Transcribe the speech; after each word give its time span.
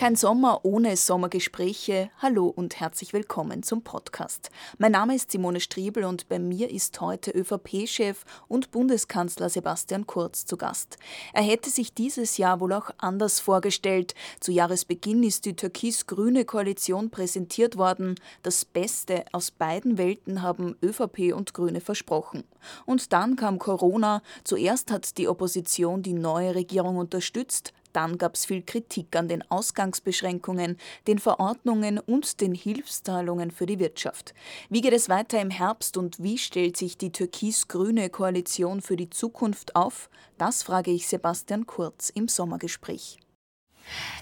Kein 0.00 0.16
Sommer 0.16 0.64
ohne 0.64 0.96
Sommergespräche. 0.96 2.08
Hallo 2.22 2.46
und 2.46 2.80
herzlich 2.80 3.12
willkommen 3.12 3.62
zum 3.62 3.82
Podcast. 3.82 4.48
Mein 4.78 4.92
Name 4.92 5.14
ist 5.14 5.30
Simone 5.30 5.60
Striebel 5.60 6.04
und 6.04 6.26
bei 6.30 6.38
mir 6.38 6.70
ist 6.70 6.98
heute 7.02 7.32
ÖVP-Chef 7.32 8.24
und 8.48 8.70
Bundeskanzler 8.70 9.50
Sebastian 9.50 10.06
Kurz 10.06 10.46
zu 10.46 10.56
Gast. 10.56 10.96
Er 11.34 11.42
hätte 11.42 11.68
sich 11.68 11.92
dieses 11.92 12.38
Jahr 12.38 12.60
wohl 12.60 12.72
auch 12.72 12.88
anders 12.96 13.40
vorgestellt. 13.40 14.14
Zu 14.40 14.52
Jahresbeginn 14.52 15.22
ist 15.22 15.44
die 15.44 15.54
türkis-grüne 15.54 16.46
Koalition 16.46 17.10
präsentiert 17.10 17.76
worden. 17.76 18.14
Das 18.42 18.64
Beste 18.64 19.26
aus 19.32 19.50
beiden 19.50 19.98
Welten 19.98 20.40
haben 20.40 20.76
ÖVP 20.82 21.34
und 21.34 21.52
Grüne 21.52 21.82
versprochen. 21.82 22.44
Und 22.86 23.12
dann 23.12 23.36
kam 23.36 23.58
Corona. 23.58 24.22
Zuerst 24.44 24.90
hat 24.90 25.18
die 25.18 25.28
Opposition 25.28 26.02
die 26.02 26.14
neue 26.14 26.54
Regierung 26.54 26.96
unterstützt, 26.96 27.74
dann 27.92 28.18
gab 28.18 28.34
es 28.34 28.44
viel 28.44 28.62
Kritik 28.62 29.14
an 29.16 29.28
den 29.28 29.48
Ausgangsbeschränkungen, 29.50 30.76
den 31.06 31.18
Verordnungen 31.18 31.98
und 31.98 32.40
den 32.40 32.54
Hilfszahlungen 32.54 33.50
für 33.50 33.66
die 33.66 33.78
Wirtschaft. 33.78 34.34
Wie 34.68 34.80
geht 34.80 34.92
es 34.92 35.08
weiter 35.08 35.40
im 35.40 35.50
Herbst 35.50 35.96
und 35.96 36.22
wie 36.22 36.38
stellt 36.38 36.76
sich 36.76 36.98
die 36.98 37.12
türkis-grüne 37.12 38.10
Koalition 38.10 38.80
für 38.80 38.96
die 38.96 39.10
Zukunft 39.10 39.76
auf? 39.76 40.10
Das 40.38 40.62
frage 40.62 40.90
ich 40.90 41.08
Sebastian 41.08 41.66
Kurz 41.66 42.10
im 42.10 42.28
Sommergespräch. 42.28 43.18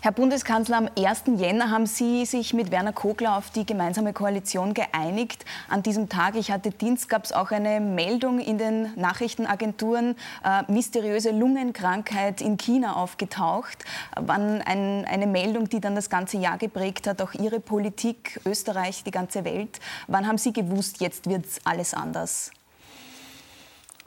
Herr 0.00 0.12
Bundeskanzler, 0.12 0.76
am 0.76 0.88
1. 0.96 1.24
Jänner 1.38 1.70
haben 1.70 1.86
Sie 1.86 2.24
sich 2.24 2.54
mit 2.54 2.70
Werner 2.70 2.92
Kogler 2.92 3.36
auf 3.36 3.50
die 3.50 3.66
gemeinsame 3.66 4.12
Koalition 4.12 4.74
geeinigt. 4.74 5.44
An 5.68 5.82
diesem 5.82 6.08
Tag, 6.08 6.36
ich 6.36 6.50
hatte 6.50 6.70
Dienst, 6.70 7.08
gab 7.08 7.24
es 7.24 7.32
auch 7.32 7.50
eine 7.50 7.80
Meldung 7.80 8.38
in 8.38 8.58
den 8.58 8.94
Nachrichtenagenturen, 8.94 10.14
äh, 10.44 10.70
mysteriöse 10.70 11.30
Lungenkrankheit 11.30 12.40
in 12.40 12.56
China 12.56 12.96
aufgetaucht. 12.96 13.84
Wann 14.16 14.62
ein, 14.62 15.04
eine 15.04 15.26
Meldung, 15.26 15.68
die 15.68 15.80
dann 15.80 15.94
das 15.94 16.10
ganze 16.10 16.38
Jahr 16.38 16.58
geprägt 16.58 17.06
hat, 17.06 17.20
auch 17.20 17.34
Ihre 17.34 17.60
Politik, 17.60 18.40
Österreich, 18.46 19.02
die 19.04 19.10
ganze 19.10 19.44
Welt. 19.44 19.80
Wann 20.06 20.26
haben 20.26 20.38
Sie 20.38 20.52
gewusst, 20.52 21.00
jetzt 21.00 21.28
wird 21.28 21.44
alles 21.64 21.94
anders? 21.94 22.50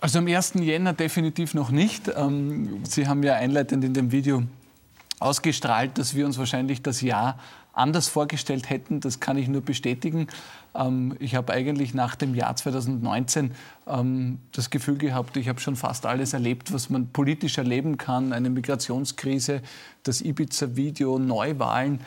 Also 0.02 0.18
am 0.18 0.28
1. 0.28 0.54
Jänner 0.56 0.94
definitiv 0.94 1.54
noch 1.54 1.70
nicht. 1.70 2.10
Ähm, 2.16 2.84
Sie 2.84 3.08
haben 3.08 3.22
ja 3.22 3.36
einleitend 3.36 3.84
in 3.84 3.94
dem 3.94 4.12
Video 4.12 4.44
ausgestrahlt, 5.22 5.98
dass 5.98 6.16
wir 6.16 6.26
uns 6.26 6.38
wahrscheinlich 6.38 6.82
das 6.82 7.02
Jahr 7.02 7.38
anders 7.74 8.08
vorgestellt 8.08 8.70
hätten. 8.70 9.00
Das 9.00 9.20
kann 9.20 9.38
ich 9.38 9.48
nur 9.48 9.62
bestätigen. 9.62 10.28
Ähm, 10.76 11.16
ich 11.20 11.36
habe 11.36 11.54
eigentlich 11.54 11.94
nach 11.94 12.16
dem 12.16 12.36
Jahr 12.36 12.56
2019 12.56 13.52
ähm, 13.88 14.40
das 14.52 14.70
Gefühl 14.70 14.98
gehabt, 14.98 15.38
ich 15.38 15.48
habe 15.48 15.60
schon 15.60 15.76
fast 15.76 16.06
alles 16.06 16.34
erlebt, 16.34 16.74
was 16.74 16.90
man 16.90 17.08
politisch 17.08 17.58
erleben 17.58 17.98
kann. 17.98 18.34
Eine 18.34 18.50
Migrationskrise, 18.50 19.62
das 20.04 20.22
Ibiza-Video, 20.22 21.18
Neuwahlen, 21.18 22.02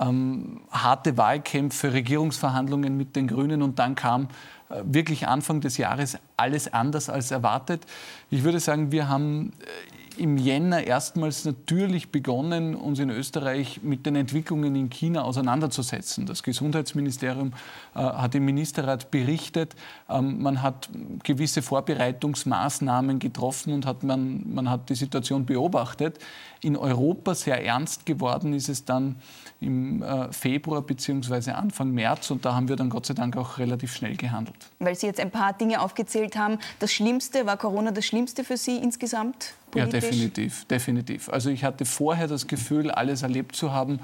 ähm, 0.00 0.60
harte 0.70 1.16
Wahlkämpfe, 1.16 1.92
Regierungsverhandlungen 1.92 2.96
mit 2.96 3.16
den 3.16 3.26
Grünen 3.26 3.62
und 3.62 3.78
dann 3.78 3.94
kam 3.94 4.28
äh, 4.68 4.82
wirklich 4.84 5.26
Anfang 5.26 5.60
des 5.60 5.78
Jahres 5.78 6.18
alles 6.36 6.72
anders 6.72 7.10
als 7.10 7.30
erwartet. 7.30 7.84
Ich 8.30 8.44
würde 8.44 8.60
sagen, 8.60 8.92
wir 8.92 9.08
haben 9.08 9.52
äh, 9.60 9.97
im 10.18 10.36
Jänner 10.36 10.86
erstmals 10.86 11.44
natürlich 11.44 12.10
begonnen, 12.10 12.74
uns 12.74 12.98
in 12.98 13.10
Österreich 13.10 13.80
mit 13.82 14.04
den 14.06 14.16
Entwicklungen 14.16 14.74
in 14.74 14.90
China 14.90 15.22
auseinanderzusetzen. 15.22 16.26
Das 16.26 16.42
Gesundheitsministerium 16.42 17.52
äh, 17.94 18.00
hat 18.00 18.34
im 18.34 18.44
Ministerrat 18.44 19.10
berichtet, 19.10 19.74
ähm, 20.08 20.42
man 20.42 20.62
hat 20.62 20.88
gewisse 21.22 21.62
Vorbereitungsmaßnahmen 21.62 23.18
getroffen 23.18 23.72
und 23.72 23.86
hat 23.86 24.02
man, 24.02 24.52
man 24.52 24.68
hat 24.68 24.90
die 24.90 24.94
Situation 24.94 25.46
beobachtet. 25.46 26.18
In 26.60 26.76
Europa 26.76 27.34
sehr 27.34 27.64
ernst 27.64 28.06
geworden 28.06 28.52
ist 28.52 28.68
es 28.68 28.84
dann 28.84 29.16
im 29.60 30.02
äh, 30.02 30.32
Februar 30.32 30.82
bzw. 30.82 31.52
Anfang 31.52 31.90
März 31.90 32.30
und 32.30 32.44
da 32.44 32.54
haben 32.54 32.68
wir 32.68 32.76
dann 32.76 32.90
Gott 32.90 33.06
sei 33.06 33.14
Dank 33.14 33.36
auch 33.36 33.58
relativ 33.58 33.94
schnell 33.94 34.16
gehandelt. 34.16 34.56
Weil 34.78 34.94
Sie 34.94 35.06
jetzt 35.06 35.20
ein 35.20 35.30
paar 35.30 35.52
Dinge 35.52 35.80
aufgezählt 35.80 36.36
haben, 36.36 36.58
das 36.78 36.92
Schlimmste, 36.92 37.46
war 37.46 37.56
Corona 37.56 37.90
das 37.90 38.06
Schlimmste 38.06 38.44
für 38.44 38.56
Sie 38.56 38.76
insgesamt? 38.76 39.54
Politisch? 39.70 40.04
Ja, 40.04 40.10
definitiv, 40.10 40.64
definitiv. 40.66 41.28
Also 41.28 41.50
ich 41.50 41.64
hatte 41.64 41.84
vorher 41.84 42.28
das 42.28 42.46
Gefühl, 42.46 42.90
alles 42.90 43.22
erlebt 43.22 43.56
zu 43.56 43.72
haben 43.72 44.00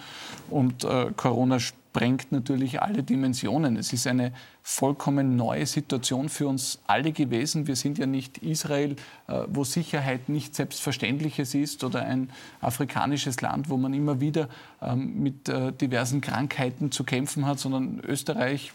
und 0.50 0.84
äh, 0.84 1.06
Corona 1.17 1.61
sprengt 1.61 2.33
natürlich 2.33 2.83
alle 2.83 3.03
Dimensionen. 3.03 3.77
Es 3.77 3.93
ist 3.93 4.06
eine 4.06 4.33
vollkommen 4.67 5.37
neue 5.37 5.67
Situation 5.67 6.31
für 6.31 6.49
uns 6.49 6.79
alle 6.87 7.13
gewesen. 7.13 7.67
Wir 7.67 7.77
sind 7.77 7.99
ja 7.99 8.07
nicht 8.07 8.39
Israel, 8.39 8.97
äh, 9.29 9.43
wo 9.47 9.63
Sicherheit 9.63 10.31
nicht 10.31 10.55
Selbstverständliches 10.55 11.55
ist 11.55 11.85
oder 11.85 12.01
ein 12.01 12.31
afrikanisches 12.63 13.43
Land, 13.43 13.69
wo 13.69 13.77
man 13.77 13.93
immer 13.93 14.21
wieder 14.21 14.49
ähm, 14.81 15.23
mit 15.23 15.51
äh, 15.51 15.71
diversen 15.71 16.23
Krankheiten 16.23 16.91
zu 16.91 17.05
kämpfen 17.05 17.47
hat, 17.47 17.59
sondern 17.59 18.01
Österreich, 18.07 18.73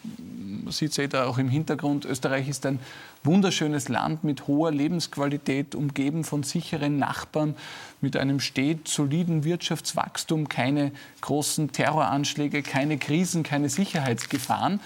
man 0.64 0.72
sieht 0.72 0.96
es 0.96 1.10
da 1.10 1.26
auch 1.26 1.40
im 1.40 1.50
Hintergrund, 1.50 2.06
Österreich 2.06 2.48
ist 2.48 2.68
ein 2.68 2.80
wunderschönes 3.24 3.90
Land 3.90 4.24
mit 4.24 4.46
hoher 4.46 4.72
Lebensqualität, 4.72 5.74
umgeben 5.74 6.24
von 6.24 6.44
sicheren 6.44 6.98
Nachbarn, 7.00 7.56
mit 8.00 8.16
einem 8.16 8.40
stets 8.40 8.94
soliden 8.94 9.44
Wirtschaftswachstum, 9.44 10.50
keine 10.50 10.92
großen 11.22 11.72
Terroranschläge, 11.72 12.62
keine 12.62 13.00
Krisen, 13.00 13.42
keine 13.42 13.70
Sicherheitsgefahren 13.70 14.80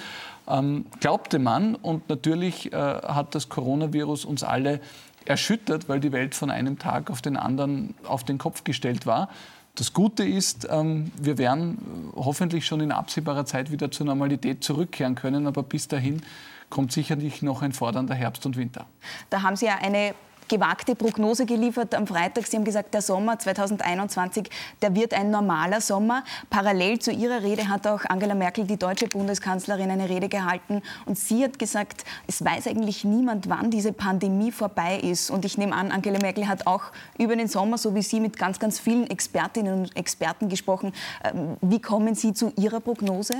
ähm, 0.47 0.85
glaubte 0.99 1.39
man. 1.39 1.75
Und 1.75 2.09
natürlich 2.09 2.71
äh, 2.71 2.77
hat 2.77 3.35
das 3.35 3.49
Coronavirus 3.49 4.25
uns 4.25 4.43
alle 4.43 4.79
erschüttert, 5.25 5.87
weil 5.87 5.99
die 5.99 6.11
Welt 6.11 6.35
von 6.35 6.51
einem 6.51 6.79
Tag 6.79 7.09
auf 7.09 7.21
den 7.21 7.37
anderen 7.37 7.95
auf 8.03 8.23
den 8.23 8.37
Kopf 8.37 8.63
gestellt 8.63 9.05
war. 9.05 9.29
Das 9.75 9.93
Gute 9.93 10.23
ist, 10.23 10.67
ähm, 10.69 11.11
wir 11.19 11.37
werden 11.37 12.11
äh, 12.13 12.17
hoffentlich 12.17 12.65
schon 12.65 12.81
in 12.81 12.91
absehbarer 12.91 13.45
Zeit 13.45 13.71
wieder 13.71 13.89
zur 13.89 14.05
Normalität 14.05 14.63
zurückkehren 14.63 15.15
können, 15.15 15.47
aber 15.47 15.63
bis 15.63 15.87
dahin 15.87 16.21
kommt 16.69 16.91
sicherlich 16.91 17.41
noch 17.41 17.61
ein 17.61 17.71
fordernder 17.71 18.15
Herbst 18.15 18.45
und 18.45 18.55
Winter. 18.57 18.85
Da 19.29 19.41
haben 19.41 19.55
Sie 19.55 19.65
ja 19.65 19.75
eine 19.81 20.13
gewagte 20.47 20.95
Prognose 20.95 21.45
geliefert 21.45 21.95
am 21.95 22.07
Freitag. 22.07 22.47
Sie 22.47 22.57
haben 22.57 22.63
gesagt, 22.63 22.93
der 22.93 23.01
Sommer 23.01 23.39
2021, 23.39 24.49
der 24.81 24.95
wird 24.95 25.13
ein 25.13 25.31
normaler 25.31 25.81
Sommer. 25.81 26.23
Parallel 26.49 26.99
zu 26.99 27.11
Ihrer 27.11 27.43
Rede 27.43 27.69
hat 27.69 27.87
auch 27.87 28.01
Angela 28.05 28.35
Merkel, 28.35 28.65
die 28.65 28.77
deutsche 28.77 29.07
Bundeskanzlerin, 29.07 29.89
eine 29.89 30.09
Rede 30.09 30.29
gehalten. 30.29 30.81
Und 31.05 31.17
sie 31.17 31.43
hat 31.43 31.59
gesagt, 31.59 32.03
es 32.27 32.43
weiß 32.43 32.67
eigentlich 32.67 33.03
niemand, 33.03 33.49
wann 33.49 33.71
diese 33.71 33.93
Pandemie 33.93 34.51
vorbei 34.51 34.99
ist. 34.99 35.29
Und 35.29 35.45
ich 35.45 35.57
nehme 35.57 35.75
an, 35.75 35.91
Angela 35.91 36.19
Merkel 36.19 36.47
hat 36.47 36.67
auch 36.67 36.83
über 37.17 37.35
den 37.35 37.47
Sommer, 37.47 37.77
so 37.77 37.95
wie 37.95 38.01
Sie, 38.01 38.19
mit 38.19 38.37
ganz, 38.37 38.59
ganz 38.59 38.79
vielen 38.79 39.09
Expertinnen 39.09 39.73
und 39.73 39.95
Experten 39.95 40.49
gesprochen. 40.49 40.93
Ähm, 41.23 41.57
wie 41.61 41.81
kommen 41.81 42.15
Sie 42.15 42.33
zu 42.33 42.53
Ihrer 42.57 42.79
Prognose? 42.79 43.33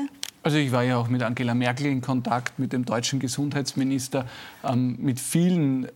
Also 0.44 0.58
ich 0.58 0.74
war 0.74 0.84
ja 0.84 0.98
auch 0.98 1.08
mit 1.08 1.24
Angela 1.24 1.54
Merkel 1.54 1.86
in 1.86 2.02
Kontakt, 2.02 2.60
mit 2.60 2.74
dem 2.74 2.84
deutschen 2.84 3.20
Gesundheitsminister, 3.20 4.26
ähm, 4.66 4.98
mit 5.00 5.22
vielen 5.22 5.88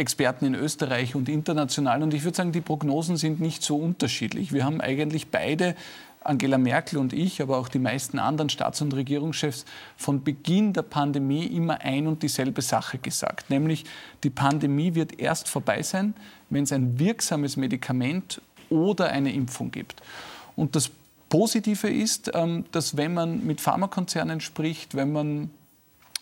Experten 0.00 0.46
in 0.46 0.54
Österreich 0.54 1.14
und 1.14 1.28
international. 1.28 2.02
Und 2.02 2.14
ich 2.14 2.24
würde 2.24 2.36
sagen, 2.36 2.52
die 2.52 2.60
Prognosen 2.60 3.16
sind 3.16 3.40
nicht 3.40 3.62
so 3.62 3.76
unterschiedlich. 3.76 4.52
Wir 4.52 4.64
haben 4.64 4.80
eigentlich 4.80 5.28
beide 5.28 5.76
Angela 6.22 6.58
Merkel 6.58 6.98
und 6.98 7.12
ich, 7.12 7.40
aber 7.40 7.58
auch 7.58 7.68
die 7.68 7.78
meisten 7.78 8.18
anderen 8.18 8.50
Staats- 8.50 8.82
und 8.82 8.92
Regierungschefs 8.94 9.64
von 9.96 10.22
Beginn 10.22 10.72
der 10.72 10.82
Pandemie 10.82 11.46
immer 11.46 11.80
ein 11.80 12.06
und 12.06 12.22
dieselbe 12.22 12.60
Sache 12.60 12.98
gesagt, 12.98 13.48
nämlich 13.48 13.84
die 14.22 14.30
Pandemie 14.30 14.94
wird 14.94 15.18
erst 15.18 15.48
vorbei 15.48 15.82
sein, 15.82 16.14
wenn 16.50 16.64
es 16.64 16.72
ein 16.72 16.98
wirksames 16.98 17.56
Medikament 17.56 18.42
oder 18.68 19.08
eine 19.08 19.32
Impfung 19.32 19.70
gibt. 19.70 20.02
Und 20.56 20.76
das 20.76 20.90
Positive 21.30 21.88
ist, 21.88 22.30
ähm, 22.34 22.64
dass 22.72 22.96
wenn 22.96 23.14
man 23.14 23.46
mit 23.46 23.60
Pharmakonzernen 23.60 24.40
spricht, 24.40 24.94
wenn 24.94 25.12
man 25.12 25.50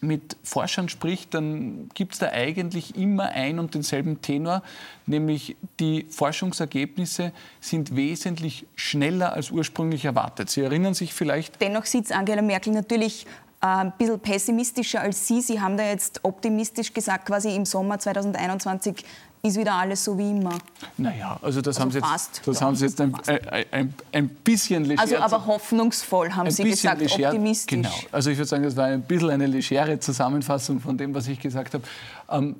mit 0.00 0.36
Forschern 0.44 0.88
spricht, 0.88 1.34
dann 1.34 1.88
gibt 1.94 2.12
es 2.14 2.18
da 2.20 2.30
eigentlich 2.30 2.96
immer 2.96 3.30
ein 3.30 3.58
und 3.58 3.74
denselben 3.74 4.22
Tenor, 4.22 4.62
nämlich 5.06 5.56
die 5.80 6.06
Forschungsergebnisse 6.08 7.32
sind 7.60 7.96
wesentlich 7.96 8.66
schneller 8.76 9.32
als 9.32 9.50
ursprünglich 9.50 10.04
erwartet. 10.04 10.50
Sie 10.50 10.60
erinnern 10.60 10.94
sich 10.94 11.14
vielleicht. 11.14 11.60
Dennoch 11.60 11.84
sieht 11.84 12.12
Angela 12.12 12.42
Merkel 12.42 12.72
natürlich 12.72 13.26
äh, 13.60 13.66
ein 13.66 13.92
bisschen 13.98 14.20
pessimistischer 14.20 15.00
als 15.00 15.26
Sie. 15.26 15.40
Sie 15.40 15.60
haben 15.60 15.76
da 15.76 15.84
jetzt 15.84 16.20
optimistisch 16.22 16.92
gesagt, 16.92 17.26
quasi 17.26 17.54
im 17.54 17.64
Sommer 17.64 17.98
2021 17.98 19.04
ist 19.42 19.56
wieder 19.56 19.74
alles 19.74 20.04
so 20.04 20.16
wie 20.18 20.30
immer. 20.30 20.58
Naja, 20.96 21.38
also 21.42 21.60
das 21.60 21.76
also 21.76 21.82
haben 21.82 21.90
Sie 21.90 21.98
jetzt, 21.98 22.42
das 22.46 22.60
ja, 22.60 22.66
haben 22.66 22.76
Sie 22.76 22.84
jetzt 22.84 23.00
ein, 23.00 23.14
ein, 23.26 23.64
ein, 23.70 23.94
ein 24.12 24.28
bisschen 24.28 24.84
leger. 24.84 25.00
Also 25.00 25.16
aber 25.18 25.46
hoffnungsvoll 25.46 26.32
haben 26.32 26.50
Sie 26.50 26.64
gesagt, 26.64 27.00
leger, 27.00 27.28
optimistisch. 27.28 27.76
Genau, 27.76 27.94
also 28.12 28.30
ich 28.30 28.38
würde 28.38 28.48
sagen, 28.48 28.64
das 28.64 28.76
war 28.76 28.86
ein 28.86 29.02
bisschen 29.02 29.30
eine 29.30 29.46
legere 29.46 29.98
Zusammenfassung 30.00 30.80
von 30.80 30.96
dem, 30.98 31.14
was 31.14 31.28
ich 31.28 31.40
gesagt 31.40 31.74
habe. 31.74 31.84
Ähm, 32.30 32.56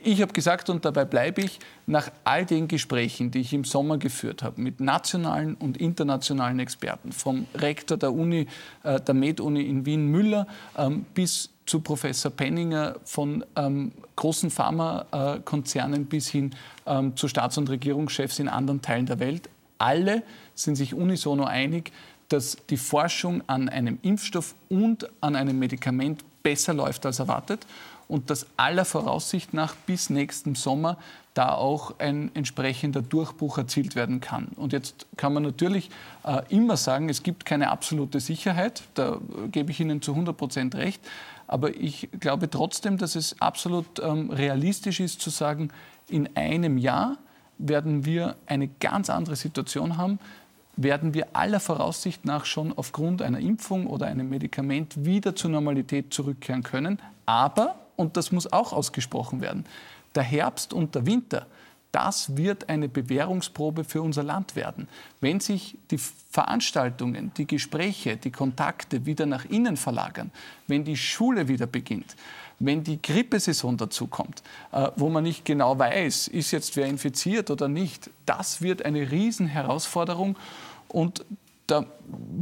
ich 0.00 0.22
habe 0.22 0.32
gesagt, 0.32 0.70
und 0.70 0.84
dabei 0.84 1.04
bleibe 1.04 1.40
ich, 1.40 1.58
nach 1.86 2.10
all 2.22 2.44
den 2.44 2.68
Gesprächen, 2.68 3.30
die 3.30 3.40
ich 3.40 3.52
im 3.52 3.64
Sommer 3.64 3.98
geführt 3.98 4.42
habe, 4.42 4.60
mit 4.60 4.80
nationalen 4.80 5.54
und 5.54 5.76
internationalen 5.76 6.60
Experten, 6.60 7.10
vom 7.10 7.46
Rektor 7.54 7.96
der 7.96 8.12
Uni, 8.12 8.46
äh, 8.84 9.00
der 9.00 9.14
Med-Uni 9.14 9.62
in 9.62 9.86
Wien 9.86 10.06
Müller 10.06 10.46
ähm, 10.76 11.04
bis 11.14 11.50
zu 11.68 11.80
Professor 11.80 12.30
Penninger, 12.30 12.96
von 13.04 13.44
ähm, 13.56 13.92
großen 14.16 14.50
Pharmakonzernen 14.50 16.06
bis 16.06 16.28
hin 16.28 16.54
ähm, 16.86 17.16
zu 17.16 17.28
Staats- 17.28 17.58
und 17.58 17.70
Regierungschefs 17.70 18.38
in 18.38 18.48
anderen 18.48 18.82
Teilen 18.82 19.06
der 19.06 19.18
Welt. 19.18 19.48
alle 19.78 20.22
sind 20.54 20.74
sich 20.74 20.94
unisono 20.94 21.44
einig, 21.44 21.92
dass 22.28 22.56
die 22.68 22.76
Forschung 22.76 23.42
an 23.46 23.68
einem 23.68 23.98
Impfstoff 24.02 24.54
und 24.68 25.08
an 25.20 25.36
einem 25.36 25.58
Medikament 25.58 26.24
besser 26.42 26.74
läuft 26.74 27.06
als 27.06 27.18
erwartet 27.18 27.66
und 28.08 28.30
dass 28.30 28.46
aller 28.56 28.84
Voraussicht 28.84 29.54
nach 29.54 29.74
bis 29.74 30.10
nächsten 30.10 30.54
Sommer 30.54 30.96
da 31.34 31.54
auch 31.54 31.94
ein 31.98 32.30
entsprechender 32.34 33.02
Durchbruch 33.02 33.58
erzielt 33.58 33.94
werden 33.94 34.20
kann. 34.20 34.48
Und 34.56 34.72
jetzt 34.72 35.06
kann 35.16 35.32
man 35.32 35.44
natürlich 35.44 35.90
äh, 36.24 36.42
immer 36.48 36.76
sagen, 36.76 37.08
es 37.08 37.22
gibt 37.22 37.44
keine 37.44 37.70
absolute 37.70 38.18
Sicherheit, 38.18 38.82
da 38.94 39.14
äh, 39.14 39.48
gebe 39.48 39.70
ich 39.70 39.78
Ihnen 39.78 40.02
zu 40.02 40.12
100 40.12 40.36
Prozent 40.36 40.74
recht, 40.74 41.00
aber 41.48 41.74
ich 41.74 42.08
glaube 42.20 42.48
trotzdem, 42.48 42.98
dass 42.98 43.16
es 43.16 43.40
absolut 43.40 43.98
ähm, 44.00 44.30
realistisch 44.30 45.00
ist 45.00 45.20
zu 45.20 45.30
sagen, 45.30 45.70
in 46.08 46.36
einem 46.36 46.78
Jahr 46.78 47.16
werden 47.58 48.04
wir 48.04 48.36
eine 48.46 48.68
ganz 48.68 49.10
andere 49.10 49.34
Situation 49.34 49.96
haben, 49.96 50.20
werden 50.76 51.12
wir 51.12 51.28
aller 51.32 51.58
Voraussicht 51.58 52.24
nach 52.24 52.44
schon 52.44 52.72
aufgrund 52.72 53.20
einer 53.22 53.40
Impfung 53.40 53.88
oder 53.88 54.06
einem 54.06 54.28
Medikament 54.28 55.04
wieder 55.04 55.34
zur 55.34 55.50
Normalität 55.50 56.14
zurückkehren 56.14 56.62
können. 56.62 57.00
Aber, 57.26 57.74
und 57.96 58.16
das 58.16 58.30
muss 58.30 58.52
auch 58.52 58.72
ausgesprochen 58.72 59.40
werden, 59.40 59.64
der 60.14 60.22
Herbst 60.22 60.72
und 60.72 60.94
der 60.94 61.04
Winter, 61.06 61.46
das 61.92 62.36
wird 62.36 62.68
eine 62.68 62.88
Bewährungsprobe 62.88 63.84
für 63.84 64.02
unser 64.02 64.22
Land 64.22 64.56
werden. 64.56 64.88
Wenn 65.20 65.40
sich 65.40 65.78
die 65.90 65.98
Veranstaltungen, 65.98 67.32
die 67.36 67.46
Gespräche, 67.46 68.16
die 68.16 68.30
Kontakte 68.30 69.06
wieder 69.06 69.26
nach 69.26 69.44
innen 69.46 69.76
verlagern, 69.76 70.30
wenn 70.66 70.84
die 70.84 70.96
Schule 70.96 71.48
wieder 71.48 71.66
beginnt, 71.66 72.16
wenn 72.58 72.82
die 72.82 73.00
Grippesaison 73.00 73.76
dazukommt, 73.76 74.42
äh, 74.72 74.90
wo 74.96 75.08
man 75.08 75.22
nicht 75.22 75.44
genau 75.44 75.78
weiß, 75.78 76.28
ist 76.28 76.50
jetzt 76.50 76.76
wer 76.76 76.86
infiziert 76.86 77.50
oder 77.50 77.68
nicht, 77.68 78.10
das 78.26 78.60
wird 78.60 78.84
eine 78.84 79.10
Riesenherausforderung 79.10 80.36
und 80.88 81.24
da 81.66 81.84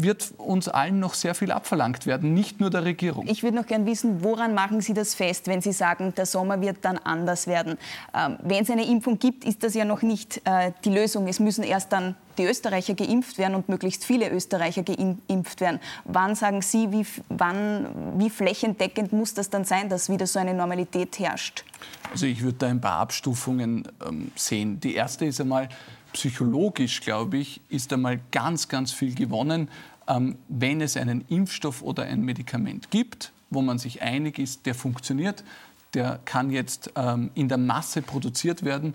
wird 0.03 0.35
uns 0.39 0.69
allen 0.69 1.01
noch 1.01 1.15
sehr 1.15 1.35
viel 1.35 1.51
abverlangt 1.51 2.07
werden, 2.07 2.35
nicht 2.35 2.61
nur 2.61 2.71
der 2.71 2.85
Regierung. 2.85 3.27
Ich 3.27 3.43
würde 3.43 3.57
noch 3.57 3.67
gerne 3.67 3.87
wissen, 3.87 4.23
woran 4.23 4.55
machen 4.55 4.81
Sie 4.81 4.95
das 4.95 5.15
fest, 5.15 5.47
wenn 5.47 5.61
Sie 5.61 5.73
sagen, 5.73 6.15
der 6.17 6.27
Sommer 6.27 6.61
wird 6.61 6.79
dann 6.83 6.99
anders 6.99 7.47
werden? 7.47 7.79
Ähm, 8.15 8.37
wenn 8.43 8.63
es 8.63 8.71
eine 8.71 8.87
Impfung 8.87 9.19
gibt, 9.19 9.45
ist 9.45 9.63
das 9.63 9.75
ja 9.75 9.85
noch 9.85 10.03
nicht 10.03 10.41
äh, 10.45 10.73
die 10.85 10.91
Lösung. 10.91 11.29
Es 11.29 11.41
müssen 11.41 11.65
erst 11.65 11.93
dann 11.93 12.15
die 12.39 12.45
Österreicher 12.45 12.95
geimpft 12.95 13.39
werden 13.39 13.55
und 13.55 13.69
möglichst 13.69 14.05
viele 14.05 14.31
Österreicher 14.31 14.83
geimpft 14.83 15.61
werden. 15.61 15.81
Wann 16.05 16.35
sagen 16.35 16.61
Sie, 16.61 16.93
wie, 16.93 17.07
wann, 17.29 17.87
wie 18.19 18.31
flächendeckend 18.31 19.13
muss 19.13 19.35
das 19.35 19.49
dann 19.49 19.65
sein, 19.65 19.89
dass 19.89 20.11
wieder 20.11 20.27
so 20.27 20.39
eine 20.39 20.53
Normalität 20.53 21.19
herrscht? 21.19 21.65
Also 22.13 22.27
ich 22.27 22.43
würde 22.43 22.59
da 22.59 22.67
ein 22.67 22.81
paar 22.81 22.99
Abstufungen 22.99 23.89
ähm, 24.07 24.31
sehen. 24.35 24.81
Die 24.81 24.95
erste 24.95 25.25
ist 25.25 25.41
einmal, 25.41 25.69
psychologisch, 26.17 27.03
glaube 27.03 27.37
ich, 27.37 27.61
ist 27.69 27.93
einmal 27.93 28.19
ganz, 28.33 28.69
ganz 28.69 28.91
viel 28.91 29.15
gewonnen, 29.15 29.69
ähm, 30.09 30.39
wenn 30.49 30.81
es 30.81 30.97
einen 30.97 31.27
Impfstoff 31.29 31.83
oder 31.83 32.05
ein 32.05 32.23
Medikament 32.23 32.91
gibt, 32.91 33.33
wo 33.51 33.61
man 33.61 33.79
sich 33.79 34.01
einig 34.01 34.39
ist, 34.39 34.65
der 34.65 34.75
funktioniert, 34.75 35.45
der 35.93 36.19
kann 36.25 36.51
jetzt 36.51 36.91
ähm, 36.97 37.31
in 37.35 37.49
der 37.49 37.59
Masse 37.59 38.01
produziert 38.01 38.65
werden 38.65 38.95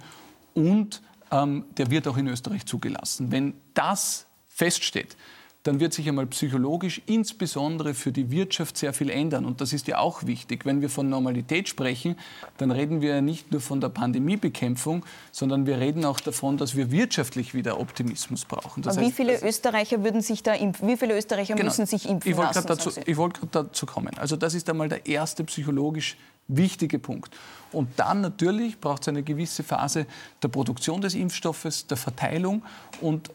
und 0.56 1.04
ähm, 1.30 1.66
der 1.78 1.92
wird 1.92 2.08
auch 2.08 2.18
in 2.18 2.28
Österreich 2.28 2.66
zugelassen. 2.66 3.32
Wenn 3.32 3.54
das 3.76 4.26
feststeht, 4.50 5.16
dann 5.64 5.80
wird 5.80 5.94
sich 5.94 6.08
einmal 6.10 6.26
psychologisch 6.28 7.02
insbesondere 7.06 7.94
für 7.94 8.12
die 8.12 8.32
Wirtschaft 8.32 8.78
sehr 8.78 8.94
viel 8.94 9.10
ändern. 9.10 9.46
Und 9.46 9.62
das 9.62 9.74
ist 9.74 9.88
ja 9.88 10.00
auch 10.00 10.26
wichtig. 10.26 10.66
Wenn 10.66 10.82
wir 10.82 10.90
von 10.90 11.08
Normalität 11.08 11.70
sprechen, 11.70 12.16
dann 12.58 12.72
reden 12.72 13.02
wir 13.02 13.16
ja 13.16 13.22
nicht 13.22 13.52
nur 13.52 13.62
von 13.62 13.80
der 13.80 13.90
Pandemiebekämpfung, 13.90 15.06
sondern 15.32 15.68
wir 15.68 15.80
reden 15.80 16.04
auch 16.04 16.20
davon, 16.20 16.58
dass 16.58 16.76
wir 16.76 16.92
wirtschaftlich 16.92 17.54
wieder 17.54 17.80
Optimismus 17.80 18.46
brauchen. 18.46 18.82
Das 18.82 18.98
Aber 18.98 19.06
heißt, 19.06 19.20
wie 19.20 19.24
viele 19.24 19.42
Österreicher 19.42 20.04
würden 20.04 20.22
sich 20.22 20.42
da 20.42 20.54
impfen? 20.54 20.88
Wie 20.88 20.98
viele 20.98 21.16
Österreicher 21.16 21.54
genau, 21.54 21.68
müssen 21.68 21.86
sich 21.86 22.10
impfen 22.10 22.32
ich 22.32 22.38
lassen? 22.38 22.66
Dazu, 22.66 22.92
ich 23.06 23.18
wollte 23.18 23.42
gerade 23.42 23.68
dazu 23.68 23.86
kommen. 23.86 24.18
Also 24.18 24.36
das 24.36 24.56
ist 24.56 24.68
einmal 24.70 24.90
der 24.90 25.06
erste 25.06 25.44
psychologisch 25.44 26.18
wichtige 26.48 26.98
Punkt. 27.00 27.36
Und 27.72 27.88
dann 27.98 28.22
natürlich 28.22 28.80
braucht 28.80 29.04
es 29.04 29.08
eine 29.08 29.24
gewisse 29.24 29.64
Phase 29.64 30.06
der 30.42 30.48
Produktion 30.50 31.02
des 31.02 31.14
Impfstoffes, 31.14 31.88
der 31.88 31.98
Verteilung 31.98 32.64
und 33.00 33.30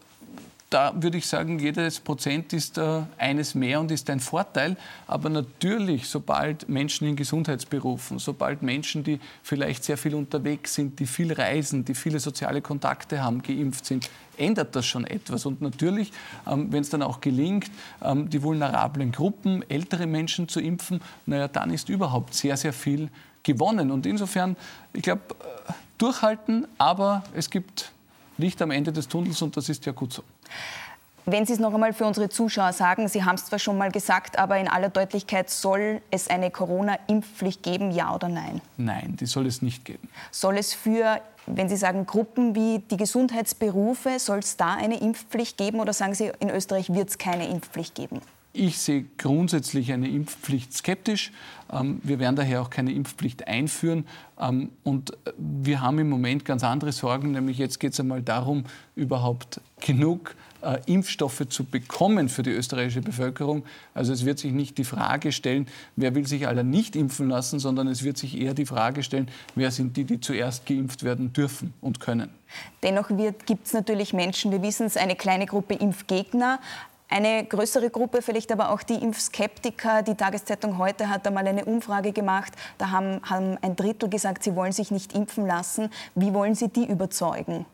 da 0.69 0.93
würde 0.95 1.17
ich 1.17 1.27
sagen, 1.27 1.59
jedes 1.59 1.99
Prozent 1.99 2.51
ist 2.51 2.77
äh, 2.77 3.01
eines 3.17 3.55
mehr 3.55 3.79
und 3.79 3.89
ist 3.89 4.09
ein 4.09 4.19
Vorteil. 4.19 4.75
Aber 5.07 5.29
natürlich, 5.29 6.07
sobald 6.07 6.67
Menschen 6.67 7.07
in 7.07 7.15
Gesundheitsberufen, 7.15 8.19
sobald 8.19 8.61
Menschen, 8.61 9.03
die 9.03 9.19
vielleicht 9.43 9.85
sehr 9.85 9.97
viel 9.97 10.13
unterwegs 10.13 10.73
sind, 10.73 10.99
die 10.99 11.05
viel 11.05 11.31
reisen, 11.31 11.85
die 11.85 11.95
viele 11.95 12.19
soziale 12.19 12.61
Kontakte 12.61 13.23
haben, 13.23 13.41
geimpft 13.41 13.85
sind, 13.85 14.09
ändert 14.37 14.75
das 14.75 14.85
schon 14.85 15.05
etwas. 15.05 15.45
Und 15.45 15.61
natürlich, 15.61 16.11
ähm, 16.45 16.71
wenn 16.71 16.81
es 16.81 16.89
dann 16.89 17.01
auch 17.01 17.21
gelingt, 17.21 17.71
ähm, 18.03 18.29
die 18.29 18.43
vulnerablen 18.43 19.13
Gruppen, 19.13 19.63
ältere 19.69 20.05
Menschen 20.05 20.49
zu 20.49 20.59
impfen, 20.59 21.01
naja, 21.25 21.47
dann 21.47 21.71
ist 21.71 21.87
überhaupt 21.87 22.33
sehr, 22.33 22.57
sehr 22.57 22.73
viel 22.73 23.09
gewonnen. 23.43 23.89
Und 23.89 24.05
insofern, 24.05 24.57
ich 24.91 25.03
glaube, 25.03 25.21
äh, 25.39 25.71
durchhalten, 25.97 26.67
aber 26.77 27.23
es 27.33 27.49
gibt 27.49 27.93
Licht 28.37 28.61
am 28.61 28.71
Ende 28.71 28.91
des 28.91 29.07
Tunnels 29.07 29.41
und 29.41 29.57
das 29.57 29.69
ist 29.69 29.85
ja 29.85 29.93
gut 29.93 30.13
so. 30.13 30.23
Wenn 31.29 31.45
Sie 31.45 31.51
es 31.51 31.59
noch 31.59 31.73
einmal 31.73 31.91
für 31.91 32.05
unsere 32.05 32.29
Zuschauer 32.29 32.71
sagen, 32.71 33.09
Sie 33.09 33.25
haben 33.25 33.35
es 33.35 33.45
zwar 33.45 33.59
schon 33.59 33.77
mal 33.77 33.91
gesagt, 33.91 34.39
aber 34.39 34.57
in 34.59 34.69
aller 34.69 34.87
Deutlichkeit, 34.87 35.49
soll 35.49 36.01
es 36.09 36.29
eine 36.29 36.51
Corona-Impfpflicht 36.51 37.63
geben, 37.63 37.91
ja 37.91 38.15
oder 38.15 38.29
nein? 38.29 38.61
Nein, 38.77 39.17
die 39.19 39.25
soll 39.25 39.45
es 39.45 39.61
nicht 39.61 39.83
geben. 39.83 40.07
Soll 40.31 40.57
es 40.57 40.73
für, 40.73 41.19
wenn 41.45 41.67
Sie 41.67 41.75
sagen, 41.75 42.05
Gruppen 42.05 42.55
wie 42.55 42.79
die 42.79 42.95
Gesundheitsberufe, 42.95 44.19
soll 44.19 44.39
es 44.39 44.55
da 44.55 44.75
eine 44.75 45.01
Impfpflicht 45.01 45.57
geben 45.57 45.81
oder 45.81 45.91
sagen 45.91 46.13
Sie, 46.13 46.31
in 46.39 46.49
Österreich 46.49 46.93
wird 46.93 47.09
es 47.09 47.17
keine 47.17 47.49
Impfpflicht 47.49 47.93
geben? 47.93 48.21
Ich 48.59 48.79
sehe 48.79 49.05
grundsätzlich 49.19 49.93
eine 49.93 50.09
Impfpflicht 50.09 50.73
skeptisch. 50.73 51.31
Ähm, 51.71 52.01
wir 52.01 52.17
werden 52.17 52.35
daher 52.35 52.63
auch 52.63 52.71
keine 52.71 52.91
Impfpflicht 52.91 53.47
einführen. 53.47 54.07
Ähm, 54.39 54.71
und 54.83 55.11
äh, 55.11 55.33
wir 55.37 55.81
haben 55.81 55.99
im 55.99 56.09
Moment 56.09 56.43
ganz 56.43 56.63
andere 56.63 56.91
Sorgen, 56.91 57.33
nämlich 57.33 57.59
jetzt 57.59 57.79
geht 57.79 57.93
es 57.93 57.99
einmal 57.99 58.23
darum, 58.23 58.63
überhaupt 58.95 59.61
genug 59.79 60.33
äh, 60.63 60.79
Impfstoffe 60.87 61.47
zu 61.49 61.65
bekommen 61.65 62.29
für 62.29 62.41
die 62.41 62.49
österreichische 62.49 63.01
Bevölkerung. 63.01 63.63
Also 63.93 64.11
es 64.11 64.25
wird 64.25 64.39
sich 64.39 64.53
nicht 64.53 64.79
die 64.79 64.85
Frage 64.85 65.31
stellen, 65.31 65.67
wer 65.95 66.15
will 66.15 66.25
sich 66.25 66.47
alle 66.47 66.63
nicht 66.63 66.95
impfen 66.95 67.29
lassen, 67.29 67.59
sondern 67.59 67.87
es 67.87 68.01
wird 68.01 68.17
sich 68.17 68.41
eher 68.41 68.55
die 68.55 68.65
Frage 68.65 69.03
stellen, 69.03 69.29
wer 69.53 69.69
sind 69.69 69.97
die, 69.97 70.05
die 70.05 70.19
zuerst 70.19 70.65
geimpft 70.65 71.03
werden 71.03 71.31
dürfen 71.31 71.75
und 71.79 71.99
können. 71.99 72.31
Dennoch 72.81 73.09
gibt 73.45 73.67
es 73.67 73.73
natürlich 73.73 74.13
Menschen, 74.13 74.51
wir 74.51 74.63
wissen 74.63 74.87
es, 74.87 74.97
eine 74.97 75.15
kleine 75.15 75.45
Gruppe 75.45 75.75
Impfgegner, 75.75 76.59
eine 77.09 77.45
größere 77.45 77.89
Gruppe, 77.89 78.21
vielleicht 78.21 78.51
aber 78.51 78.71
auch 78.71 78.83
die 78.83 78.95
Impfskeptiker. 78.95 80.03
Die 80.03 80.15
Tageszeitung 80.15 80.77
heute 80.77 81.09
hat 81.09 81.25
einmal 81.25 81.47
eine 81.47 81.65
Umfrage 81.65 82.11
gemacht. 82.11 82.53
Da 82.77 82.91
haben, 82.91 83.21
haben 83.23 83.57
ein 83.61 83.75
Drittel 83.75 84.09
gesagt, 84.09 84.43
sie 84.43 84.55
wollen 84.55 84.73
sich 84.73 84.91
nicht 84.91 85.13
impfen 85.13 85.47
lassen. 85.47 85.89
Wie 86.15 86.33
wollen 86.33 86.55
Sie 86.55 86.67
die 86.67 86.85
überzeugen? 86.85 87.65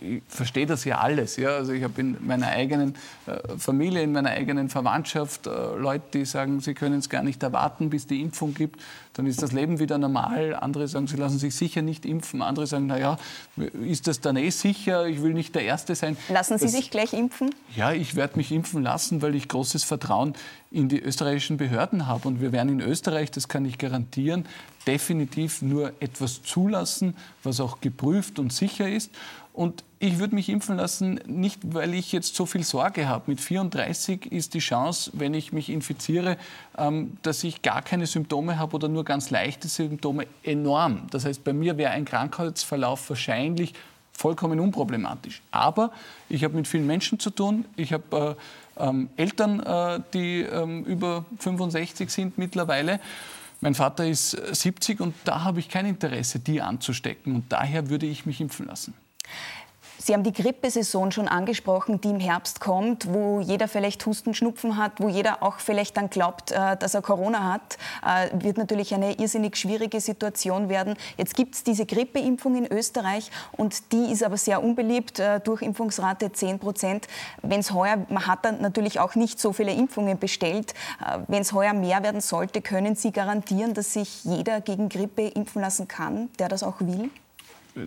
ich 0.00 0.22
verstehe 0.28 0.66
das 0.66 0.84
ja 0.84 0.98
alles. 0.98 1.36
Ja? 1.36 1.50
Also 1.50 1.72
ich 1.72 1.82
habe 1.82 2.00
in 2.00 2.16
meiner 2.20 2.48
eigenen 2.48 2.94
äh, 3.26 3.56
Familie, 3.58 4.02
in 4.02 4.12
meiner 4.12 4.30
eigenen 4.30 4.68
Verwandtschaft 4.68 5.46
äh, 5.46 5.50
Leute, 5.76 6.04
die 6.14 6.24
sagen, 6.24 6.60
sie 6.60 6.74
können 6.74 6.98
es 6.98 7.08
gar 7.08 7.22
nicht 7.22 7.42
erwarten, 7.42 7.90
bis 7.90 8.06
die 8.06 8.20
Impfung 8.20 8.54
gibt. 8.54 8.80
Dann 9.14 9.26
ist 9.26 9.42
das 9.42 9.52
Leben 9.52 9.78
wieder 9.78 9.98
normal. 9.98 10.54
Andere 10.54 10.88
sagen, 10.88 11.06
sie 11.06 11.16
lassen 11.16 11.38
sich 11.38 11.54
sicher 11.54 11.82
nicht 11.82 12.06
impfen. 12.06 12.40
Andere 12.40 12.66
sagen, 12.66 12.86
naja, 12.86 13.18
ist 13.82 14.06
das 14.06 14.20
dann 14.20 14.36
eh 14.36 14.50
sicher? 14.50 15.06
Ich 15.06 15.22
will 15.22 15.34
nicht 15.34 15.54
der 15.54 15.62
Erste 15.62 15.94
sein. 15.94 16.16
Lassen 16.30 16.56
Sie 16.58 16.64
das, 16.64 16.72
sich 16.72 16.90
gleich 16.90 17.12
impfen? 17.12 17.54
Ja, 17.76 17.92
ich 17.92 18.16
werde 18.16 18.36
mich 18.36 18.50
impfen 18.52 18.82
lassen, 18.82 19.20
weil 19.20 19.34
ich 19.34 19.48
großes 19.48 19.84
Vertrauen 19.84 20.34
in 20.70 20.88
die 20.88 21.00
österreichischen 21.00 21.58
Behörden 21.58 22.06
habe. 22.06 22.26
Und 22.26 22.40
wir 22.40 22.52
werden 22.52 22.70
in 22.70 22.80
Österreich, 22.80 23.30
das 23.30 23.48
kann 23.48 23.66
ich 23.66 23.76
garantieren, 23.76 24.46
definitiv 24.86 25.60
nur 25.60 25.92
etwas 26.00 26.42
zulassen, 26.42 27.14
was 27.42 27.60
auch 27.60 27.80
geprüft 27.80 28.38
und 28.38 28.52
sicher 28.52 28.88
ist. 28.88 29.10
Und 29.52 29.84
ich 30.02 30.18
würde 30.18 30.34
mich 30.34 30.48
impfen 30.48 30.78
lassen, 30.78 31.20
nicht 31.26 31.60
weil 31.62 31.94
ich 31.94 32.10
jetzt 32.10 32.34
so 32.34 32.44
viel 32.44 32.64
Sorge 32.64 33.06
habe. 33.06 33.22
Mit 33.28 33.40
34 33.40 34.32
ist 34.32 34.52
die 34.52 34.58
Chance, 34.58 35.12
wenn 35.14 35.32
ich 35.32 35.52
mich 35.52 35.68
infiziere, 35.68 36.38
ähm, 36.76 37.18
dass 37.22 37.44
ich 37.44 37.62
gar 37.62 37.82
keine 37.82 38.06
Symptome 38.06 38.58
habe 38.58 38.74
oder 38.74 38.88
nur 38.88 39.04
ganz 39.04 39.30
leichte 39.30 39.68
Symptome 39.68 40.26
enorm. 40.42 41.06
Das 41.12 41.24
heißt, 41.24 41.44
bei 41.44 41.52
mir 41.52 41.78
wäre 41.78 41.92
ein 41.92 42.04
Krankheitsverlauf 42.04 43.10
wahrscheinlich 43.10 43.74
vollkommen 44.12 44.58
unproblematisch. 44.58 45.40
Aber 45.52 45.92
ich 46.28 46.42
habe 46.42 46.56
mit 46.56 46.66
vielen 46.66 46.88
Menschen 46.88 47.20
zu 47.20 47.30
tun. 47.30 47.64
Ich 47.76 47.92
habe 47.92 48.36
äh, 48.76 48.84
ähm, 48.84 49.08
Eltern, 49.16 49.60
äh, 49.60 50.00
die 50.12 50.40
ähm, 50.40 50.82
über 50.82 51.26
65 51.38 52.10
sind 52.10 52.38
mittlerweile. 52.38 52.98
Mein 53.60 53.76
Vater 53.76 54.04
ist 54.04 54.30
70 54.30 54.98
und 54.98 55.14
da 55.22 55.44
habe 55.44 55.60
ich 55.60 55.68
kein 55.68 55.86
Interesse, 55.86 56.40
die 56.40 56.60
anzustecken. 56.60 57.36
Und 57.36 57.52
daher 57.52 57.88
würde 57.88 58.06
ich 58.06 58.26
mich 58.26 58.40
impfen 58.40 58.66
lassen. 58.66 58.94
Sie 60.04 60.14
haben 60.14 60.24
die 60.24 60.32
Grippesaison 60.32 61.12
schon 61.12 61.28
angesprochen, 61.28 62.00
die 62.00 62.10
im 62.10 62.18
Herbst 62.18 62.58
kommt, 62.58 63.12
wo 63.12 63.38
jeder 63.38 63.68
vielleicht 63.68 64.04
Husten, 64.04 64.34
Schnupfen 64.34 64.76
hat, 64.76 64.94
wo 64.98 65.08
jeder 65.08 65.44
auch 65.44 65.60
vielleicht 65.60 65.96
dann 65.96 66.10
glaubt, 66.10 66.50
äh, 66.50 66.76
dass 66.76 66.94
er 66.94 67.02
Corona 67.02 67.52
hat. 67.52 67.78
Äh, 68.04 68.42
wird 68.42 68.58
natürlich 68.58 68.92
eine 68.94 69.12
irrsinnig 69.20 69.56
schwierige 69.56 70.00
Situation 70.00 70.68
werden. 70.68 70.96
Jetzt 71.18 71.36
gibt 71.36 71.54
es 71.54 71.62
diese 71.62 71.86
Grippeimpfung 71.86 72.56
in 72.56 72.66
Österreich 72.66 73.30
und 73.52 73.92
die 73.92 74.10
ist 74.10 74.24
aber 74.24 74.36
sehr 74.38 74.64
unbeliebt, 74.64 75.20
äh, 75.20 75.38
Durchimpfungsrate 75.38 76.32
10 76.32 76.58
Prozent. 76.58 77.06
Wenn 77.42 77.60
es 77.60 77.72
heuer, 77.72 77.98
man 78.08 78.26
hat 78.26 78.44
dann 78.44 78.60
natürlich 78.60 78.98
auch 78.98 79.14
nicht 79.14 79.38
so 79.38 79.52
viele 79.52 79.72
Impfungen 79.72 80.18
bestellt. 80.18 80.74
Wenn 81.28 81.42
es 81.42 81.52
heuer 81.52 81.74
mehr 81.74 82.02
werden 82.02 82.20
sollte, 82.20 82.60
können 82.60 82.96
Sie 82.96 83.12
garantieren, 83.12 83.72
dass 83.72 83.92
sich 83.92 84.24
jeder 84.24 84.60
gegen 84.60 84.88
Grippe 84.88 85.28
impfen 85.28 85.62
lassen 85.62 85.86
kann, 85.86 86.28
der 86.40 86.48
das 86.48 86.64
auch 86.64 86.80
will? 86.80 87.10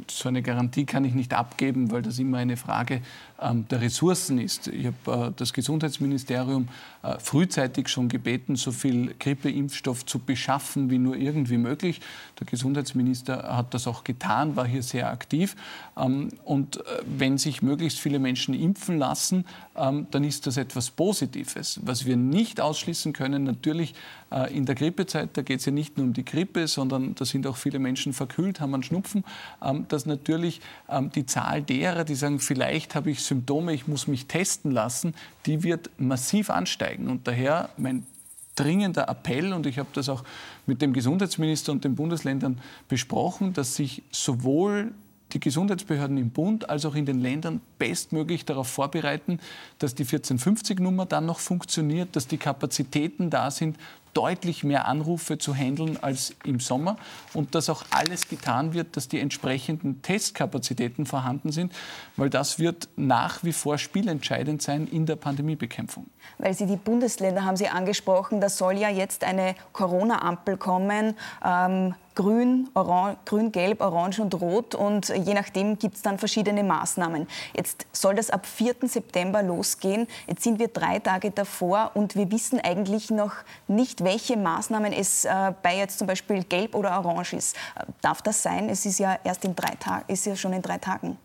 So 0.09 0.29
eine 0.29 0.41
Garantie 0.41 0.85
kann 0.85 1.05
ich 1.05 1.13
nicht 1.13 1.33
abgeben, 1.33 1.91
weil 1.91 2.01
das 2.01 2.19
immer 2.19 2.37
eine 2.37 2.57
Frage 2.57 3.01
der 3.37 3.81
Ressourcen 3.81 4.39
ist. 4.39 4.67
Ich 4.67 4.87
habe 4.87 5.27
äh, 5.27 5.31
das 5.35 5.51
Gesundheitsministerium 5.51 6.69
äh, 7.03 7.19
frühzeitig 7.19 7.89
schon 7.89 8.07
gebeten, 8.07 8.55
so 8.55 8.71
viel 8.71 9.13
Grippeimpfstoff 9.19 10.05
zu 10.05 10.19
beschaffen 10.19 10.89
wie 10.89 10.97
nur 10.97 11.17
irgendwie 11.17 11.57
möglich. 11.57 11.99
Der 12.39 12.47
Gesundheitsminister 12.47 13.55
hat 13.55 13.73
das 13.73 13.87
auch 13.87 14.05
getan, 14.05 14.55
war 14.55 14.65
hier 14.65 14.83
sehr 14.83 15.09
aktiv. 15.09 15.55
Ähm, 15.97 16.29
und 16.45 16.77
äh, 16.77 16.81
wenn 17.05 17.37
sich 17.37 17.61
möglichst 17.61 17.99
viele 17.99 18.19
Menschen 18.19 18.53
impfen 18.53 18.97
lassen, 18.97 19.45
ähm, 19.75 20.07
dann 20.11 20.23
ist 20.23 20.47
das 20.47 20.55
etwas 20.55 20.89
Positives. 20.89 21.81
Was 21.83 22.05
wir 22.05 22.15
nicht 22.15 22.61
ausschließen 22.61 23.13
können, 23.13 23.43
natürlich 23.43 23.93
in 24.49 24.65
der 24.65 24.75
Grippezeit, 24.75 25.29
da 25.33 25.43
geht 25.43 25.59
es 25.59 25.65
ja 25.65 25.71
nicht 25.71 25.97
nur 25.97 26.07
um 26.07 26.13
die 26.13 26.25
Grippe, 26.25 26.67
sondern 26.67 27.15
da 27.15 27.23
sind 27.23 27.45
auch 27.47 27.55
viele 27.55 27.79
Menschen 27.79 28.11
verkühlt, 28.11 28.59
haben 28.59 28.73
einen 28.73 28.83
Schnupfen, 28.83 29.23
dass 29.87 30.07
natürlich 30.07 30.61
die 31.13 31.25
Zahl 31.25 31.61
derer, 31.61 32.03
die 32.03 32.15
sagen, 32.15 32.39
vielleicht 32.39 32.95
habe 32.95 33.11
ich 33.11 33.23
Symptome, 33.27 33.73
ich 33.73 33.87
muss 33.87 34.07
mich 34.07 34.25
testen 34.25 34.71
lassen, 34.71 35.13
die 35.45 35.63
wird 35.63 35.89
massiv 35.97 36.49
ansteigen. 36.49 37.09
Und 37.09 37.27
daher 37.27 37.69
mein 37.77 38.05
dringender 38.55 39.09
Appell, 39.09 39.53
und 39.53 39.65
ich 39.65 39.79
habe 39.79 39.89
das 39.93 40.09
auch 40.09 40.23
mit 40.65 40.81
dem 40.81 40.93
Gesundheitsminister 40.93 41.71
und 41.71 41.83
den 41.83 41.95
Bundesländern 41.95 42.59
besprochen, 42.87 43.53
dass 43.53 43.75
sich 43.75 44.03
sowohl 44.11 44.91
die 45.33 45.39
Gesundheitsbehörden 45.39 46.17
im 46.17 46.29
Bund 46.29 46.69
als 46.69 46.85
auch 46.85 46.95
in 46.95 47.05
den 47.05 47.19
Ländern 47.19 47.59
bestmöglich 47.77 48.45
darauf 48.45 48.67
vorbereiten, 48.67 49.39
dass 49.79 49.95
die 49.95 50.05
1450-Nummer 50.05 51.05
dann 51.05 51.25
noch 51.25 51.39
funktioniert, 51.39 52.15
dass 52.15 52.27
die 52.27 52.37
Kapazitäten 52.37 53.29
da 53.29 53.51
sind, 53.51 53.77
deutlich 54.15 54.63
mehr 54.63 54.87
Anrufe 54.87 55.37
zu 55.37 55.53
handeln 55.53 55.97
als 56.01 56.35
im 56.43 56.59
Sommer 56.59 56.97
und 57.33 57.53
dass 57.53 57.69
auch 57.69 57.83
alles 57.91 58.27
getan 58.29 58.73
wird, 58.73 58.97
dass 58.97 59.07
die 59.07 59.19
entsprechenden 59.19 60.01
Testkapazitäten 60.01 61.05
vorhanden 61.05 61.51
sind, 61.51 61.73
weil 62.15 62.29
das 62.29 62.57
wird 62.57 62.87
nach 62.95 63.43
wie 63.43 63.53
vor 63.53 63.77
spielentscheidend 63.77 64.61
sein 64.61 64.87
in 64.87 65.05
der 65.05 65.17
Pandemiebekämpfung. 65.17 66.07
Weil 66.37 66.53
Sie 66.53 66.65
die 66.65 66.75
Bundesländer 66.77 67.45
haben 67.45 67.57
Sie 67.57 67.67
angesprochen, 67.67 68.41
da 68.41 68.49
soll 68.49 68.77
ja 68.77 68.89
jetzt 68.89 69.23
eine 69.23 69.55
Corona-Ampel 69.73 70.57
kommen. 70.57 71.15
Ähm 71.45 71.95
grün, 72.15 72.69
orange, 72.73 73.17
grün, 73.25 73.51
gelb, 73.51 73.81
orange 73.81 74.19
und 74.21 74.33
rot 74.41 74.73
und 74.73 75.09
je 75.09 75.33
nachdem 75.33 75.77
gibt 75.77 75.97
es 75.97 76.01
dann 76.01 76.17
verschiedene 76.17 76.63
Maßnahmen. 76.63 77.27
Jetzt 77.55 77.85
soll 77.91 78.15
das 78.15 78.29
ab 78.29 78.45
4. 78.45 78.75
September 78.83 79.43
losgehen. 79.43 80.07
Jetzt 80.27 80.43
sind 80.43 80.57
wir 80.57 80.69
drei 80.69 80.99
Tage 80.99 81.31
davor 81.31 81.91
und 81.93 82.15
wir 82.15 82.31
wissen 82.31 82.59
eigentlich 82.59 83.11
noch 83.11 83.33
nicht, 83.67 84.03
welche 84.03 84.37
Maßnahmen 84.37 84.93
es 84.93 85.25
äh, 85.25 85.53
bei 85.61 85.77
jetzt 85.77 85.99
zum 85.99 86.07
Beispiel 86.07 86.43
gelb 86.43 86.73
oder 86.73 86.97
orange 86.97 87.33
ist. 87.33 87.55
Darf 88.01 88.21
das 88.21 88.41
sein? 88.41 88.69
Es 88.69 88.85
ist 88.85 88.97
ja 88.97 89.19
erst 89.23 89.43
in 89.43 89.55
drei 89.55 89.75
Tagen, 89.75 90.05
ist 90.07 90.25
ja 90.25 90.35
schon 90.35 90.53
in 90.53 90.61
drei 90.61 90.77
Tagen. 90.77 91.17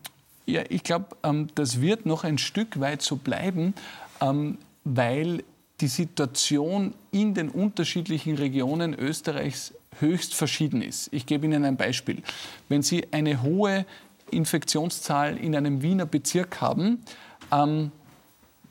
Ja, 0.45 0.63
ich 0.67 0.83
glaube, 0.83 1.05
ähm, 1.23 1.47
das 1.55 1.79
wird 1.79 2.05
noch 2.05 2.23
ein 2.23 2.37
Stück 2.37 2.79
weit 2.79 3.01
so 3.01 3.15
bleiben, 3.15 3.73
ähm, 4.19 4.57
weil 4.83 5.43
die 5.79 5.87
Situation 5.87 6.93
in 7.11 7.33
den 7.33 7.49
unterschiedlichen 7.49 8.35
Regionen 8.35 8.93
Österreichs 8.93 9.73
höchst 9.99 10.35
verschieden 10.35 10.81
ist. 10.81 11.09
Ich 11.11 11.25
gebe 11.25 11.45
Ihnen 11.45 11.65
ein 11.65 11.77
Beispiel. 11.77 12.21
Wenn 12.69 12.81
Sie 12.81 13.07
eine 13.11 13.41
hohe 13.41 13.85
Infektionszahl 14.29 15.37
in 15.37 15.55
einem 15.55 15.81
Wiener 15.81 16.05
Bezirk 16.05 16.61
haben, 16.61 17.03
ähm, 17.51 17.91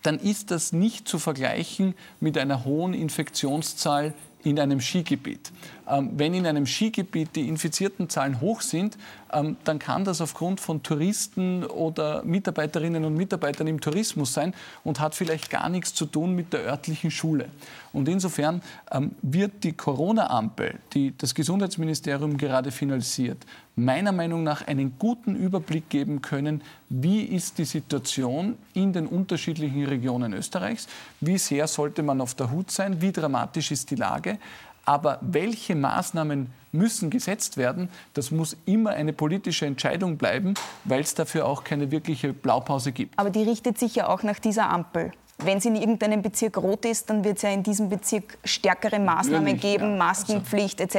dann 0.03 0.19
ist 0.19 0.51
das 0.51 0.73
nicht 0.73 1.09
zu 1.09 1.19
vergleichen 1.19 1.95
mit 2.21 2.39
einer 2.39 2.65
hohen 2.65 2.95
Infektionszahl 2.95 4.15
in 4.43 4.59
einem 4.59 4.81
Skigebiet. 4.81 5.53
Ähm, 5.91 6.11
wenn 6.15 6.35
in 6.35 6.47
einem 6.47 6.67
Skigebiet 6.67 7.35
die 7.35 7.49
infizierten 7.49 8.09
Zahlen 8.09 8.41
hoch 8.41 8.61
sind, 8.61 8.97
ähm, 9.33 9.57
dann 9.65 9.79
kann 9.79 10.05
das 10.05 10.21
aufgrund 10.21 10.61
von 10.61 10.83
Touristen 10.83 11.65
oder 11.65 12.23
Mitarbeiterinnen 12.23 13.05
und 13.05 13.15
Mitarbeitern 13.15 13.67
im 13.67 13.81
Tourismus 13.81 14.33
sein 14.33 14.55
und 14.85 15.01
hat 15.01 15.15
vielleicht 15.15 15.51
gar 15.51 15.69
nichts 15.69 15.95
zu 15.95 16.07
tun 16.07 16.35
mit 16.35 16.53
der 16.53 16.61
örtlichen 16.61 17.11
Schule. 17.11 17.49
Und 17.93 18.09
insofern 18.09 18.63
ähm, 18.93 19.13
wird 19.23 19.65
die 19.65 19.73
Corona-Ampel, 19.73 20.79
die 20.93 21.15
das 21.17 21.35
Gesundheitsministerium 21.35 22.37
gerade 22.37 22.71
finalisiert, 22.71 23.39
meiner 23.77 24.13
Meinung 24.13 24.43
nach 24.43 24.67
einen 24.67 24.95
guten 24.99 25.35
Überblick 25.35 25.89
geben 25.89 26.21
können, 26.23 26.63
wie 26.89 27.23
ist 27.23 27.59
die 27.59 27.65
Situation 27.65 28.57
in 28.75 28.93
den 28.93 29.07
unterschiedlichen 29.07 29.87
Regionen 29.87 30.35
Österreichs, 30.35 30.87
wie 31.21 31.39
sehr 31.39 31.67
sollte 31.67 32.03
man 32.03 32.21
auf 32.21 32.35
der 32.35 32.51
Hut 32.51 32.71
sein, 32.71 33.01
wie 33.01 33.13
dramatisch 33.13 33.71
ist 33.71 33.91
die 33.91 33.97
Lage. 33.97 34.39
Aber 34.85 35.19
welche 35.21 35.75
Maßnahmen 35.75 36.53
müssen 36.73 37.11
gesetzt 37.11 37.57
werden, 37.57 37.89
das 38.15 38.31
muss 38.31 38.57
immer 38.65 38.91
eine 38.91 39.13
politische 39.13 39.67
Entscheidung 39.67 40.17
bleiben, 40.17 40.55
weil 40.85 41.01
es 41.01 41.15
dafür 41.15 41.47
auch 41.47 41.65
keine 41.65 41.91
wirkliche 41.91 42.33
Blaupause 42.33 42.93
gibt. 42.93 43.19
Aber 43.19 43.31
die 43.31 43.43
richtet 43.43 43.79
sich 43.79 43.97
ja 43.97 44.09
auch 44.09 44.23
nach 44.23 44.39
dieser 44.39 44.71
Ampel. 44.71 45.13
Wenn 45.45 45.59
es 45.59 45.65
in 45.65 45.77
irgendeinem 45.77 46.23
Bezirk 46.23 46.57
rot 46.59 46.85
ist, 46.85 47.09
dann 47.11 47.25
wird 47.25 47.37
es 47.37 47.43
ja 47.43 47.51
in 47.51 47.63
diesem 47.63 47.89
Bezirk 47.89 48.39
stärkere 48.45 48.99
Maßnahmen 48.99 49.45
Natürlich, 49.45 49.61
geben, 49.61 49.91
ja. 49.93 49.97
Maskenpflicht 49.97 50.81
etc. 50.81 50.95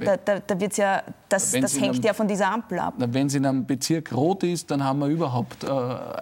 Da, 0.00 0.16
da, 0.16 0.40
da 0.40 0.60
wird's 0.60 0.76
ja, 0.76 1.02
das, 1.28 1.52
das 1.52 1.80
hängt 1.80 1.94
einem, 1.94 2.02
ja 2.02 2.12
von 2.12 2.28
dieser 2.28 2.50
Ampel 2.50 2.78
ab. 2.78 2.94
Wenn 2.96 3.26
es 3.26 3.34
in 3.34 3.46
einem 3.46 3.66
Bezirk 3.66 4.12
rot 4.14 4.42
ist, 4.42 4.70
dann 4.70 4.84
haben 4.84 4.98
wir 5.00 5.08
überhaupt 5.08 5.64
äh, 5.64 5.68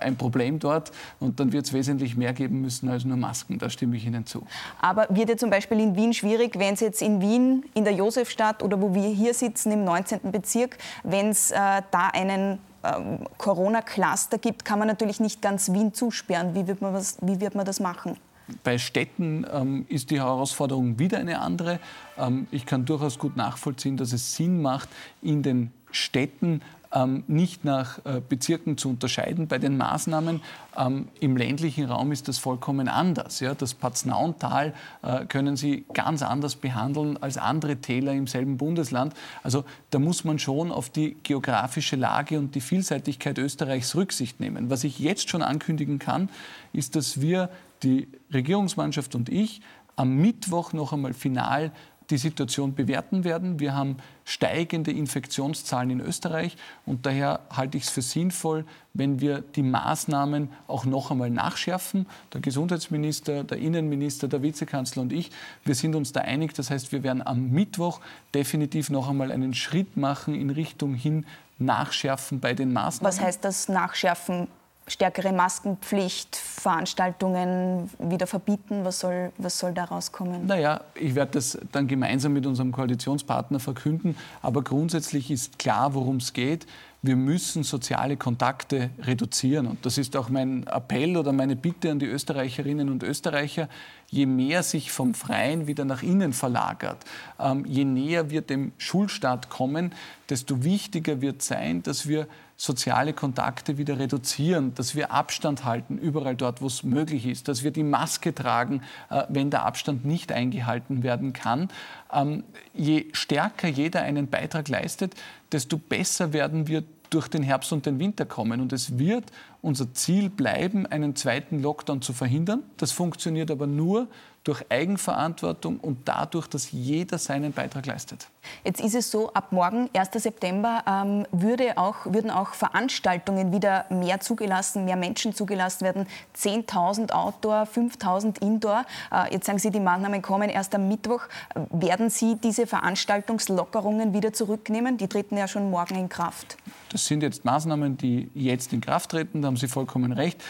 ein 0.01 0.17
Problem 0.17 0.59
dort 0.59 0.93
und 1.19 1.41
dann 1.41 1.53
wird 1.53 1.67
es 1.67 1.73
wesentlich 1.73 2.17
mehr 2.17 2.33
geben 2.33 2.61
müssen 2.61 2.89
als 2.89 3.05
nur 3.05 3.17
Masken. 3.17 3.59
Da 3.59 3.71
stimme 3.71 3.97
ich 3.97 4.07
Ihnen 4.07 4.27
zu. 4.27 4.45
Aber 4.81 5.07
wird 5.11 5.29
ja 5.29 5.37
zum 5.37 5.51
Beispiel 5.51 5.81
in 5.81 5.97
Wien 5.97 6.13
schwierig, 6.13 6.59
wenn 6.59 6.75
es 6.75 6.81
jetzt 6.81 7.03
in 7.03 7.21
Wien, 7.21 7.65
in 7.75 7.85
der 7.85 7.95
Josefstadt 7.95 8.63
oder 8.63 8.81
wo 8.81 8.95
wir 8.95 9.09
hier 9.09 9.35
sitzen, 9.35 9.73
im 9.73 9.85
19. 9.85 10.31
Bezirk, 10.31 10.79
wenn 11.03 11.31
es 11.31 11.51
äh, 11.51 11.57
da 11.91 12.09
einen 12.13 12.59
ähm, 12.85 13.27
Corona-Cluster 13.39 14.39
gibt, 14.39 14.65
kann 14.65 14.79
man 14.79 14.89
natürlich 14.89 15.21
nicht 15.21 15.43
ganz 15.43 15.73
Wien 15.73 15.93
zusperren. 15.95 16.55
Wie 16.55 16.67
wird 16.67 16.81
man, 16.81 16.95
was, 16.95 17.19
wie 17.21 17.41
wird 17.41 17.55
man 17.55 17.67
das 17.67 17.81
machen? 17.81 18.17
Bei 18.65 18.79
Städten 18.79 19.47
ähm, 19.53 19.87
ist 19.89 20.11
die 20.11 20.19
Herausforderung 20.19 20.99
wieder 20.99 21.19
eine 21.19 21.41
andere. 21.41 21.79
Ähm, 22.19 22.47
ich 22.51 22.67
kann 22.67 22.85
durchaus 22.85 23.19
gut 23.19 23.37
nachvollziehen, 23.37 23.97
dass 23.97 24.13
es 24.13 24.35
Sinn 24.35 24.61
macht, 24.61 24.89
in 25.23 25.43
den 25.43 25.73
Städten 25.93 26.63
ähm, 26.93 27.25
nicht 27.29 27.65
nach 27.65 27.99
äh, 28.05 28.21
Bezirken 28.27 28.77
zu 28.77 28.89
unterscheiden 28.89 29.47
bei 29.47 29.59
den 29.59 29.77
Maßnahmen. 29.77 30.41
Ähm, 30.77 31.09
Im 31.21 31.37
ländlichen 31.37 31.85
Raum 31.85 32.13
ist 32.13 32.29
das 32.29 32.39
vollkommen 32.39 32.89
anders. 32.89 33.41
Ja? 33.41 33.55
Das 33.55 33.75
Paznauntal 33.75 34.75
äh, 35.03 35.25
können 35.27 35.57
Sie 35.57 35.85
ganz 35.93 36.23
anders 36.23 36.57
behandeln 36.57 37.17
als 37.23 37.39
andere 37.39 37.77
Täler 37.77 38.13
im 38.13 38.27
selben 38.27 38.57
Bundesland. 38.57 39.15
Also 39.43 39.65
da 39.91 39.99
muss 39.99 40.25
man 40.25 40.39
schon 40.39 40.73
auf 40.73 40.91
die 40.91 41.17
geografische 41.23 41.97
Lage 41.97 42.39
und 42.39 42.55
die 42.55 42.61
Vielseitigkeit 42.61 43.39
Österreichs 43.39 43.95
Rücksicht 43.95 44.41
nehmen. 44.41 44.71
Was 44.71 44.85
ich 44.85 44.99
jetzt 44.99 45.29
schon 45.31 45.43
ankündigen 45.43 45.99
kann, 45.99 46.29
ist, 46.73 46.97
dass 46.97 47.21
wir, 47.21 47.51
die 47.83 48.09
Regierungsmannschaft 48.31 49.15
und 49.15 49.31
ich, 49.31 49.63
am 49.97 50.17
Mittwoch 50.17 50.73
noch 50.75 50.93
einmal 50.93 51.15
final 51.15 51.73
die 52.11 52.19
Situation 52.19 52.75
bewerten 52.75 53.25
werden. 53.25 53.61
Wir 53.61 53.75
haben 53.75 53.97
steigende 54.25 54.91
Infektionszahlen 54.91 55.91
in 55.91 56.01
Österreich 56.01 56.57
und 56.87 57.07
daher 57.07 57.41
halte 57.51 57.77
ich 57.77 57.85
es 57.85 57.91
für 57.91 58.03
sinnvoll, 58.03 58.65
wenn 58.93 59.21
wir 59.21 59.41
die 59.41 59.63
Maßnahmen 59.63 60.51
auch 60.67 60.85
noch 60.85 61.11
einmal 61.11 61.31
nachschärfen. 61.31 62.07
Der 62.33 62.41
Gesundheitsminister, 62.41 63.45
der 63.45 63.59
Innenminister, 63.59 64.29
der 64.29 64.43
Vizekanzler 64.43 65.03
und 65.03 65.13
ich, 65.13 65.31
wir 65.65 65.75
sind 65.75 65.95
uns 65.95 66.13
da 66.13 66.21
einig. 66.21 66.55
Das 66.55 66.71
heißt, 66.71 66.93
wir 66.93 67.03
werden 67.03 67.27
am 67.27 67.51
Mittwoch 67.51 68.01
definitiv 68.35 68.91
noch 68.91 69.09
einmal 69.09 69.33
einen 69.33 69.55
Schritt 69.55 69.97
machen 69.97 70.35
in 70.35 70.51
Richtung 70.51 70.95
hin 70.95 71.25
nachschärfen 71.59 72.41
bei 72.41 72.55
den 72.55 72.73
Maßnahmen. 72.73 73.07
Was 73.07 73.21
heißt 73.21 73.45
das 73.45 73.69
Nachschärfen? 73.69 74.49
Stärkere 74.87 75.33
Maskenpflicht, 75.33 76.37
Veranstaltungen 76.37 77.91
wieder 77.99 78.27
verbieten? 78.27 78.85
Was 78.85 79.01
soll, 79.01 79.33
was 79.39 79.59
soll 79.59 79.73
da 79.73 79.85
rauskommen? 79.85 80.47
Naja, 80.47 80.81
ich 80.95 81.15
werde 81.15 81.33
das 81.33 81.59
dann 81.73 81.87
gemeinsam 81.87 82.33
mit 82.33 82.47
unserem 82.47 82.73
Koalitionspartner 82.73 83.61
verkünden. 83.61 84.17
Aber 84.43 84.63
grundsätzlich 84.63 85.31
ist 85.31 85.59
klar, 85.59 85.95
worum 85.95 86.17
es 86.17 86.33
geht. 86.33 86.67
Wir 87.03 87.17
müssen 87.17 87.63
soziale 87.63 88.19
Kontakte 88.19 88.91
reduzieren. 89.01 89.67
Und 89.67 89.87
das 89.87 89.97
ist 89.97 90.17
auch 90.17 90.29
mein 90.29 90.67
Appell 90.67 91.17
oder 91.17 91.33
meine 91.33 91.57
Bitte 91.57 91.91
an 91.91 91.99
die 91.99 92.07
Österreicherinnen 92.07 92.91
und 92.91 93.03
Österreicher. 93.03 93.71
Je 94.09 94.27
mehr 94.27 94.63
sich 94.63 94.93
vom 94.93 95.15
Freien 95.15 95.67
wieder 95.67 95.87
nach 95.87 96.03
innen 96.03 96.35
verlagert, 96.35 96.99
ähm, 97.39 97.65
je 97.65 97.85
näher 97.85 98.29
wir 98.29 98.43
dem 98.43 98.73
Schulstart 98.77 99.49
kommen, 99.49 99.95
desto 100.29 100.63
wichtiger 100.63 101.23
wird 101.23 101.41
sein, 101.41 101.83
dass 101.83 102.07
wir 102.07 102.27
soziale 102.61 103.15
Kontakte 103.15 103.79
wieder 103.79 103.99
reduzieren, 103.99 104.75
dass 104.75 104.95
wir 104.95 105.13
Abstand 105.13 105.65
halten, 105.65 105.97
überall 105.97 106.37
dort, 106.37 106.61
wo 106.61 106.67
es 106.67 106.83
möglich 106.83 107.25
ist, 107.25 107.49
dass 107.49 107.63
wir 107.63 107.71
die 107.71 107.83
Maske 107.83 108.35
tragen, 108.35 108.83
äh, 109.09 109.23
wenn 109.31 109.49
der 109.49 109.65
Abstand 109.65 110.05
nicht 110.05 110.31
eingehalten 110.31 111.03
werden 111.03 111.33
kann. 111.33 111.71
Ähm, 112.13 112.45
je 112.75 113.07
stärker 113.13 113.67
jeder 113.67 114.03
einen 114.03 114.29
Beitrag 114.29 114.69
leistet, 114.69 115.15
desto 115.53 115.79
besser 115.79 116.35
werden 116.35 116.69
wir 116.69 116.85
durch 117.09 117.29
den 117.29 117.43
Herbst 117.43 117.73
und 117.73 117.87
den 117.87 117.99
Winter 117.99 118.27
kommen. 118.27 118.61
Und 118.61 118.75
es 118.75 118.99
wird 118.99 119.25
unser 119.63 119.95
Ziel 119.95 120.29
bleiben, 120.29 120.87
einen 120.87 121.17
zweiten 121.17 121.63
Lockdown 121.63 122.03
zu 122.03 122.13
verhindern. 122.13 122.63
Das 122.77 122.93
funktioniert 122.93 123.51
aber 123.51 123.67
nur, 123.67 124.07
durch 124.45 124.65
Eigenverantwortung 124.71 125.79
und 125.81 126.09
dadurch, 126.09 126.47
dass 126.47 126.73
jeder 126.73 127.19
seinen 127.19 127.53
Beitrag 127.53 127.85
leistet. 127.85 128.29
Jetzt 128.65 128.81
ist 128.81 128.95
es 128.95 129.11
so, 129.11 129.33
ab 129.35 129.53
morgen, 129.53 129.91
1. 129.93 130.11
September, 130.15 130.83
ähm, 130.87 131.27
würde 131.31 131.77
auch, 131.77 132.07
würden 132.07 132.31
auch 132.31 132.55
Veranstaltungen 132.55 133.53
wieder 133.53 133.85
mehr 133.91 134.21
zugelassen, 134.21 134.87
mehr 134.87 134.97
Menschen 134.97 135.35
zugelassen 135.35 135.85
werden. 135.85 136.07
10.000 136.37 137.13
Outdoor, 137.13 137.65
5.000 137.65 138.41
Indoor. 138.41 138.87
Äh, 139.13 139.35
jetzt 139.35 139.45
sagen 139.45 139.59
Sie, 139.59 139.71
die 139.71 139.81
Maßnahmen 139.81 140.23
kommen 140.23 140.49
erst 140.49 140.75
am 140.75 140.89
Mittwoch. 140.89 141.25
Werden 141.71 142.09
Sie 142.09 142.37
diese 142.37 142.67
Veranstaltungslockerungen 142.67 144.15
wieder 144.15 144.33
zurücknehmen? 144.33 144.97
Die 144.97 145.09
treten 145.09 145.37
ja 145.37 145.49
schon 145.49 145.71
morgen 145.71 145.97
in 145.97 146.09
Kraft. 146.09 146.57
Das 146.91 147.05
sind 147.05 147.23
jetzt 147.23 147.45
Maßnahmen, 147.45 147.99
die 147.99 148.31
jetzt 148.35 148.73
in 148.73 148.81
Kraft 148.81 149.11
treten. 149.11 149.43
Da 149.43 149.49
haben 149.49 149.57
Sie 149.57 149.69
vollkommen 149.69 150.13
recht. 150.13 150.43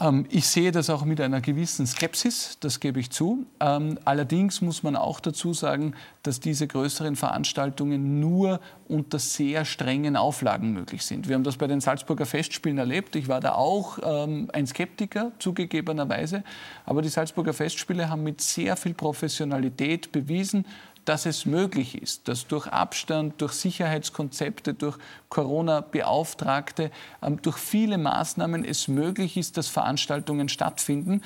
Ähm, 0.00 0.26
ich 0.28 0.46
sehe 0.46 0.72
das 0.72 0.90
auch 0.90 1.04
mit 1.04 1.20
einer 1.20 1.40
gewissen 1.40 1.86
Skepsis, 1.86 2.58
das 2.60 2.80
gebe 2.80 3.00
ich 3.00 3.10
zu. 3.10 3.46
Ähm, 3.60 3.98
allerdings 4.04 4.60
muss 4.60 4.82
man 4.82 4.96
auch 4.96 5.20
dazu 5.20 5.52
sagen, 5.52 5.94
dass 6.22 6.40
diese 6.40 6.66
größeren 6.66 7.16
Veranstaltungen 7.16 8.18
nur 8.20 8.60
unter 8.88 9.18
sehr 9.18 9.64
strengen 9.64 10.16
Auflagen 10.16 10.72
möglich 10.72 11.04
sind. 11.04 11.28
Wir 11.28 11.36
haben 11.36 11.44
das 11.44 11.56
bei 11.56 11.66
den 11.66 11.80
Salzburger 11.80 12.26
Festspielen 12.26 12.78
erlebt. 12.78 13.14
Ich 13.16 13.28
war 13.28 13.40
da 13.40 13.54
auch 13.54 13.98
ähm, 14.02 14.50
ein 14.52 14.66
Skeptiker, 14.66 15.32
zugegebenerweise. 15.38 16.42
Aber 16.86 17.00
die 17.00 17.08
Salzburger 17.08 17.52
Festspiele 17.52 18.08
haben 18.08 18.24
mit 18.24 18.40
sehr 18.40 18.76
viel 18.76 18.94
Professionalität 18.94 20.10
bewiesen, 20.12 20.66
dass 21.04 21.26
es 21.26 21.46
möglich 21.46 22.00
ist, 22.00 22.28
dass 22.28 22.46
durch 22.46 22.66
Abstand, 22.66 23.40
durch 23.40 23.52
Sicherheitskonzepte, 23.52 24.74
durch 24.74 24.96
Corona-Beauftragte, 25.28 26.90
ähm, 27.22 27.40
durch 27.42 27.58
viele 27.58 27.98
Maßnahmen 27.98 28.64
es 28.64 28.88
möglich 28.88 29.36
ist, 29.36 29.56
dass 29.56 29.68
Veranstaltungen 29.68 30.48
stattfinden. 30.48 31.22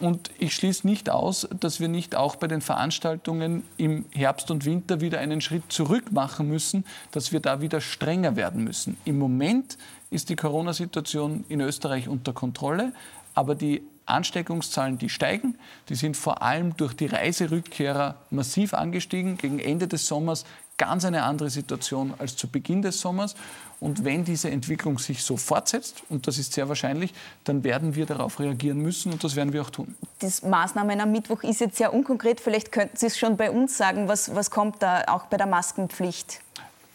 Und 0.00 0.30
ich 0.38 0.54
schließe 0.54 0.86
nicht 0.86 1.10
aus, 1.10 1.48
dass 1.58 1.80
wir 1.80 1.88
nicht 1.88 2.14
auch 2.14 2.36
bei 2.36 2.46
den 2.46 2.60
Veranstaltungen 2.60 3.64
im 3.78 4.04
Herbst 4.12 4.50
und 4.50 4.64
Winter 4.64 5.00
wieder 5.00 5.18
einen 5.18 5.40
Schritt 5.40 5.72
zurück 5.72 6.12
machen 6.12 6.48
müssen, 6.48 6.84
dass 7.10 7.32
wir 7.32 7.40
da 7.40 7.60
wieder 7.60 7.80
strenger 7.80 8.36
werden 8.36 8.62
müssen. 8.62 8.96
Im 9.04 9.18
Moment 9.18 9.76
ist 10.10 10.28
die 10.28 10.36
Corona-Situation 10.36 11.44
in 11.48 11.60
Österreich 11.60 12.08
unter 12.08 12.32
Kontrolle, 12.32 12.92
aber 13.34 13.56
die 13.56 13.82
Ansteckungszahlen, 14.08 14.98
die 14.98 15.08
steigen. 15.08 15.58
Die 15.88 15.94
sind 15.94 16.16
vor 16.16 16.42
allem 16.42 16.76
durch 16.76 16.94
die 16.94 17.06
Reiserückkehrer 17.06 18.16
massiv 18.30 18.74
angestiegen. 18.74 19.38
Gegen 19.38 19.58
Ende 19.58 19.88
des 19.88 20.06
Sommers 20.06 20.44
ganz 20.78 21.04
eine 21.04 21.24
andere 21.24 21.50
Situation 21.50 22.14
als 22.18 22.36
zu 22.36 22.48
Beginn 22.48 22.80
des 22.80 23.00
Sommers. 23.00 23.34
Und 23.80 24.04
wenn 24.04 24.24
diese 24.24 24.50
Entwicklung 24.50 24.98
sich 24.98 25.22
so 25.22 25.36
fortsetzt, 25.36 26.02
und 26.08 26.26
das 26.26 26.38
ist 26.38 26.52
sehr 26.52 26.68
wahrscheinlich, 26.68 27.12
dann 27.44 27.62
werden 27.62 27.94
wir 27.94 28.06
darauf 28.06 28.40
reagieren 28.40 28.78
müssen 28.78 29.12
und 29.12 29.22
das 29.22 29.36
werden 29.36 29.52
wir 29.52 29.62
auch 29.62 29.70
tun. 29.70 29.94
Das 30.20 30.42
Maßnahmen 30.42 31.00
am 31.00 31.12
Mittwoch 31.12 31.42
ist 31.42 31.60
jetzt 31.60 31.76
sehr 31.76 31.92
unkonkret. 31.92 32.40
Vielleicht 32.40 32.72
könnten 32.72 32.96
Sie 32.96 33.06
es 33.06 33.18
schon 33.18 33.36
bei 33.36 33.50
uns 33.50 33.76
sagen. 33.76 34.08
Was, 34.08 34.34
was 34.34 34.50
kommt 34.50 34.82
da 34.82 35.04
auch 35.08 35.26
bei 35.26 35.36
der 35.36 35.46
Maskenpflicht? 35.46 36.40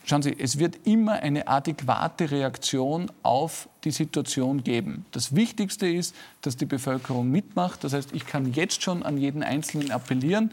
Schauen 0.06 0.22
Sie, 0.22 0.36
es 0.38 0.60
wird 0.60 0.86
immer 0.86 1.14
eine 1.14 1.48
adäquate 1.48 2.30
Reaktion 2.30 3.10
auf 3.24 3.70
die 3.86 3.92
Situation 3.92 4.64
geben. 4.64 5.06
Das 5.12 5.34
Wichtigste 5.36 5.88
ist, 5.88 6.14
dass 6.42 6.58
die 6.58 6.66
Bevölkerung 6.66 7.32
mitmacht. 7.32 7.84
Das 7.84 7.94
heißt, 7.94 8.14
ich 8.14 8.26
kann 8.26 8.52
jetzt 8.54 8.84
schon 8.84 9.04
an 9.04 9.18
jeden 9.18 9.44
Einzelnen 9.44 9.92
appellieren, 9.92 10.52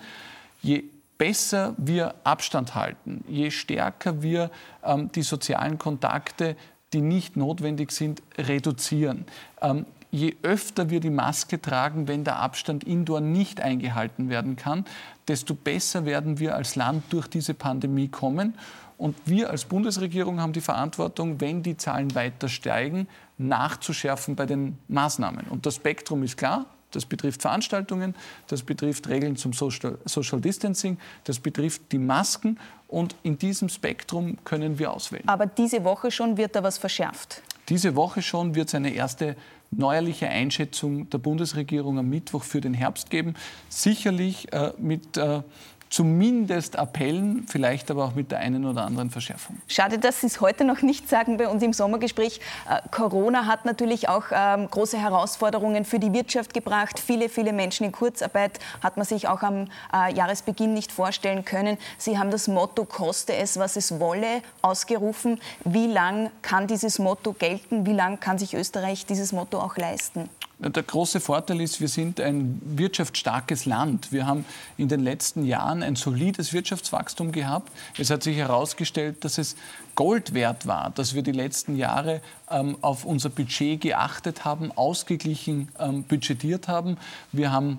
je 0.62 0.84
besser 1.18 1.74
wir 1.76 2.14
Abstand 2.24 2.74
halten, 2.74 3.24
je 3.28 3.50
stärker 3.50 4.22
wir 4.22 4.50
ähm, 4.84 5.10
die 5.12 5.22
sozialen 5.22 5.78
Kontakte, 5.78 6.56
die 6.92 7.00
nicht 7.02 7.36
notwendig 7.36 7.90
sind, 7.90 8.22
reduzieren. 8.38 9.26
Ähm, 9.60 9.84
je 10.10 10.36
öfter 10.42 10.90
wir 10.90 11.00
die 11.00 11.10
Maske 11.10 11.60
tragen, 11.60 12.08
wenn 12.08 12.24
der 12.24 12.38
Abstand 12.38 12.84
indoor 12.84 13.20
nicht 13.20 13.60
eingehalten 13.60 14.28
werden 14.28 14.56
kann, 14.56 14.84
desto 15.28 15.54
besser 15.54 16.04
werden 16.04 16.38
wir 16.38 16.54
als 16.54 16.74
Land 16.74 17.04
durch 17.10 17.28
diese 17.28 17.54
Pandemie 17.54 18.08
kommen. 18.08 18.54
Und 19.00 19.16
wir 19.24 19.48
als 19.48 19.64
Bundesregierung 19.64 20.42
haben 20.42 20.52
die 20.52 20.60
Verantwortung, 20.60 21.40
wenn 21.40 21.62
die 21.62 21.78
Zahlen 21.78 22.14
weiter 22.14 22.50
steigen, 22.50 23.08
nachzuschärfen 23.38 24.36
bei 24.36 24.44
den 24.44 24.76
Maßnahmen. 24.88 25.46
Und 25.48 25.64
das 25.64 25.76
Spektrum 25.76 26.22
ist 26.22 26.36
klar. 26.36 26.66
Das 26.90 27.06
betrifft 27.06 27.40
Veranstaltungen, 27.40 28.14
das 28.48 28.62
betrifft 28.62 29.08
Regeln 29.08 29.36
zum 29.36 29.52
Social, 29.52 29.96
Social, 30.04 30.40
Distancing, 30.40 30.98
das 31.22 31.38
betrifft 31.38 31.82
die 31.92 31.98
Masken 31.98 32.58
und 32.88 33.14
in 33.22 33.38
diesem 33.38 33.68
Spektrum 33.68 34.36
können 34.44 34.78
wir 34.78 34.92
auswählen. 34.92 35.26
Aber 35.28 35.46
diese 35.46 35.84
Woche 35.84 36.10
schon 36.10 36.36
wird 36.36 36.56
da 36.56 36.62
was 36.64 36.78
verschärft? 36.78 37.42
Diese 37.68 37.94
Woche 37.94 38.20
schon 38.22 38.56
wird 38.56 38.68
es 38.68 38.74
eine 38.74 38.92
erste 38.92 39.36
neuerliche 39.70 40.28
Einschätzung 40.28 41.08
der 41.08 41.18
Bundesregierung 41.18 41.98
am 41.98 42.10
Mittwoch 42.10 42.42
für 42.42 42.60
den 42.60 42.74
Herbst 42.74 43.08
geben. 43.08 43.34
Sicherlich 43.68 44.52
äh, 44.52 44.72
mit 44.76 45.16
äh, 45.16 45.42
zumindest 45.90 46.78
Appellen, 46.78 47.46
vielleicht 47.48 47.90
aber 47.90 48.04
auch 48.04 48.14
mit 48.14 48.30
der 48.30 48.38
einen 48.38 48.64
oder 48.64 48.84
anderen 48.84 49.10
Verschärfung. 49.10 49.60
Schade, 49.66 49.98
dass 49.98 50.20
Sie 50.20 50.28
es 50.28 50.40
heute 50.40 50.64
noch 50.64 50.82
nicht 50.82 51.08
sagen 51.08 51.36
bei 51.36 51.48
uns 51.48 51.62
im 51.62 51.72
Sommergespräch. 51.72 52.40
Äh, 52.68 52.80
Corona 52.90 53.46
hat 53.46 53.64
natürlich 53.64 54.08
auch 54.08 54.26
ähm, 54.32 54.70
große 54.70 54.96
Herausforderungen 54.96 55.84
für 55.84 55.98
die 55.98 56.12
Wirtschaft 56.12 56.54
gebracht. 56.54 57.00
Viele, 57.00 57.28
viele 57.28 57.52
Menschen 57.52 57.84
in 57.84 57.92
Kurzarbeit 57.92 58.60
hat 58.82 58.96
man 58.96 59.04
sich 59.04 59.26
auch 59.26 59.42
am 59.42 59.66
äh, 59.92 60.14
Jahresbeginn 60.14 60.72
nicht 60.72 60.92
vorstellen 60.92 61.44
können. 61.44 61.76
Sie 61.98 62.18
haben 62.18 62.30
das 62.30 62.46
Motto 62.46 62.84
Koste 62.84 63.34
es, 63.34 63.58
was 63.58 63.76
es 63.76 63.98
wolle 63.98 64.42
ausgerufen. 64.62 65.40
Wie 65.64 65.88
lang 65.88 66.30
kann 66.42 66.68
dieses 66.68 67.00
Motto 67.00 67.32
gelten? 67.32 67.84
Wie 67.84 67.92
lang 67.92 68.20
kann 68.20 68.38
sich 68.38 68.54
Österreich 68.54 69.06
dieses 69.06 69.32
Motto 69.32 69.58
auch 69.58 69.76
leisten? 69.76 70.30
Der 70.62 70.82
große 70.82 71.20
Vorteil 71.20 71.62
ist, 71.62 71.80
wir 71.80 71.88
sind 71.88 72.20
ein 72.20 72.60
wirtschaftsstarkes 72.62 73.64
Land. 73.64 74.12
Wir 74.12 74.26
haben 74.26 74.44
in 74.76 74.88
den 74.88 75.00
letzten 75.00 75.46
Jahren 75.46 75.82
ein 75.82 75.96
solides 75.96 76.52
Wirtschaftswachstum 76.52 77.32
gehabt. 77.32 77.72
Es 77.96 78.10
hat 78.10 78.22
sich 78.22 78.36
herausgestellt, 78.36 79.24
dass 79.24 79.38
es 79.38 79.56
Gold 79.94 80.34
wert 80.34 80.66
war, 80.66 80.90
dass 80.90 81.14
wir 81.14 81.22
die 81.22 81.32
letzten 81.32 81.76
Jahre 81.76 82.20
ähm, 82.50 82.76
auf 82.82 83.06
unser 83.06 83.30
Budget 83.30 83.80
geachtet 83.80 84.44
haben, 84.44 84.70
ausgeglichen 84.72 85.68
ähm, 85.78 86.02
budgetiert 86.02 86.68
haben. 86.68 86.98
Wir 87.32 87.52
haben 87.52 87.78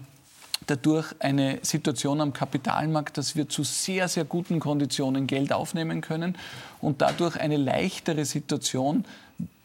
dadurch 0.65 1.13
eine 1.19 1.59
Situation 1.61 2.19
am 2.19 2.33
Kapitalmarkt, 2.33 3.15
dass 3.15 3.35
wir 3.35 3.47
zu 3.47 3.63
sehr, 3.63 4.07
sehr 4.07 4.25
guten 4.25 4.59
Konditionen 4.59 5.27
Geld 5.27 5.53
aufnehmen 5.53 6.01
können 6.01 6.35
und 6.79 7.01
dadurch 7.01 7.39
eine 7.39 7.57
leichtere 7.57 8.25
Situation 8.25 9.05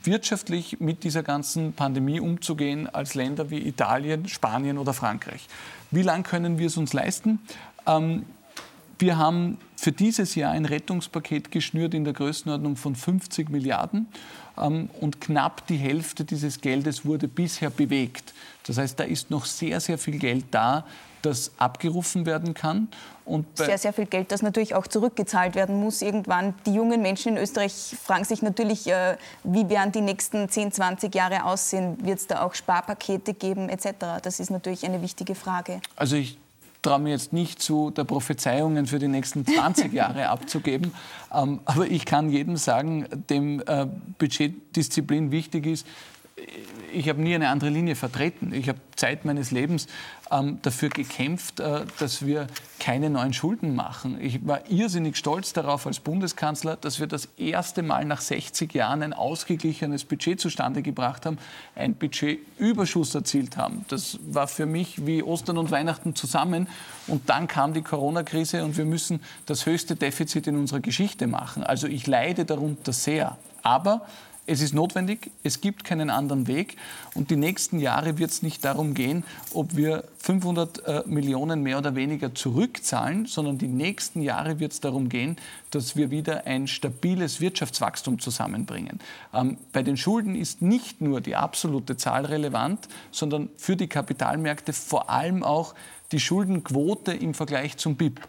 wirtschaftlich 0.07 0.81
mit 0.81 1.05
dieser 1.05 1.23
ganzen 1.23 1.73
Pandemie 1.73 2.21
umzugehen 2.21 2.89
als 2.89 3.15
Länder 3.15 3.51
wie 3.51 3.59
Italien, 3.59 4.29
Spanien 4.29 4.79
oder 4.79 4.93
Frankreich. 4.93 5.47
Wie 5.91 6.03
lange 6.03 6.23
können 6.23 6.59
wir 6.59 6.69
es 6.69 6.77
uns 6.77 6.93
leisten? 6.93 7.41
Ähm, 7.87 8.25
wir 8.99 9.19
haben 9.19 9.59
für 9.77 9.93
dieses 9.93 10.35
Jahr 10.35 10.53
ein 10.53 10.65
Rettungspaket 10.65 11.51
geschnürt 11.51 11.95
in 11.95 12.05
der 12.05 12.15
Größenordnung 12.15 12.77
von 12.77 12.97
50 12.97 13.51
Milliarden 13.51 14.09
ähm, 14.59 14.91
und 15.01 15.21
knapp 15.21 15.67
die 15.67 15.77
Hälfte 15.77 16.25
dieses 16.25 16.61
Geldes 16.61 17.05
wurde 17.05 17.29
bisher 17.29 17.71
bewegt. 17.71 18.33
Das 18.67 18.79
heißt, 18.79 18.99
da 18.99 19.05
ist 19.05 19.31
noch 19.31 19.45
sehr, 19.45 19.81
sehr 19.81 19.99
viel 19.99 20.19
Geld 20.19 20.47
da, 20.51 20.87
das 21.23 21.53
abgerufen 21.59 22.25
werden 22.25 22.55
kann. 22.55 22.89
Und 23.25 23.45
sehr, 23.57 23.77
sehr 23.77 23.93
viel 23.93 24.07
Geld, 24.07 24.31
das 24.31 24.43
natürlich 24.43 24.75
auch 24.77 24.87
zurückgezahlt 24.87 25.57
werden 25.57 25.81
muss 25.81 26.01
irgendwann. 26.01 26.55
Die 26.65 26.73
jungen 26.73 27.03
Menschen 27.03 27.37
in 27.37 27.43
Österreich 27.43 27.97
fragen 28.01 28.25
sich 28.25 28.41
natürlich, 28.41 28.87
äh, 28.87 29.17
wie 29.43 29.69
werden 29.69 29.91
die 29.91 30.01
nächsten 30.01 30.49
10, 30.49 30.73
20 30.73 31.15
Jahre 31.15 31.45
aussehen? 31.45 31.99
Wird 32.05 32.21
es 32.21 32.29
da 32.29 32.43
auch 32.43 32.55
Sparpakete 32.55 33.35
geben 33.35 33.69
etc.? 33.69 34.21
Das 34.23 34.39
ist 34.39 34.51
natürlich 34.51 34.87
eine 34.87 35.03
wichtige 35.03 35.35
Frage. 35.35 35.81
Also 35.97 36.15
ich 36.17 36.39
traue 36.87 37.01
mir 37.01 37.11
jetzt 37.11 37.33
nicht 37.33 37.61
zu, 37.61 37.91
der 37.91 38.05
Prophezeiungen 38.05 38.87
für 38.87 38.99
die 38.99 39.09
nächsten 39.09 39.45
20 39.45 39.93
Jahre 39.93 40.29
abzugeben. 40.29 40.93
Ähm, 41.35 41.61
aber 41.65 41.87
ich 41.87 42.05
kann 42.05 42.31
jedem 42.31 42.57
sagen, 42.57 43.07
dem 43.29 43.61
äh, 43.67 43.87
Budgetdisziplin 44.19 45.33
wichtig 45.33 45.67
ist, 45.67 45.87
ich 46.93 47.09
habe 47.09 47.23
nie 47.23 47.35
eine 47.35 47.49
andere 47.49 47.71
Linie 47.71 47.97
vertreten. 47.97 48.53
Ich 48.53 48.69
habe 48.69 48.79
Zeit 48.95 49.25
meines 49.25 49.51
Lebens 49.53 49.87
ähm, 50.31 50.59
dafür 50.61 50.91
gekämpft, 50.91 51.61
äh, 51.61 51.87
dass 51.99 52.27
wir 52.27 52.47
keine 52.79 53.09
neuen 53.09 53.33
Schulden 53.33 53.75
machen. 53.75 54.21
Ich 54.21 54.47
war 54.47 54.71
irrsinnig 54.71 55.17
stolz 55.17 55.55
darauf 55.55 55.87
als 55.87 56.01
Bundeskanzler, 56.01 56.77
dass 56.77 57.01
wir 57.01 57.07
das 57.07 57.29
erste 57.39 57.83
Mal 57.83 58.05
nach 58.05 58.21
60 58.21 58.75
Jahren 58.75 59.03
ein 59.03 59.15
ausgeglichenes 59.15 60.05
Budget 60.05 60.39
zustande 60.39 60.83
gebracht 60.83 61.25
haben, 61.25 61.39
ein 61.75 61.95
Budgetüberschuss 61.95 63.15
erzielt 63.15 63.57
haben. 63.57 63.87
Das 63.89 64.19
war 64.27 64.47
für 64.47 64.67
mich 64.67 65.07
wie 65.07 65.23
Ostern 65.23 65.57
und 65.57 65.71
Weihnachten 65.71 66.15
zusammen. 66.15 66.69
Und 67.07 67.31
dann 67.31 67.49
kam 67.49 67.73
die 67.73 67.83
Corona-Krise 67.83 68.63
und 68.63 68.77
wir 68.77 68.85
müssen 68.85 69.21
das 69.47 69.65
höchste 69.65 69.97
Defizit 69.97 70.47
in 70.47 70.57
unserer 70.57 70.81
Geschichte 70.81 71.27
machen. 71.27 71.65
Also 71.65 71.87
ich 71.87 72.07
leide 72.07 72.45
darunter 72.45 72.93
sehr. 72.93 73.39
Aber 73.63 74.07
es 74.47 74.61
ist 74.61 74.75
notwendig, 74.75 75.31
es 75.43 75.61
gibt 75.61 75.85
keinen 75.85 76.09
anderen 76.09 76.47
Weg 76.47 76.77
und 77.15 77.31
die 77.31 77.37
nächsten 77.37 77.81
Jahre 77.81 78.19
wird 78.19 78.31
es 78.31 78.43
nicht 78.43 78.65
darum 78.65 78.95
gehen, 78.95 79.25
ob 79.53 79.77
wir 79.77 80.05
500 80.19 80.85
äh, 80.87 81.03
Millionen 81.07 81.63
mehr 81.63 81.79
oder 81.79 81.95
weniger 81.95 82.35
zurückzahlen, 82.35 83.27
sondern 83.27 83.59
die 83.59 83.69
nächsten 83.69 84.23
Jahre 84.23 84.61
wird 84.61 84.73
es 84.73 84.81
darum 84.81 85.09
gehen, 85.09 85.37
dass 85.71 85.97
wir 85.97 86.11
wieder 86.11 86.47
ein 86.47 86.69
stabiles 86.69 87.41
Wirtschaftswachstum 87.41 88.21
zusammenbringen. 88.21 89.01
Ähm, 89.35 89.59
bei 89.73 89.83
den 89.83 89.97
Schulden 89.97 90.37
ist 90.37 90.63
nicht 90.63 91.01
nur 91.01 91.21
die 91.21 91.35
absolute 91.35 91.97
Zahl 91.97 92.25
relevant, 92.25 92.89
sondern 93.11 93.49
für 93.57 93.77
die 93.77 93.89
Kapitalmärkte 93.89 94.73
vor 94.73 95.11
allem 95.11 95.43
auch 95.43 95.75
die 96.13 96.21
Schuldenquote 96.21 97.13
im 97.13 97.35
Vergleich 97.35 97.77
zum 97.79 97.97
BIP. 97.97 98.21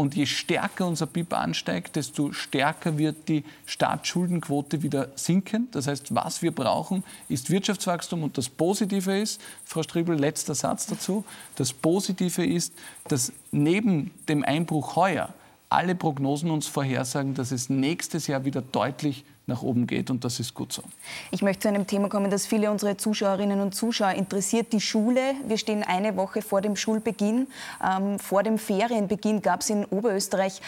Und 0.00 0.16
je 0.16 0.24
stärker 0.24 0.86
unser 0.86 1.04
BIP 1.04 1.34
ansteigt, 1.34 1.94
desto 1.94 2.32
stärker 2.32 2.96
wird 2.96 3.28
die 3.28 3.44
Staatsschuldenquote 3.66 4.82
wieder 4.82 5.08
sinken. 5.14 5.68
Das 5.72 5.86
heißt, 5.86 6.14
was 6.14 6.40
wir 6.40 6.52
brauchen, 6.52 7.04
ist 7.28 7.50
Wirtschaftswachstum. 7.50 8.22
Und 8.22 8.38
das 8.38 8.48
Positive 8.48 9.18
ist, 9.18 9.42
Frau 9.66 9.82
Striebel, 9.82 10.18
letzter 10.18 10.54
Satz 10.54 10.86
dazu, 10.86 11.22
das 11.56 11.74
Positive 11.74 12.42
ist, 12.42 12.72
dass 13.08 13.30
neben 13.52 14.10
dem 14.26 14.42
Einbruch 14.42 14.96
heuer 14.96 15.34
alle 15.70 15.94
Prognosen 15.94 16.50
uns 16.50 16.66
vorhersagen, 16.66 17.34
dass 17.34 17.52
es 17.52 17.70
nächstes 17.70 18.26
Jahr 18.26 18.44
wieder 18.44 18.60
deutlich 18.60 19.24
nach 19.46 19.62
oben 19.62 19.86
geht 19.86 20.10
und 20.10 20.24
das 20.24 20.40
ist 20.40 20.54
gut 20.54 20.72
so. 20.72 20.82
Ich 21.30 21.42
möchte 21.42 21.62
zu 21.62 21.68
einem 21.68 21.86
Thema 21.86 22.08
kommen, 22.08 22.30
das 22.30 22.46
viele 22.46 22.70
unserer 22.70 22.98
Zuschauerinnen 22.98 23.60
und 23.60 23.74
Zuschauer 23.74 24.12
interessiert. 24.12 24.72
Die 24.72 24.80
Schule. 24.80 25.20
Wir 25.46 25.58
stehen 25.58 25.82
eine 25.84 26.16
Woche 26.16 26.42
vor 26.42 26.60
dem 26.60 26.76
Schulbeginn. 26.76 27.46
Ähm, 27.84 28.18
vor 28.18 28.42
dem 28.42 28.58
Ferienbeginn 28.58 29.42
gab 29.42 29.60
es 29.60 29.70
in 29.70 29.84
Oberösterreich 29.84 30.60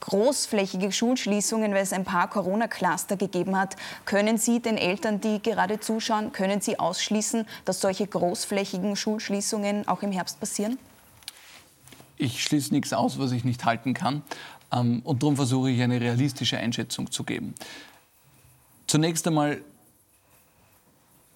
großflächige 0.00 0.92
Schulschließungen, 0.92 1.72
weil 1.72 1.82
es 1.82 1.92
ein 1.92 2.04
paar 2.04 2.28
Corona-Cluster 2.28 3.16
gegeben 3.16 3.58
hat. 3.58 3.76
Können 4.04 4.38
Sie 4.38 4.60
den 4.60 4.76
Eltern, 4.76 5.20
die 5.20 5.42
gerade 5.42 5.80
zuschauen, 5.80 6.32
können 6.32 6.60
Sie 6.60 6.78
ausschließen, 6.78 7.46
dass 7.64 7.80
solche 7.80 8.06
großflächigen 8.06 8.96
Schulschließungen 8.96 9.88
auch 9.88 10.02
im 10.02 10.12
Herbst 10.12 10.38
passieren? 10.38 10.78
Ich 12.18 12.42
schließe 12.42 12.72
nichts 12.72 12.92
aus, 12.92 13.18
was 13.18 13.32
ich 13.32 13.44
nicht 13.44 13.64
halten 13.64 13.94
kann. 13.94 14.22
Ähm, 14.72 15.00
und 15.04 15.22
darum 15.22 15.36
versuche 15.36 15.70
ich 15.70 15.82
eine 15.82 16.00
realistische 16.00 16.58
Einschätzung 16.58 17.10
zu 17.10 17.24
geben. 17.24 17.54
Zunächst 18.86 19.26
einmal, 19.26 19.60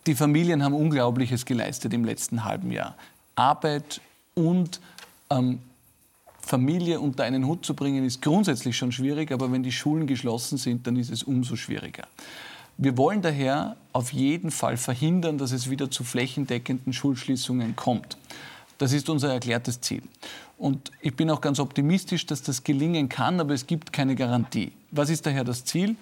die 0.07 0.15
Familien 0.15 0.63
haben 0.63 0.75
Unglaubliches 0.75 1.45
geleistet 1.45 1.93
im 1.93 2.05
letzten 2.05 2.45
halben 2.45 2.71
Jahr. 2.71 2.97
Arbeit 3.35 4.01
und 4.35 4.81
ähm, 5.31 5.61
Familie 6.41 7.01
unter 7.01 7.25
einen 7.25 7.47
Hut 7.47 7.65
zu 7.65 7.75
bringen, 7.75 8.05
ist 8.05 8.23
grundsätzlich 8.23 8.77
schon 8.77 8.93
schwierig, 8.93 9.31
aber 9.31 9.53
wenn 9.53 9.63
die 9.63 9.73
Schulen 9.73 10.07
geschlossen 10.07 10.59
sind, 10.59 10.87
dann 10.87 10.97
ist 10.97 11.11
es 11.11 11.23
umso 11.23 11.57
schwieriger. 11.57 12.07
Wir 12.77 12.97
wollen 12.97 13.21
daher 13.21 13.77
auf 13.93 14.13
jeden 14.13 14.51
Fall 14.51 14.77
verhindern, 14.77 15.37
dass 15.37 15.53
es 15.53 15.69
wieder 15.69 15.91
zu 15.91 16.03
flächendeckenden 16.03 16.93
Schulschließungen 16.93 17.77
kommt. 17.77 18.17
Das 18.81 18.93
ist 18.93 19.09
unser 19.09 19.33
erklärtes 19.33 19.81
Ziel. 19.81 20.03
Und 20.59 20.91
ich 21.01 21.15
bin 21.15 21.31
auch 21.31 21.41
ganz 21.41 21.61
optimistisch, 21.61 22.27
dass 22.27 22.43
das 22.43 22.65
gelingen 22.65 23.09
kann, 23.09 23.39
aber 23.39 23.55
es 23.55 23.69
gibt 23.69 23.93
keine 23.93 24.17
Garantie. 24.17 24.73
Was 24.91 25.09
ist 25.09 25.25
daher 25.25 25.45
das 25.45 25.65
Ziel? 25.65 25.95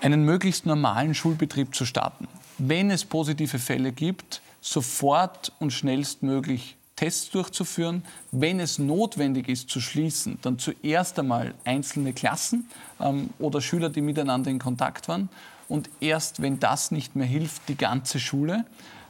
einen 0.00 0.24
möglichst 0.24 0.66
normalen 0.66 1.14
Schulbetrieb 1.14 1.74
zu 1.74 1.86
starten. 1.86 2.28
Wenn 2.58 2.90
es 2.90 3.04
positive 3.06 3.58
Fälle 3.58 3.90
gibt, 3.90 4.42
sofort 4.60 5.52
und 5.60 5.72
schnellstmöglich 5.72 6.76
Tests 6.96 7.30
durchzuführen. 7.30 8.04
Wenn 8.30 8.60
es 8.60 8.78
notwendig 8.78 9.48
ist 9.48 9.68
zu 9.68 9.80
schließen, 9.80 10.38
dann 10.42 10.58
zuerst 10.58 11.18
einmal 11.18 11.54
einzelne 11.64 12.12
Klassen 12.12 12.68
ähm, 13.00 13.30
oder 13.38 13.60
Schüler, 13.60 13.90
die 13.90 14.00
miteinander 14.00 14.50
in 14.50 14.60
Kontakt 14.60 15.08
waren. 15.08 15.28
Und 15.68 15.90
erst 16.00 16.40
wenn 16.40 16.60
das 16.60 16.90
nicht 16.90 17.16
mehr 17.16 17.26
hilft, 17.26 17.68
die 17.68 17.76
ganze 17.76 18.20
Schule. 18.20 18.64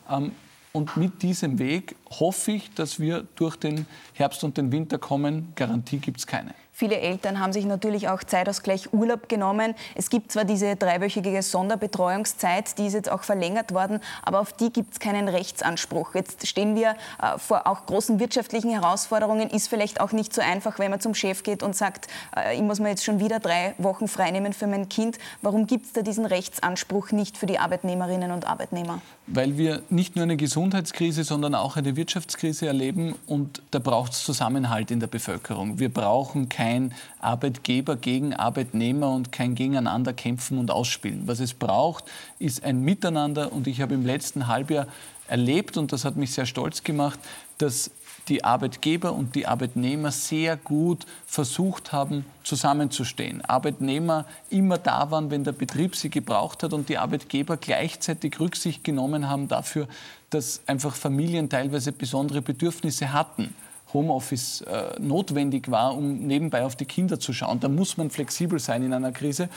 Ähm, 0.09 0.33
und 0.75 0.97
mit 0.97 1.23
diesem 1.23 1.61
Weg 1.61 1.95
hoffe 2.11 2.53
ich, 2.53 2.75
dass 2.75 2.99
wir 2.99 3.25
durch 3.37 3.57
den 3.57 3.87
Herbst 4.13 4.43
und 4.43 4.57
den 4.57 4.73
Winter 4.73 4.99
kommen. 4.99 5.53
Garantie 5.55 5.99
gibt 5.99 6.19
es 6.19 6.27
keine. 6.27 6.53
Viele 6.77 6.99
Eltern 6.99 7.39
haben 7.39 7.53
sich 7.53 7.67
natürlich 7.67 8.09
auch 8.09 8.25
Zeitausgleich 8.25 8.93
Urlaub 8.93 9.29
genommen. 9.29 9.77
Es 9.95 10.11
gibt 10.11 10.33
zwar 10.33 10.45
diese 10.45 10.75
dreiwöchige 10.75 11.41
Sonderbetreuungszeit, 11.41 12.77
die 12.79 12.89
ist 12.89 12.95
jetzt 12.95 13.13
auch 13.13 13.23
verlängert 13.23 13.73
worden, 13.73 14.01
aber 14.25 14.41
auf 14.41 14.53
die 14.53 14.73
gibt 14.73 14.95
es 14.95 14.99
keinen 14.99 15.29
Rechtsanspruch. 15.29 16.17
Jetzt 16.17 16.49
stehen 16.49 16.75
wir 16.75 16.97
äh, 17.23 17.39
vor 17.39 17.69
auch 17.69 17.87
großen 17.87 18.19
wirtschaftlichen 18.19 18.73
Herausforderungen. 18.73 19.51
Ist 19.51 19.69
vielleicht 19.69 20.01
auch 20.01 20.11
nicht 20.11 20.35
so 20.35 20.43
einfach, 20.43 20.81
wenn 20.81 20.91
man 20.91 20.99
zum 20.99 21.15
Chef 21.15 21.45
geht 21.45 21.63
und 21.63 21.77
sagt, 21.77 22.09
äh, 22.37 22.57
ich 22.57 22.63
muss 22.63 22.81
mir 22.81 22.89
jetzt 22.89 23.05
schon 23.05 23.21
wieder 23.21 23.39
drei 23.39 23.75
Wochen 23.79 24.09
freinehmen 24.09 24.53
für 24.53 24.67
mein 24.67 24.89
Kind. 24.89 25.19
Warum 25.43 25.69
gibt 25.69 25.87
es 25.87 25.93
da 25.93 26.03
diesen 26.03 26.27
Rechtsanspruch 26.27 27.13
nicht 27.13 27.39
für 27.39 27.47
die 27.47 27.61
Arbeitnehmerinnen 27.61 28.33
und 28.33 28.49
Arbeitnehmer? 28.49 29.01
Weil 29.29 29.57
wir 29.57 29.83
nicht 29.91 30.17
nur 30.17 30.25
eine 30.25 30.37
Gesundheitskrise, 30.37 31.23
sondern 31.23 31.55
auch 31.55 31.77
eine 31.77 31.95
Wirtschaftskrise 31.95 32.67
erleben 32.67 33.15
und 33.27 33.63
da 33.71 33.79
braucht 33.79 34.13
es 34.13 34.25
Zusammenhalt 34.25 34.91
in 34.91 34.99
der 34.99 35.07
Bevölkerung. 35.07 35.79
Wir 35.79 35.89
brauchen 35.89 36.49
keine 36.49 36.64
kein 36.65 36.95
Arbeitgeber 37.21 37.97
gegen 37.97 38.33
Arbeitnehmer 38.33 39.11
und 39.11 39.33
kein 39.33 39.55
Gegeneinander 39.55 40.15
kämpfen 40.15 40.57
und 40.57 40.71
ausspielen. 40.71 41.25
Was 41.27 41.41
es 41.41 41.53
braucht, 41.53 42.05
ist 42.39 42.65
ein 42.65 42.81
Miteinander 42.81 43.53
und 43.53 43.67
ich 43.67 43.83
habe 43.83 43.93
im 43.93 44.07
letzten 44.07 44.47
Halbjahr 44.47 44.87
erlebt 45.29 45.77
und 45.77 45.93
das 45.93 46.07
hat 46.07 46.17
mich 46.17 46.33
sehr 46.33 46.47
stolz 46.47 46.83
gemacht, 46.83 47.19
dass 47.59 47.91
die 48.29 48.45
Arbeitgeber 48.45 49.13
und 49.13 49.35
die 49.35 49.47
Arbeitnehmer 49.47 50.11
sehr 50.11 50.57
gut 50.57 51.05
versucht 51.27 51.93
haben, 51.93 52.25
zusammenzustehen. 52.45 53.45
Arbeitnehmer 53.45 54.25
immer 54.49 54.79
da 54.79 55.11
waren, 55.11 55.31
wenn 55.31 55.45
der 55.45 55.53
Betrieb 55.53 55.95
sie 55.95 56.09
gebraucht 56.09 56.63
hat 56.63 56.73
und 56.73 56.89
die 56.89 56.97
Arbeitgeber 56.97 57.59
gleichzeitig 57.59 58.41
Rücksicht 58.41 58.83
genommen 58.85 59.29
haben 59.29 59.49
dafür, 59.49 59.87
dass 60.31 60.63
einfach 60.67 60.97
Familien 60.97 61.51
teilweise 61.51 61.93
besondere 61.93 62.41
Bedürfnisse 62.41 63.13
hatten. 63.13 63.55
Homeoffice 63.95 64.61
äh, 64.63 65.01
notwendig 65.01 65.71
war, 65.71 65.97
um 65.97 66.27
nebenbei 66.27 66.65
auf 66.65 66.77
die 66.77 66.85
Kinder 66.85 67.19
zu 67.19 67.33
schauen. 67.33 67.61
Da 67.61 67.69
muss 67.69 67.97
man 67.97 68.11
flexibel 68.11 68.59
sein 68.59 68.83
in 68.83 68.93
einer 68.93 69.13
Krise. 69.13 69.49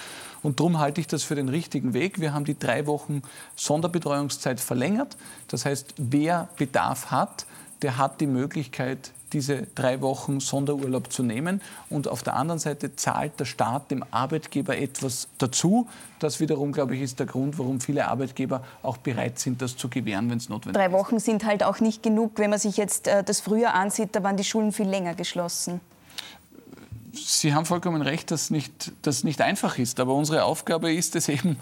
Und 0.43 0.59
darum 0.59 0.79
halte 0.79 1.01
ich 1.01 1.07
das 1.07 1.23
für 1.23 1.35
den 1.35 1.49
richtigen 1.49 1.93
Weg. 1.93 2.21
Wir 2.21 2.33
haben 2.33 2.45
die 2.45 2.57
drei 2.57 2.85
Wochen 2.85 3.23
Sonderbetreuungszeit 3.55 4.59
verlängert. 4.59 5.17
Das 5.47 5.65
heißt, 5.65 5.95
wer 5.97 6.47
Bedarf 6.55 7.11
hat, 7.11 7.45
der 7.81 7.97
hat 7.97 8.21
die 8.21 8.27
Möglichkeit, 8.27 9.11
diese 9.33 9.67
drei 9.75 10.01
Wochen 10.01 10.39
Sonderurlaub 10.39 11.11
zu 11.11 11.23
nehmen. 11.23 11.61
Und 11.89 12.07
auf 12.07 12.23
der 12.23 12.35
anderen 12.35 12.59
Seite 12.59 12.95
zahlt 12.95 13.39
der 13.39 13.45
Staat 13.45 13.91
dem 13.91 14.03
Arbeitgeber 14.11 14.77
etwas 14.77 15.27
dazu. 15.37 15.87
Das 16.19 16.39
wiederum, 16.39 16.71
glaube 16.71 16.95
ich, 16.95 17.01
ist 17.01 17.19
der 17.19 17.25
Grund, 17.25 17.59
warum 17.59 17.79
viele 17.79 18.07
Arbeitgeber 18.07 18.63
auch 18.83 18.97
bereit 18.97 19.39
sind, 19.39 19.61
das 19.61 19.77
zu 19.77 19.89
gewähren, 19.89 20.29
wenn 20.29 20.37
es 20.37 20.49
notwendig 20.49 20.81
ist. 20.81 20.87
Drei 20.87 20.97
Wochen 20.97 21.19
sind 21.19 21.45
halt 21.45 21.63
auch 21.63 21.79
nicht 21.79 22.03
genug. 22.03 22.33
Wenn 22.35 22.49
man 22.49 22.59
sich 22.59 22.77
jetzt 22.77 23.07
äh, 23.07 23.23
das 23.23 23.41
Frühjahr 23.41 23.73
ansieht, 23.73 24.15
da 24.15 24.23
waren 24.23 24.37
die 24.37 24.43
Schulen 24.43 24.71
viel 24.71 24.87
länger 24.87 25.15
geschlossen. 25.15 25.79
Sie 27.13 27.55
haben 27.55 27.65
vollkommen 27.65 28.03
recht, 28.03 28.29
dass 28.29 28.51
nicht, 28.51 28.91
das 29.01 29.23
nicht 29.23 29.41
einfach 29.41 29.79
ist. 29.79 29.99
Aber 29.99 30.13
unsere 30.13 30.43
Aufgabe 30.43 30.93
ist 30.93 31.15
es 31.15 31.29
eben, 31.29 31.57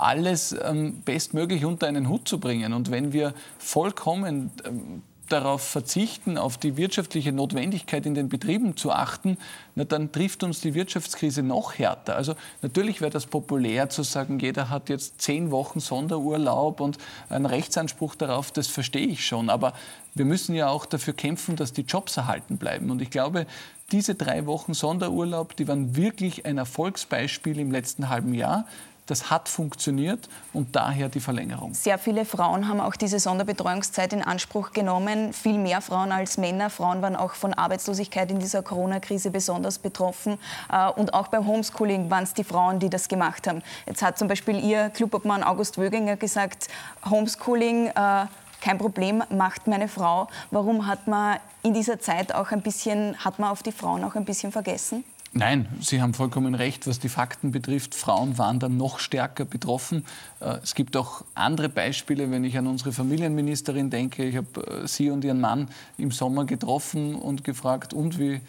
alles 0.00 0.56
ähm, 0.62 1.02
bestmöglich 1.04 1.64
unter 1.64 1.86
einen 1.86 2.08
Hut 2.08 2.26
zu 2.26 2.40
bringen. 2.40 2.72
Und 2.72 2.90
wenn 2.90 3.12
wir 3.12 3.34
vollkommen 3.58 4.50
ähm, 4.64 5.02
darauf 5.32 5.62
verzichten, 5.62 6.38
auf 6.38 6.58
die 6.58 6.76
wirtschaftliche 6.76 7.32
Notwendigkeit 7.32 8.06
in 8.06 8.14
den 8.14 8.28
Betrieben 8.28 8.76
zu 8.76 8.92
achten, 8.92 9.38
na, 9.74 9.84
dann 9.84 10.12
trifft 10.12 10.42
uns 10.42 10.60
die 10.60 10.74
Wirtschaftskrise 10.74 11.42
noch 11.42 11.78
härter. 11.78 12.16
Also 12.16 12.34
natürlich 12.62 13.00
wäre 13.00 13.10
das 13.10 13.26
populär 13.26 13.88
zu 13.88 14.02
sagen, 14.02 14.38
jeder 14.38 14.68
hat 14.68 14.88
jetzt 14.88 15.20
zehn 15.20 15.50
Wochen 15.50 15.80
Sonderurlaub 15.80 16.80
und 16.80 16.98
einen 17.28 17.46
Rechtsanspruch 17.46 18.14
darauf, 18.14 18.50
das 18.50 18.66
verstehe 18.66 19.06
ich 19.06 19.24
schon. 19.24 19.50
Aber 19.50 19.72
wir 20.14 20.24
müssen 20.24 20.54
ja 20.54 20.68
auch 20.68 20.86
dafür 20.86 21.14
kämpfen, 21.14 21.56
dass 21.56 21.72
die 21.72 21.82
Jobs 21.82 22.16
erhalten 22.16 22.58
bleiben. 22.58 22.90
Und 22.90 23.00
ich 23.00 23.10
glaube, 23.10 23.46
diese 23.92 24.14
drei 24.14 24.46
Wochen 24.46 24.74
Sonderurlaub, 24.74 25.56
die 25.56 25.66
waren 25.66 25.96
wirklich 25.96 26.46
ein 26.46 26.58
Erfolgsbeispiel 26.58 27.58
im 27.58 27.72
letzten 27.72 28.08
halben 28.08 28.34
Jahr. 28.34 28.66
Das 29.10 29.28
hat 29.28 29.48
funktioniert 29.48 30.28
und 30.52 30.76
daher 30.76 31.08
die 31.08 31.18
Verlängerung. 31.18 31.74
Sehr 31.74 31.98
viele 31.98 32.24
Frauen 32.24 32.68
haben 32.68 32.80
auch 32.80 32.94
diese 32.94 33.18
Sonderbetreuungszeit 33.18 34.12
in 34.12 34.22
Anspruch 34.22 34.70
genommen. 34.70 35.32
Viel 35.32 35.58
mehr 35.58 35.80
Frauen 35.80 36.12
als 36.12 36.38
Männer. 36.38 36.70
Frauen 36.70 37.02
waren 37.02 37.16
auch 37.16 37.32
von 37.32 37.52
Arbeitslosigkeit 37.52 38.30
in 38.30 38.38
dieser 38.38 38.62
Corona-Krise 38.62 39.32
besonders 39.32 39.80
betroffen. 39.80 40.38
Äh, 40.72 40.90
und 40.90 41.12
auch 41.12 41.26
beim 41.26 41.44
Homeschooling 41.44 42.08
waren 42.08 42.22
es 42.22 42.34
die 42.34 42.44
Frauen, 42.44 42.78
die 42.78 42.88
das 42.88 43.08
gemacht 43.08 43.48
haben. 43.48 43.62
Jetzt 43.84 44.00
hat 44.00 44.16
zum 44.16 44.28
Beispiel 44.28 44.64
Ihr 44.64 44.90
Clubobmann 44.90 45.42
August 45.42 45.76
Wöginger 45.76 46.14
gesagt, 46.14 46.68
Homeschooling 47.10 47.88
äh, 47.88 48.26
kein 48.60 48.78
Problem, 48.78 49.24
macht 49.30 49.66
meine 49.66 49.88
Frau. 49.88 50.28
Warum 50.52 50.86
hat 50.86 51.08
man 51.08 51.38
in 51.64 51.74
dieser 51.74 51.98
Zeit 51.98 52.32
auch 52.32 52.52
ein 52.52 52.62
bisschen, 52.62 53.16
hat 53.24 53.40
man 53.40 53.50
auf 53.50 53.64
die 53.64 53.72
Frauen 53.72 54.04
auch 54.04 54.14
ein 54.14 54.24
bisschen 54.24 54.52
vergessen? 54.52 55.02
Nein, 55.32 55.68
Sie 55.80 56.02
haben 56.02 56.12
vollkommen 56.12 56.56
recht, 56.56 56.88
was 56.88 56.98
die 56.98 57.08
Fakten 57.08 57.52
betrifft. 57.52 57.94
Frauen 57.94 58.36
waren 58.36 58.58
dann 58.58 58.76
noch 58.76 58.98
stärker 58.98 59.44
betroffen. 59.44 60.04
Äh, 60.40 60.56
es 60.62 60.74
gibt 60.74 60.96
auch 60.96 61.24
andere 61.34 61.68
Beispiele, 61.68 62.30
wenn 62.32 62.42
ich 62.42 62.58
an 62.58 62.66
unsere 62.66 62.90
Familienministerin 62.92 63.90
denke. 63.90 64.24
Ich 64.24 64.36
habe 64.36 64.82
äh, 64.82 64.88
Sie 64.88 65.08
und 65.08 65.24
Ihren 65.24 65.40
Mann 65.40 65.68
im 65.98 66.10
Sommer 66.10 66.46
getroffen 66.46 67.14
und 67.14 67.44
gefragt, 67.44 67.94
und 67.94 68.18
wie 68.18 68.40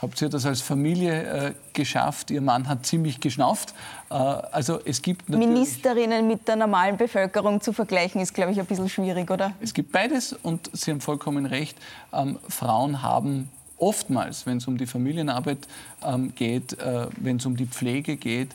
habt 0.00 0.22
ihr 0.22 0.30
das 0.30 0.46
als 0.46 0.62
Familie 0.62 1.22
äh, 1.24 1.52
geschafft. 1.74 2.30
Ihr 2.30 2.40
Mann 2.40 2.68
hat 2.68 2.86
ziemlich 2.86 3.20
geschnauft. 3.20 3.74
Also 4.08 4.80
es 4.82 5.02
gibt 5.02 5.28
Ministerinnen 5.28 6.26
mit 6.26 6.48
der 6.48 6.56
normalen 6.56 6.96
Bevölkerung 6.96 7.60
zu 7.60 7.74
vergleichen, 7.74 8.18
ist, 8.22 8.32
glaube 8.32 8.52
ich, 8.52 8.58
ein 8.58 8.64
bisschen 8.64 8.88
schwierig, 8.88 9.30
oder? 9.30 9.52
Es 9.60 9.74
gibt 9.74 9.92
beides 9.92 10.32
und 10.32 10.70
Sie 10.72 10.90
haben 10.90 11.02
vollkommen 11.02 11.44
recht. 11.44 11.76
Ähm, 12.14 12.38
Frauen 12.48 13.02
haben 13.02 13.50
oftmals, 13.80 14.46
wenn 14.46 14.58
es 14.58 14.66
um 14.66 14.78
die 14.78 14.86
Familienarbeit 14.86 15.58
ähm, 16.04 16.34
geht, 16.34 16.78
äh, 16.78 17.06
wenn 17.16 17.36
es 17.36 17.46
um 17.46 17.56
die 17.56 17.66
Pflege 17.66 18.16
geht, 18.16 18.50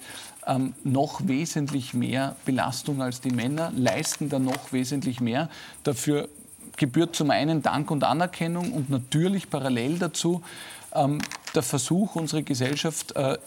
ähm, 0.48 0.74
noch 0.84 1.28
wesentlich 1.28 1.94
mehr 1.94 2.36
Belastung 2.46 3.02
als 3.02 3.22
die 3.22 3.32
Männer, 3.32 3.72
leisten 3.76 4.30
da 4.30 4.40
noch 4.40 4.72
wesentlich 4.72 5.20
mehr. 5.20 5.50
Dafür 5.84 6.30
gebührt 6.78 7.16
zum 7.16 7.32
einen 7.32 7.62
Dank 7.62 7.92
und 7.92 8.04
Anerkennung 8.04 8.72
und 8.74 8.90
natürlich 8.90 9.50
parallel 9.50 9.98
dazu 9.98 10.44
ähm, 10.94 11.20
der 11.54 11.64
Versuch, 11.64 12.16
unsere 12.16 12.44
Gesellschaft 12.44 13.16
äh, 13.16 13.38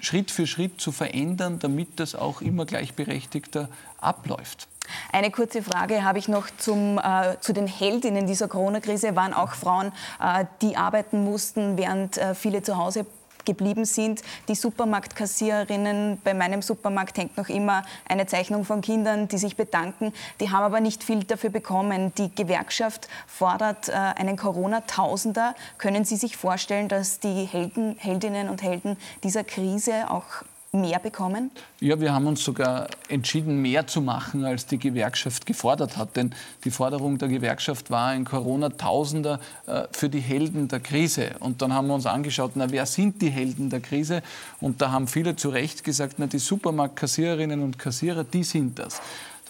Schritt 0.00 0.30
für 0.30 0.46
Schritt 0.46 0.80
zu 0.80 0.92
verändern, 0.92 1.58
damit 1.58 2.00
das 2.00 2.14
auch 2.14 2.40
immer 2.40 2.64
gleichberechtigter 2.64 3.68
abläuft. 4.00 4.68
Eine 5.12 5.30
kurze 5.30 5.62
Frage 5.62 6.04
habe 6.04 6.18
ich 6.18 6.28
noch 6.28 6.48
zum, 6.58 6.98
äh, 6.98 7.38
zu 7.40 7.52
den 7.52 7.66
Heldinnen 7.66 8.26
dieser 8.26 8.48
Corona-Krise. 8.48 9.16
Waren 9.16 9.34
auch 9.34 9.52
Frauen, 9.52 9.92
äh, 10.20 10.44
die 10.62 10.76
arbeiten 10.76 11.24
mussten, 11.24 11.76
während 11.76 12.18
äh, 12.18 12.34
viele 12.34 12.62
zu 12.62 12.76
Hause 12.76 13.06
geblieben 13.44 13.84
sind. 13.84 14.22
Die 14.48 14.54
Supermarktkassiererinnen 14.54 16.20
bei 16.22 16.34
meinem 16.34 16.62
Supermarkt 16.62 17.18
hängt 17.18 17.36
noch 17.36 17.48
immer 17.48 17.82
eine 18.08 18.26
Zeichnung 18.26 18.64
von 18.64 18.80
Kindern, 18.80 19.28
die 19.28 19.38
sich 19.38 19.56
bedanken. 19.56 20.12
Die 20.40 20.50
haben 20.50 20.64
aber 20.64 20.80
nicht 20.80 21.02
viel 21.02 21.24
dafür 21.24 21.50
bekommen. 21.50 22.12
Die 22.16 22.34
Gewerkschaft 22.34 23.08
fordert 23.26 23.88
äh, 23.88 23.92
einen 23.92 24.36
Corona-Tausender. 24.36 25.54
Können 25.78 26.04
Sie 26.04 26.16
sich 26.16 26.36
vorstellen, 26.36 26.88
dass 26.88 27.20
die 27.20 27.44
Helden, 27.44 27.96
Heldinnen 27.98 28.48
und 28.48 28.62
Helden 28.62 28.96
dieser 29.22 29.44
Krise 29.44 30.10
auch 30.10 30.44
mehr 30.72 31.00
bekommen? 31.00 31.50
Ja, 31.80 32.00
wir 32.00 32.12
haben 32.12 32.28
uns 32.28 32.44
sogar 32.44 32.86
entschieden, 33.08 33.60
mehr 33.60 33.88
zu 33.88 34.00
machen, 34.00 34.44
als 34.44 34.66
die 34.66 34.78
Gewerkschaft 34.78 35.44
gefordert 35.44 35.96
hat. 35.96 36.16
Denn 36.16 36.32
die 36.64 36.70
Forderung 36.70 37.18
der 37.18 37.28
Gewerkschaft 37.28 37.90
war 37.90 38.08
ein 38.08 38.24
Corona-Tausender 38.24 39.40
äh, 39.66 39.82
für 39.90 40.08
die 40.08 40.20
Helden 40.20 40.68
der 40.68 40.78
Krise. 40.78 41.32
Und 41.40 41.60
dann 41.60 41.74
haben 41.74 41.88
wir 41.88 41.94
uns 41.94 42.06
angeschaut, 42.06 42.52
na, 42.54 42.70
wer 42.70 42.86
sind 42.86 43.20
die 43.20 43.30
Helden 43.30 43.68
der 43.68 43.80
Krise? 43.80 44.22
Und 44.60 44.80
da 44.80 44.92
haben 44.92 45.08
viele 45.08 45.34
zu 45.34 45.48
Recht 45.48 45.82
gesagt, 45.82 46.14
na, 46.18 46.26
die 46.26 46.38
Supermarktkassiererinnen 46.38 47.62
und 47.62 47.78
Kassierer, 47.78 48.22
die 48.22 48.44
sind 48.44 48.78
das. 48.78 49.00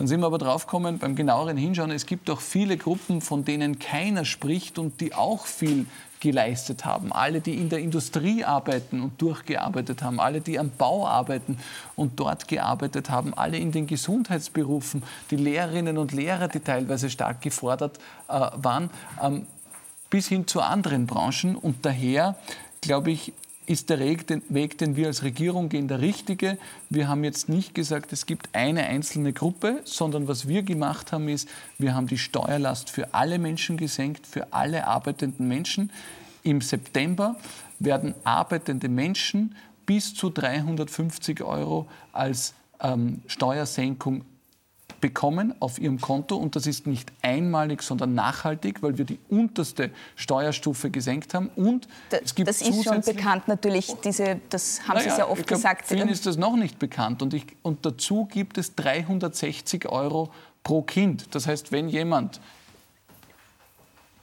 Dann 0.01 0.07
sind 0.07 0.21
wir 0.21 0.29
aber 0.29 0.39
draufgekommen, 0.39 0.99
beim 0.99 1.15
genaueren 1.15 1.59
Hinschauen, 1.59 1.91
es 1.91 2.07
gibt 2.07 2.31
auch 2.31 2.41
viele 2.41 2.79
Gruppen, 2.79 3.21
von 3.21 3.45
denen 3.45 3.79
keiner 3.79 4.25
spricht 4.25 4.79
und 4.79 4.99
die 5.03 5.13
auch 5.13 5.45
viel 5.45 5.85
geleistet 6.21 6.87
haben. 6.87 7.13
Alle, 7.13 7.43
die 7.43 7.59
in 7.59 7.69
der 7.69 7.81
Industrie 7.81 8.43
arbeiten 8.43 9.03
und 9.03 9.21
durchgearbeitet 9.21 10.03
haben, 10.03 10.19
alle, 10.19 10.41
die 10.41 10.59
am 10.59 10.71
Bau 10.71 11.07
arbeiten 11.07 11.59
und 11.97 12.19
dort 12.19 12.49
gearbeitet 12.49 13.11
haben, 13.11 13.35
alle 13.35 13.59
in 13.59 13.73
den 13.73 13.87
Gesundheitsberufen, 13.87 15.03
die 15.31 15.37
Lehrerinnen 15.37 15.99
und 15.99 16.13
Lehrer, 16.13 16.49
die 16.49 16.61
teilweise 16.61 17.11
stark 17.11 17.43
gefordert 17.43 17.99
äh, 18.29 18.41
waren, 18.55 18.89
ähm, 19.23 19.47
bis 20.09 20.29
hin 20.29 20.47
zu 20.47 20.63
anderen 20.63 21.07
Branchen. 21.07 21.57
Und 21.57 21.85
daher, 21.85 22.37
glaube 22.81 23.11
ich, 23.11 23.35
ist 23.71 23.89
der 23.89 24.01
Weg, 24.01 24.79
den 24.79 24.97
wir 24.97 25.07
als 25.07 25.23
Regierung 25.23 25.69
gehen, 25.69 25.87
der 25.87 26.01
richtige. 26.01 26.59
Wir 26.89 27.07
haben 27.07 27.23
jetzt 27.23 27.49
nicht 27.49 27.73
gesagt, 27.73 28.13
es 28.13 28.27
gibt 28.27 28.49
eine 28.53 28.83
einzelne 28.87 29.33
Gruppe, 29.33 29.81
sondern 29.85 30.27
was 30.27 30.49
wir 30.49 30.65
gemacht 30.65 31.13
haben, 31.13 31.29
ist, 31.29 31.49
wir 31.79 31.95
haben 31.95 32.09
die 32.09 32.19
Steuerlast 32.19 32.91
für 32.91 33.15
alle 33.15 33.39
Menschen 33.39 33.77
gesenkt, 33.77 34.27
für 34.27 34.53
alle 34.53 34.89
arbeitenden 34.89 35.47
Menschen. 35.47 35.93
Im 36.43 36.63
September 36.63 37.37
werden 37.79 38.17
arbeitende 38.25 38.89
Menschen 38.89 39.55
bis 39.87 40.15
zu 40.15 40.31
350 40.31 41.41
Euro 41.45 41.87
als 42.11 42.55
ähm, 42.81 43.23
Steuersenkung 43.29 44.25
bekommen 45.01 45.55
auf 45.61 45.79
ihrem 45.79 46.01
Konto. 46.01 46.37
Und 46.37 46.57
das 46.57 46.67
ist 46.67 46.87
nicht 46.87 47.13
einmalig, 47.23 47.83
sondern 47.83 48.15
nachhaltig, 48.15 48.83
weil 48.83 48.99
wir 48.99 49.05
die 49.05 49.19
unterste 49.29 49.91
Steuerstufe 50.17 50.91
gesenkt 50.91 51.35
haben. 51.35 51.51
Und 51.57 51.89
es 52.11 52.35
gibt 52.35 52.49
das 52.49 52.61
ist 52.63 52.85
schon 52.85 53.01
bekannt 53.01 53.49
natürlich, 53.49 53.95
diese, 54.05 54.41
das 54.49 54.83
haben 54.87 54.97
naja, 54.97 55.11
Sie 55.11 55.17
sehr 55.17 55.31
oft 55.31 55.47
glaub, 55.47 55.59
gesagt. 55.59 55.87
Vielen 55.87 56.09
ist 56.09 56.27
das 56.27 56.37
noch 56.37 56.57
nicht 56.57 56.79
bekannt. 56.79 57.23
Und, 57.23 57.35
ich, 57.35 57.45
und 57.63 57.85
dazu 57.87 58.27
gibt 58.27 58.59
es 58.59 58.75
360 58.75 59.89
Euro 59.89 60.31
pro 60.63 60.83
Kind. 60.83 61.35
Das 61.35 61.47
heißt, 61.47 61.73
wenn 61.73 61.89
jemand 61.89 62.41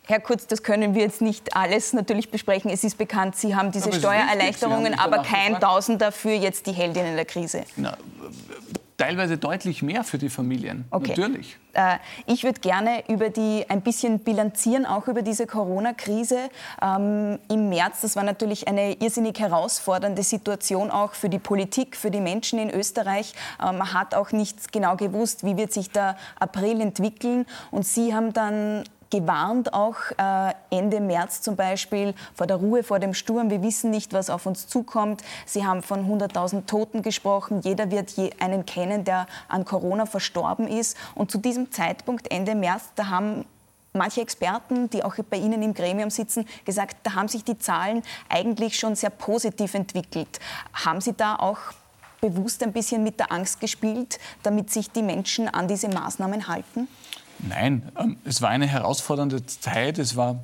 Herr 0.08 0.22
Kurz, 0.22 0.48
das 0.48 0.64
können 0.64 0.96
wir 0.96 1.02
jetzt 1.02 1.20
nicht 1.20 1.54
alles 1.58 1.92
natürlich 1.92 2.32
besprechen. 2.32 2.72
Es 2.72 2.86
ist 2.86 2.98
bekannt, 2.98 3.36
Sie 3.36 3.58
haben 3.58 3.74
diese 3.74 3.90
aber 3.90 3.98
Steuererleichterungen, 3.98 4.98
aber 4.98 5.22
kein 5.22 5.60
Tausender 5.60 6.14
für 6.14 6.32
jetzt 6.32 6.66
die 6.66 6.72
Heldinnen 6.72 7.18
der 7.18 7.26
Krise. 7.26 7.66
Na, 7.76 7.98
teilweise 8.98 9.38
deutlich 9.38 9.84
mehr 9.84 10.04
für 10.04 10.18
die 10.18 10.30
Familien. 10.30 10.86
Okay. 10.90 11.14
Natürlich. 11.16 11.58
Äh, 11.74 11.98
ich 12.26 12.44
würde 12.44 12.60
gerne 12.60 13.04
über 13.08 13.30
die 13.30 13.66
ein 13.70 13.82
bisschen 13.82 14.20
bilanzieren, 14.20 14.86
auch 14.86 15.08
über 15.08 15.22
diese 15.22 15.46
Corona-Krise. 15.46 16.50
Ähm, 16.82 17.38
Im 17.50 17.70
März, 17.70 18.02
das 18.02 18.16
war 18.16 18.24
natürlich 18.24 18.68
eine 18.68 18.94
irrsinnig 18.94 19.40
herausfordernde 19.40 20.24
Situation 20.24 20.90
auch 20.90 21.14
für 21.14 21.30
die 21.30 21.40
Politik, 21.40 21.96
für 21.96 22.10
die 22.10 22.22
Menschen 22.22 22.58
in 22.58 22.72
Österreich. 22.72 23.34
Äh, 23.62 23.72
man 23.72 23.94
hat 23.94 24.16
auch 24.16 24.32
nicht 24.32 24.74
genau 24.74 24.96
gewusst, 24.96 25.46
wie 25.46 25.56
wird 25.58 25.72
sich 25.72 25.92
der 25.92 26.18
April 26.40 26.82
entwickeln. 26.82 27.46
Und 27.70 27.86
Sie 27.86 28.16
haben 28.16 28.34
dann 28.34 28.84
gewarnt, 29.10 29.74
auch 29.74 29.98
äh, 30.18 30.54
Ende 30.70 31.00
März 31.00 31.42
zum 31.42 31.56
Beispiel, 31.56 32.14
vor 32.34 32.48
der 32.48 32.58
Ruhe 32.58 32.84
vor 32.84 33.00
dem 33.00 33.14
Sturm. 33.14 33.50
Wir 33.50 33.62
wissen 33.62 33.92
nicht, 33.92 34.14
was 34.14 34.30
auf 34.30 34.46
uns 34.46 34.68
zukommt. 34.68 35.24
Sie 35.46 35.66
haben 35.66 35.82
von 35.82 36.06
100.000 36.08 36.66
Toten 36.66 37.02
gesprochen. 37.02 37.62
Jeder 37.62 37.92
wird 37.92 38.14
einen 38.40 38.66
kennen, 38.66 39.04
der 39.04 39.28
an 39.48 39.66
Corona 39.66 40.06
verstorben 40.06 40.68
ist. 40.68 40.98
Und 41.16 41.32
zu 41.32 41.38
diesem 41.38 41.72
Zeitpunkt, 41.72 42.32
Ende 42.32 42.56
März, 42.56 42.84
da 42.96 43.08
haben 43.10 43.46
manche 43.94 44.22
Experten, 44.22 44.90
die 44.90 45.04
auch 45.04 45.16
bei 45.30 45.38
Ihnen 45.38 45.62
im 45.62 45.74
Gremium 45.74 46.10
sitzen, 46.10 46.46
gesagt, 46.66 46.98
da 47.04 47.16
haben 47.16 47.28
sich 47.28 47.44
die 47.44 47.58
Zahlen 47.58 48.04
eigentlich 48.30 48.78
schon 48.78 48.96
sehr 48.96 49.10
positiv 49.10 49.74
entwickelt. 49.74 50.40
Haben 50.74 51.02
Sie 51.02 51.14
da 51.14 51.36
auch 51.36 51.60
bewusst 52.22 52.64
ein 52.64 52.74
bisschen 52.74 53.04
mit 53.04 53.20
der 53.20 53.32
Angst 53.32 53.60
gespielt, 53.60 54.20
damit 54.44 54.72
sich 54.72 54.92
die 54.92 55.04
Menschen 55.04 55.48
an 55.48 55.68
diese 55.68 55.88
Maßnahmen 55.90 56.48
halten? 56.48 56.88
Nein, 57.40 57.84
ähm, 58.00 58.18
es 58.26 58.42
war 58.42 58.50
eine 58.50 58.68
herausfordernde 58.68 59.46
Zeit. 59.46 60.00
Es 60.00 60.16
war 60.16 60.44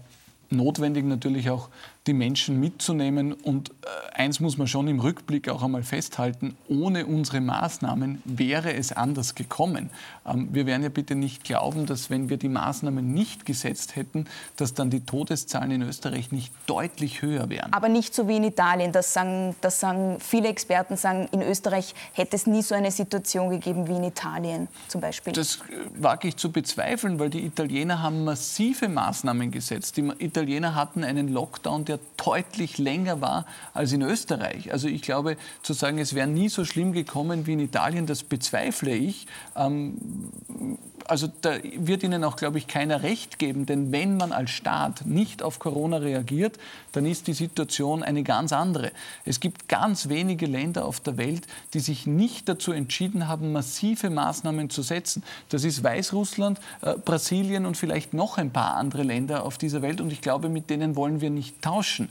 notwendig 0.50 1.06
natürlich 1.06 1.50
auch 1.50 1.70
die 2.08 2.14
Menschen 2.14 2.60
mitzunehmen. 2.60 3.34
Und 3.34 3.70
äh, 3.70 3.74
eins 4.14 4.40
muss 4.40 4.58
man 4.58 4.68
schon 4.68 4.88
im 4.88 5.00
Rückblick 5.00 5.48
auch 5.48 5.64
einmal 5.64 5.84
festhalten, 5.84 6.58
ohne 6.68 7.06
unsere 7.06 7.40
Maßnahmen 7.40 8.22
wäre 8.26 8.74
es 8.74 8.92
anders 8.92 9.36
gekommen. 9.36 9.90
Ähm, 10.26 10.50
wir 10.52 10.66
werden 10.66 10.84
ja 10.84 10.90
bitte 10.90 11.16
nicht 11.16 11.44
glauben, 11.44 11.86
dass 11.86 12.10
wenn 12.10 12.30
wir 12.30 12.38
die 12.38 12.50
Maßnahmen 12.50 13.14
nicht 13.14 13.46
gesetzt 13.46 13.96
hätten, 13.96 14.26
dass 14.58 14.74
dann 14.74 14.90
die 14.90 15.02
Todeszahlen 15.02 15.72
in 15.72 15.82
Österreich 15.82 16.32
nicht 16.32 16.52
deutlich 16.68 17.22
höher 17.22 17.50
wären. 17.50 17.72
Aber 17.72 17.88
nicht 17.88 18.14
so 18.14 18.28
wie 18.28 18.36
in 18.38 18.44
Italien. 18.44 18.92
Das 18.92 19.14
sagen, 19.14 19.56
das 19.62 19.80
sagen 19.80 20.18
viele 20.20 20.50
Experten, 20.50 20.98
sagen, 20.98 21.30
in 21.32 21.42
Österreich 21.42 21.96
hätte 22.12 22.36
es 22.36 22.48
nie 22.48 22.62
so 22.62 22.76
eine 22.76 22.92
Situation 22.92 23.50
gegeben 23.50 23.88
wie 23.88 23.96
in 23.96 24.04
Italien 24.04 24.68
zum 24.90 25.00
Beispiel. 25.00 25.32
Das 25.32 25.56
äh, 25.56 25.62
wage 25.96 26.28
ich 26.28 26.36
zu 26.36 26.52
bezweifeln, 26.52 27.18
weil 27.20 27.30
die 27.30 27.46
Italiener 27.46 28.02
haben 28.02 28.26
massive 28.26 28.90
Maßnahmen 28.90 29.52
gesetzt. 29.52 29.96
Die 29.96 30.12
Italiener 30.20 30.76
hatten 30.76 31.06
einen 31.06 31.30
Lockdown, 31.30 31.86
der 31.86 31.93
der 31.94 32.00
deutlich 32.18 32.78
länger 32.78 33.22
war 33.22 33.46
als 33.74 33.92
in 33.92 34.02
Österreich. 34.02 34.72
Also 34.72 34.88
ich 34.88 35.02
glaube, 35.02 35.38
zu 35.62 35.74
sagen, 35.74 36.00
es 36.00 36.14
wäre 36.16 36.28
nie 36.28 36.50
so 36.50 36.66
schlimm 36.66 36.94
gekommen 36.94 37.46
wie 37.48 37.54
in 37.54 37.60
Italien, 37.60 38.06
das 38.06 38.24
bezweifle 38.24 38.96
ich. 38.96 39.28
Ähm, 39.56 39.98
also 41.08 41.30
da 41.42 41.56
wird 41.78 42.04
Ihnen 42.04 42.24
auch, 42.24 42.36
glaube 42.36 42.58
ich, 42.58 42.68
keiner 42.68 43.04
recht 43.04 43.40
geben, 43.40 43.66
denn 43.66 43.92
wenn 43.92 44.18
man 44.18 44.32
als 44.32 44.52
Staat 44.52 45.06
nicht 45.06 45.44
auf 45.44 45.60
Corona 45.60 45.98
reagiert, 45.98 46.58
dann 46.92 47.06
ist 47.06 47.28
die 47.28 47.34
Situation 47.34 48.04
eine 48.04 48.24
ganz 48.24 48.54
andere. 48.54 48.92
Es 49.26 49.40
gibt 49.40 49.68
ganz 49.68 50.10
wenige 50.10 50.46
Länder 50.46 50.86
auf 50.86 51.00
der 51.00 51.18
Welt, 51.18 51.48
die 51.74 51.80
sich 51.80 52.08
nicht 52.08 52.50
dazu 52.50 52.72
entschieden 52.72 53.28
haben, 53.28 53.52
massive 53.52 54.10
Maßnahmen 54.10 54.70
zu 54.70 54.82
setzen. 54.82 55.24
Das 55.50 55.64
ist 55.64 55.84
Weißrussland, 55.84 56.60
äh, 56.82 56.96
Brasilien 56.98 57.66
und 57.66 57.78
vielleicht 57.78 58.14
noch 58.14 58.38
ein 58.38 58.52
paar 58.52 58.76
andere 58.76 59.04
Länder 59.04 59.44
auf 59.44 59.58
dieser 59.58 59.82
Welt 59.82 60.02
und 60.02 60.12
ich 60.12 60.22
glaube, 60.22 60.50
mit 60.50 60.70
denen 60.70 60.96
wollen 60.96 61.22
wir 61.22 61.30
nicht 61.30 61.62
tauschen. 61.62 62.10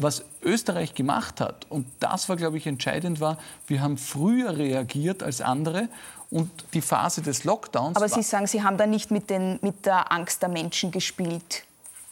Was 0.00 0.24
Österreich 0.44 0.94
gemacht 0.94 1.40
hat, 1.40 1.66
und 1.70 1.84
das 1.98 2.28
war, 2.28 2.36
glaube 2.36 2.56
ich, 2.56 2.68
entscheidend 2.68 3.20
war, 3.20 3.36
wir 3.66 3.80
haben 3.80 3.98
früher 3.98 4.56
reagiert 4.56 5.24
als 5.24 5.40
andere 5.40 5.88
und 6.30 6.50
die 6.74 6.80
Phase 6.80 7.22
des 7.22 7.44
Lockdowns. 7.44 7.96
Aber 7.96 8.08
Sie 8.08 8.22
sagen, 8.22 8.46
Sie 8.46 8.62
haben 8.62 8.76
da 8.76 8.86
nicht 8.86 9.10
mit, 9.10 9.30
den, 9.30 9.58
mit 9.62 9.86
der 9.86 10.12
Angst 10.12 10.42
der 10.42 10.48
Menschen 10.48 10.90
gespielt. 10.90 11.64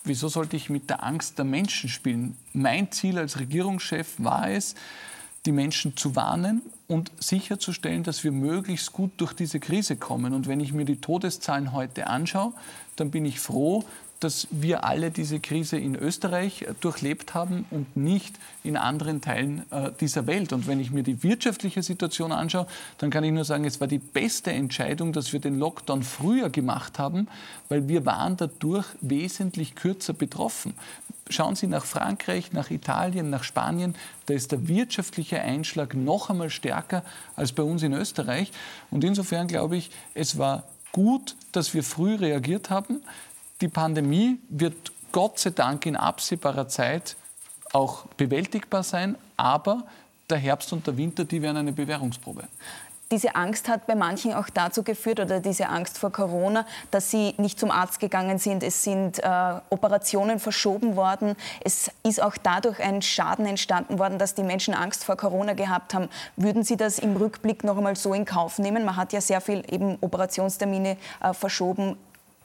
Wieso 0.04 0.28
sollte 0.28 0.56
ich 0.56 0.70
mit 0.70 0.88
der 0.88 1.02
Angst 1.02 1.36
der 1.38 1.44
Menschen 1.44 1.88
spielen? 1.88 2.36
Mein 2.52 2.92
Ziel 2.92 3.18
als 3.18 3.38
Regierungschef 3.38 4.14
war 4.18 4.48
es, 4.50 4.74
die 5.44 5.52
Menschen 5.52 5.96
zu 5.96 6.16
warnen 6.16 6.62
und 6.88 7.10
sicherzustellen, 7.18 8.02
dass 8.02 8.24
wir 8.24 8.32
möglichst 8.32 8.92
gut 8.92 9.12
durch 9.16 9.32
diese 9.32 9.60
Krise 9.60 9.96
kommen. 9.96 10.32
Und 10.32 10.46
wenn 10.46 10.60
ich 10.60 10.72
mir 10.72 10.84
die 10.84 11.00
Todeszahlen 11.00 11.72
heute 11.72 12.06
anschaue, 12.06 12.52
dann 12.96 13.10
bin 13.10 13.24
ich 13.24 13.40
froh, 13.40 13.84
dass 14.20 14.48
wir 14.50 14.84
alle 14.84 15.10
diese 15.10 15.40
Krise 15.40 15.76
in 15.76 15.94
Österreich 15.94 16.62
äh, 16.62 16.74
durchlebt 16.80 17.34
haben 17.34 17.66
und 17.70 17.96
nicht 17.96 18.36
in 18.64 18.76
anderen 18.76 19.20
Teilen 19.20 19.70
äh, 19.70 19.90
dieser 20.00 20.26
Welt. 20.26 20.52
Und 20.52 20.66
wenn 20.66 20.80
ich 20.80 20.90
mir 20.90 21.02
die 21.02 21.22
wirtschaftliche 21.22 21.82
Situation 21.82 22.32
anschaue, 22.32 22.66
dann 22.98 23.10
kann 23.10 23.24
ich 23.24 23.32
nur 23.32 23.44
sagen, 23.44 23.64
es 23.64 23.80
war 23.80 23.88
die 23.88 23.98
beste 23.98 24.52
Entscheidung, 24.52 25.12
dass 25.12 25.32
wir 25.32 25.40
den 25.40 25.58
Lockdown 25.58 26.02
früher 26.02 26.50
gemacht 26.50 26.98
haben, 26.98 27.28
weil 27.68 27.88
wir 27.88 28.06
waren 28.06 28.36
dadurch 28.36 28.86
wesentlich 29.00 29.74
kürzer 29.74 30.12
betroffen. 30.12 30.74
Schauen 31.28 31.56
Sie 31.56 31.66
nach 31.66 31.84
Frankreich, 31.84 32.52
nach 32.52 32.70
Italien, 32.70 33.30
nach 33.30 33.42
Spanien, 33.42 33.96
da 34.26 34.34
ist 34.34 34.52
der 34.52 34.68
wirtschaftliche 34.68 35.40
Einschlag 35.40 35.94
noch 35.94 36.30
einmal 36.30 36.50
stärker 36.50 37.02
als 37.34 37.52
bei 37.52 37.64
uns 37.64 37.82
in 37.82 37.92
Österreich. 37.92 38.52
Und 38.90 39.02
insofern 39.02 39.48
glaube 39.48 39.76
ich, 39.76 39.90
es 40.14 40.38
war 40.38 40.64
gut, 40.92 41.36
dass 41.52 41.74
wir 41.74 41.82
früh 41.82 42.14
reagiert 42.14 42.70
haben. 42.70 43.02
Die 43.60 43.68
Pandemie 43.68 44.38
wird 44.48 44.92
Gott 45.12 45.38
sei 45.38 45.50
Dank 45.50 45.86
in 45.86 45.96
absehbarer 45.96 46.68
Zeit 46.68 47.16
auch 47.72 48.04
bewältigbar 48.16 48.82
sein, 48.82 49.16
aber 49.36 49.84
der 50.28 50.38
Herbst 50.38 50.72
und 50.72 50.86
der 50.86 50.96
Winter, 50.96 51.24
die 51.24 51.40
werden 51.40 51.56
eine 51.56 51.72
Bewährungsprobe 51.72 52.44
diese 53.10 53.36
Angst 53.36 53.68
hat 53.68 53.86
bei 53.86 53.94
manchen 53.94 54.34
auch 54.34 54.48
dazu 54.52 54.82
geführt, 54.82 55.20
oder 55.20 55.38
diese 55.38 55.68
Angst 55.68 55.98
vor 55.98 56.10
Corona, 56.10 56.66
dass 56.90 57.10
sie 57.10 57.34
nicht 57.38 57.58
zum 57.58 57.70
Arzt 57.70 58.00
gegangen 58.00 58.38
sind. 58.38 58.62
Es 58.64 58.82
sind 58.82 59.22
äh, 59.22 59.54
Operationen 59.70 60.40
verschoben 60.40 60.96
worden. 60.96 61.36
Es 61.62 61.90
ist 62.02 62.20
auch 62.20 62.36
dadurch 62.36 62.80
ein 62.80 63.02
Schaden 63.02 63.46
entstanden 63.46 63.98
worden, 63.98 64.18
dass 64.18 64.34
die 64.34 64.42
Menschen 64.42 64.74
Angst 64.74 65.04
vor 65.04 65.16
Corona 65.16 65.52
gehabt 65.52 65.94
haben. 65.94 66.08
Würden 66.36 66.64
Sie 66.64 66.76
das 66.76 66.98
im 66.98 67.16
Rückblick 67.16 67.62
noch 67.62 67.76
einmal 67.76 67.94
so 67.94 68.12
in 68.12 68.24
Kauf 68.24 68.58
nehmen? 68.58 68.84
Man 68.84 68.96
hat 68.96 69.12
ja 69.12 69.20
sehr 69.20 69.40
viel 69.40 69.62
eben 69.70 69.98
Operationstermine 70.00 70.96
äh, 71.22 71.32
verschoben. 71.32 71.96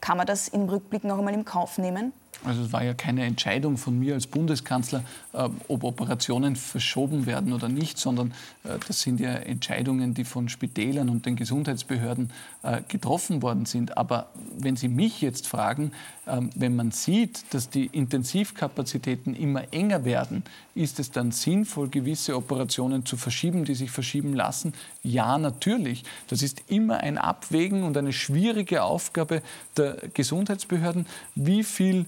Kann 0.01 0.17
man 0.17 0.25
das 0.27 0.47
im 0.47 0.67
Rückblick 0.67 1.03
noch 1.03 1.19
einmal 1.19 1.33
im 1.33 1.45
Kauf 1.45 1.77
nehmen? 1.77 2.11
Also 2.43 2.63
es 2.63 2.73
war 2.73 2.83
ja 2.83 2.93
keine 2.93 3.23
Entscheidung 3.23 3.77
von 3.77 3.99
mir 3.99 4.15
als 4.15 4.25
Bundeskanzler, 4.27 5.03
äh, 5.33 5.47
ob 5.67 5.83
Operationen 5.83 6.55
verschoben 6.55 7.25
werden 7.25 7.53
oder 7.53 7.69
nicht, 7.69 7.97
sondern 7.97 8.33
äh, 8.63 8.77
das 8.87 9.01
sind 9.01 9.19
ja 9.19 9.31
Entscheidungen, 9.31 10.13
die 10.13 10.23
von 10.23 10.49
Spitälern 10.49 11.09
und 11.09 11.25
den 11.25 11.35
Gesundheitsbehörden 11.35 12.31
äh, 12.63 12.81
getroffen 12.87 13.41
worden 13.41 13.65
sind. 13.65 13.97
Aber 13.97 14.29
wenn 14.57 14.75
Sie 14.75 14.87
mich 14.87 15.21
jetzt 15.21 15.47
fragen, 15.47 15.91
ähm, 16.27 16.49
wenn 16.55 16.75
man 16.75 16.91
sieht, 16.91 17.43
dass 17.53 17.69
die 17.69 17.85
Intensivkapazitäten 17.87 19.35
immer 19.35 19.73
enger 19.73 20.05
werden, 20.05 20.43
ist 20.73 20.99
es 20.99 21.11
dann 21.11 21.31
sinnvoll, 21.31 21.89
gewisse 21.89 22.35
Operationen 22.35 23.05
zu 23.05 23.17
verschieben, 23.17 23.65
die 23.65 23.75
sich 23.75 23.91
verschieben 23.91 24.33
lassen? 24.33 24.73
Ja, 25.03 25.37
natürlich. 25.37 26.03
Das 26.27 26.41
ist 26.41 26.63
immer 26.67 26.99
ein 26.99 27.17
Abwägen 27.17 27.83
und 27.83 27.97
eine 27.97 28.13
schwierige 28.13 28.83
Aufgabe 28.83 29.41
der 29.77 29.97
Gesundheitsbehörden. 30.13 31.05
Wie 31.35 31.63
viel 31.63 32.05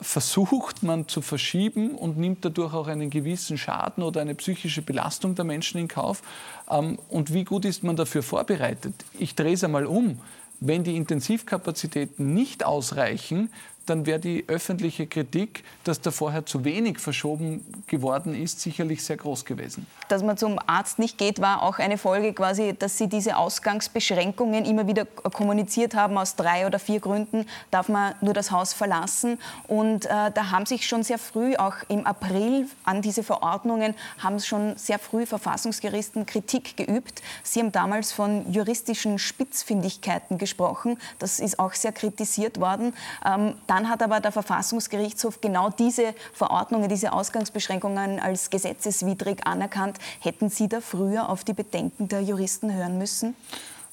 versucht 0.00 0.82
man 0.82 1.08
zu 1.08 1.22
verschieben 1.22 1.92
und 1.92 2.18
nimmt 2.18 2.44
dadurch 2.44 2.74
auch 2.74 2.88
einen 2.88 3.10
gewissen 3.10 3.56
Schaden 3.56 4.02
oder 4.02 4.20
eine 4.20 4.34
psychische 4.34 4.82
Belastung 4.82 5.34
der 5.34 5.44
Menschen 5.44 5.78
in 5.80 5.88
Kauf? 5.88 6.22
Ähm, 6.70 6.98
und 7.08 7.32
wie 7.32 7.44
gut 7.44 7.64
ist 7.64 7.82
man 7.82 7.96
dafür 7.96 8.22
vorbereitet? 8.22 8.94
Ich 9.18 9.34
drehe 9.34 9.54
es 9.54 9.64
einmal 9.64 9.86
um. 9.86 10.20
Wenn 10.60 10.84
die 10.84 10.96
Intensivkapazitäten 10.96 12.34
nicht 12.34 12.64
ausreichen, 12.64 13.50
dann 13.86 14.06
wäre 14.06 14.20
die 14.20 14.44
öffentliche 14.48 15.06
Kritik, 15.06 15.64
dass 15.84 16.00
da 16.00 16.10
vorher 16.10 16.46
zu 16.46 16.64
wenig 16.64 16.98
verschoben 16.98 17.64
geworden 17.86 18.34
ist, 18.34 18.60
sicherlich 18.60 19.04
sehr 19.04 19.16
groß 19.16 19.44
gewesen. 19.44 19.86
Dass 20.08 20.22
man 20.22 20.36
zum 20.36 20.58
Arzt 20.66 20.98
nicht 20.98 21.18
geht, 21.18 21.40
war 21.40 21.62
auch 21.62 21.78
eine 21.78 21.98
Folge 21.98 22.32
quasi, 22.32 22.74
dass 22.78 22.98
Sie 22.98 23.08
diese 23.08 23.36
Ausgangsbeschränkungen 23.36 24.64
immer 24.64 24.86
wieder 24.86 25.04
kommuniziert 25.04 25.94
haben. 25.94 26.16
Aus 26.18 26.36
drei 26.36 26.66
oder 26.66 26.78
vier 26.78 27.00
Gründen 27.00 27.46
darf 27.70 27.88
man 27.88 28.14
nur 28.20 28.34
das 28.34 28.50
Haus 28.50 28.72
verlassen. 28.72 29.38
Und 29.66 30.06
äh, 30.06 30.30
da 30.32 30.50
haben 30.50 30.66
sich 30.66 30.86
schon 30.86 31.02
sehr 31.02 31.18
früh, 31.18 31.56
auch 31.56 31.74
im 31.88 32.06
April 32.06 32.66
an 32.84 33.02
diese 33.02 33.22
Verordnungen, 33.22 33.94
haben 34.18 34.38
schon 34.40 34.76
sehr 34.76 34.98
früh 34.98 35.26
Verfassungsgerichten 35.26 36.26
Kritik 36.26 36.76
geübt. 36.76 37.22
Sie 37.42 37.60
haben 37.60 37.72
damals 37.72 38.12
von 38.12 38.50
juristischen 38.52 39.18
Spitzfindigkeiten 39.18 40.38
gesprochen. 40.38 40.98
Das 41.18 41.40
ist 41.40 41.58
auch 41.58 41.72
sehr 41.74 41.92
kritisiert 41.92 42.60
worden. 42.60 42.94
Ähm, 43.24 43.54
dann 43.72 43.88
hat 43.88 44.02
aber 44.02 44.20
der 44.20 44.32
Verfassungsgerichtshof 44.32 45.40
genau 45.40 45.70
diese 45.70 46.14
Verordnungen, 46.34 46.90
diese 46.90 47.14
Ausgangsbeschränkungen 47.14 48.20
als 48.20 48.50
gesetzeswidrig 48.50 49.46
anerkannt. 49.46 49.96
Hätten 50.20 50.50
Sie 50.50 50.68
da 50.68 50.82
früher 50.82 51.30
auf 51.30 51.42
die 51.42 51.54
Bedenken 51.54 52.06
der 52.06 52.20
Juristen 52.20 52.70
hören 52.70 52.98
müssen? 52.98 53.34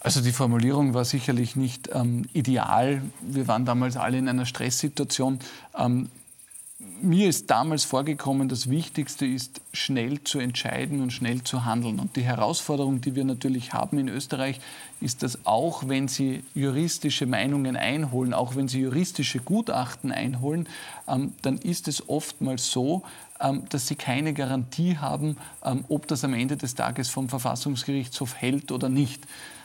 Also 0.01 0.19
die 0.19 0.33
Formulierung 0.33 0.93
war 0.93 1.05
sicherlich 1.05 1.55
nicht 1.55 1.89
ähm, 1.93 2.25
ideal. 2.33 3.01
Wir 3.21 3.47
waren 3.47 3.63
damals 3.63 3.95
alle 3.95 4.17
in 4.17 4.27
einer 4.27 4.45
Stresssituation. 4.45 5.39
Ähm, 5.77 6.09
mir 7.01 7.29
ist 7.29 7.49
damals 7.49 7.83
vorgekommen, 7.83 8.49
das 8.49 8.69
Wichtigste 8.69 9.25
ist, 9.25 9.61
schnell 9.73 10.23
zu 10.23 10.39
entscheiden 10.39 11.01
und 11.01 11.11
schnell 11.11 11.43
zu 11.43 11.65
handeln. 11.65 11.99
Und 11.99 12.15
die 12.15 12.23
Herausforderung, 12.23 13.01
die 13.01 13.15
wir 13.15 13.25
natürlich 13.25 13.73
haben 13.73 13.99
in 13.99 14.07
Österreich, 14.07 14.59
ist, 15.01 15.23
dass 15.23 15.45
auch 15.45 15.87
wenn 15.87 16.07
Sie 16.07 16.43
juristische 16.53 17.25
Meinungen 17.25 17.75
einholen, 17.75 18.33
auch 18.33 18.55
wenn 18.55 18.67
Sie 18.67 18.81
juristische 18.81 19.39
Gutachten 19.39 20.11
einholen, 20.11 20.67
ähm, 21.07 21.33
dann 21.41 21.57
ist 21.57 21.87
es 21.87 22.07
oftmals 22.09 22.71
so, 22.71 23.03
ähm, 23.39 23.63
dass 23.69 23.87
Sie 23.87 23.95
keine 23.95 24.33
Garantie 24.33 24.97
haben, 24.97 25.37
ähm, 25.63 25.85
ob 25.89 26.07
das 26.07 26.23
am 26.23 26.33
Ende 26.33 26.57
des 26.57 26.75
Tages 26.75 27.09
vom 27.09 27.29
Verfassungsgerichtshof 27.29 28.35
hält 28.35 28.71
oder 28.71 28.89
nicht. 28.89 29.21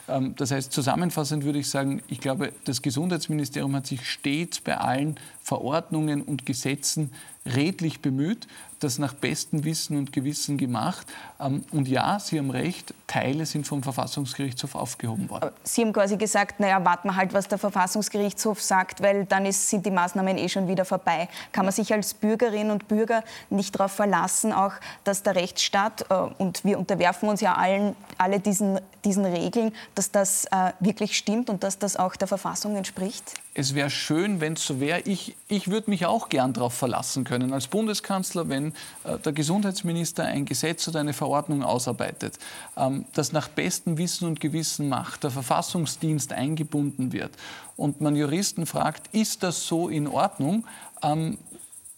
Ähm, 0.08 0.34
das 0.36 0.50
heißt, 0.50 0.72
zusammenfassend 0.72 1.44
würde 1.44 1.58
ich 1.58 1.68
sagen, 1.68 2.02
ich 2.08 2.20
glaube, 2.20 2.52
das 2.64 2.82
Gesundheitsministerium 2.82 3.74
hat 3.76 3.86
sich 3.86 4.08
stets 4.08 4.60
bei 4.60 4.76
allen 4.76 5.18
Verordnungen 5.42 6.22
und 6.22 6.46
Gesetzen 6.46 7.12
redlich 7.46 8.00
bemüht 8.00 8.46
das 8.85 8.98
nach 8.98 9.14
bestem 9.14 9.64
Wissen 9.64 9.96
und 9.96 10.12
Gewissen 10.12 10.59
gemacht. 10.59 11.07
Ähm, 11.40 11.64
und 11.72 11.88
ja, 11.88 12.18
Sie 12.20 12.38
haben 12.38 12.50
recht, 12.50 12.94
Teile 13.07 13.46
sind 13.46 13.66
vom 13.66 13.83
Verfassungsgerichtshof 13.83 14.74
aufgehoben 14.74 15.28
worden. 15.30 15.50
Sie 15.64 15.83
haben 15.83 15.92
quasi 15.92 16.16
gesagt, 16.16 16.61
naja, 16.61 16.85
warten 16.85 17.09
wir 17.09 17.16
halt, 17.16 17.33
was 17.33 17.48
der 17.48 17.59
Verfassungsgerichtshof 17.59 18.61
sagt, 18.61 19.02
weil 19.02 19.24
dann 19.24 19.46
ist, 19.46 19.68
sind 19.68 19.87
die 19.87 19.90
Maßnahmen 19.90 20.37
eh 20.38 20.48
schon 20.48 20.68
wieder 20.68 20.85
vorbei. 20.85 21.28
Kann 21.52 21.64
man 21.64 21.72
sich 21.72 21.92
als 21.92 22.14
Bürgerinnen 22.14 22.70
und 22.70 22.87
Bürger 22.87 23.24
nicht 23.50 23.74
darauf 23.74 23.92
verlassen, 23.92 24.52
auch 24.52 24.74
dass 25.04 25.22
der 25.22 25.35
Rechtsstaat, 25.35 26.07
äh, 26.11 26.14
und 26.38 26.64
wir 26.64 26.78
unterwerfen 26.78 27.28
uns 27.28 27.40
ja 27.40 27.54
allen, 27.54 27.96
alle 28.18 28.38
diesen, 28.40 28.80
diesen 29.04 29.24
Regeln, 29.24 29.72
dass 29.94 30.11
das 30.11 30.44
äh, 30.46 30.72
wirklich 30.80 31.16
stimmt 31.16 31.48
und 31.50 31.64
dass 31.64 31.78
das 31.78 31.96
auch 31.96 32.16
der 32.16 32.28
Verfassung 32.28 32.76
entspricht? 32.76 33.35
Es 33.56 33.76
wäre 33.76 33.88
schön, 33.88 34.40
wenn 34.40 34.54
es 34.54 34.66
so 34.66 34.80
wäre. 34.80 35.00
Ich, 35.02 35.36
ich 35.46 35.68
würde 35.68 35.88
mich 35.88 36.06
auch 36.06 36.28
gern 36.28 36.52
darauf 36.52 36.74
verlassen 36.74 37.22
können 37.22 37.52
als 37.52 37.68
Bundeskanzler, 37.68 38.48
wenn 38.48 38.72
äh, 39.04 39.16
der 39.24 39.32
Gesundheitsminister 39.32 40.24
ein 40.24 40.44
Gesetz 40.44 40.88
oder 40.88 40.98
eine 40.98 41.12
Verordnung 41.12 41.62
ausarbeitet, 41.62 42.36
ähm, 42.76 43.04
das 43.14 43.30
nach 43.30 43.46
bestem 43.46 43.96
Wissen 43.96 44.26
und 44.26 44.40
Gewissen 44.40 44.88
macht, 44.88 45.22
der 45.22 45.30
Verfassungsdienst 45.30 46.32
eingebunden 46.32 47.12
wird 47.12 47.30
und 47.76 48.00
man 48.00 48.16
Juristen 48.16 48.66
fragt, 48.66 49.14
ist 49.14 49.44
das 49.44 49.64
so 49.66 49.88
in 49.88 50.08
Ordnung, 50.08 50.66
ähm, 51.02 51.38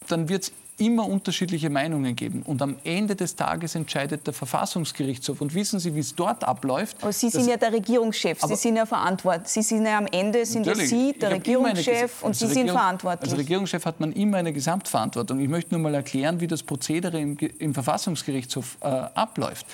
dann 0.07 0.29
wird 0.29 0.43
es 0.43 0.51
immer 0.77 1.07
unterschiedliche 1.07 1.69
Meinungen 1.69 2.15
geben. 2.15 2.43
Und 2.43 2.61
am 2.61 2.77
Ende 2.83 3.15
des 3.15 3.35
Tages 3.35 3.73
entscheidet 3.75 4.27
der 4.27 4.33
Verfassungsgerichtshof. 4.33 5.41
Und 5.41 5.53
wissen 5.55 5.79
Sie, 5.79 5.95
wie 5.95 5.99
es 5.99 6.13
dort 6.13 6.43
abläuft? 6.43 6.97
Aber 7.01 7.11
Sie 7.11 7.29
sind 7.29 7.47
ja 7.47 7.57
der 7.57 7.73
Regierungschef, 7.73 8.39
Sie 8.41 8.55
sind 8.55 8.75
ja 8.75 8.85
verantwortlich. 8.85 9.47
Sie 9.47 9.63
sind 9.63 9.85
ja 9.85 9.97
am 9.97 10.07
Ende, 10.07 10.45
sind 10.45 10.65
ja 10.65 10.75
Sie 10.75 11.13
der 11.13 11.31
Regierungschef 11.31 12.23
und 12.23 12.35
Sie 12.35 12.45
Regierung, 12.45 12.67
sind 12.67 12.77
verantwortlich. 12.77 13.31
Als 13.31 13.39
Regierungschef 13.39 13.85
hat 13.85 13.99
man 13.99 14.13
immer 14.13 14.37
eine 14.37 14.53
Gesamtverantwortung. 14.53 15.39
Ich 15.39 15.49
möchte 15.49 15.73
nur 15.73 15.81
mal 15.81 15.95
erklären, 15.95 16.39
wie 16.39 16.47
das 16.47 16.61
Prozedere 16.61 17.19
im, 17.19 17.37
im 17.37 17.73
Verfassungsgerichtshof 17.73 18.77
äh, 18.81 18.85
abläuft. 18.85 19.65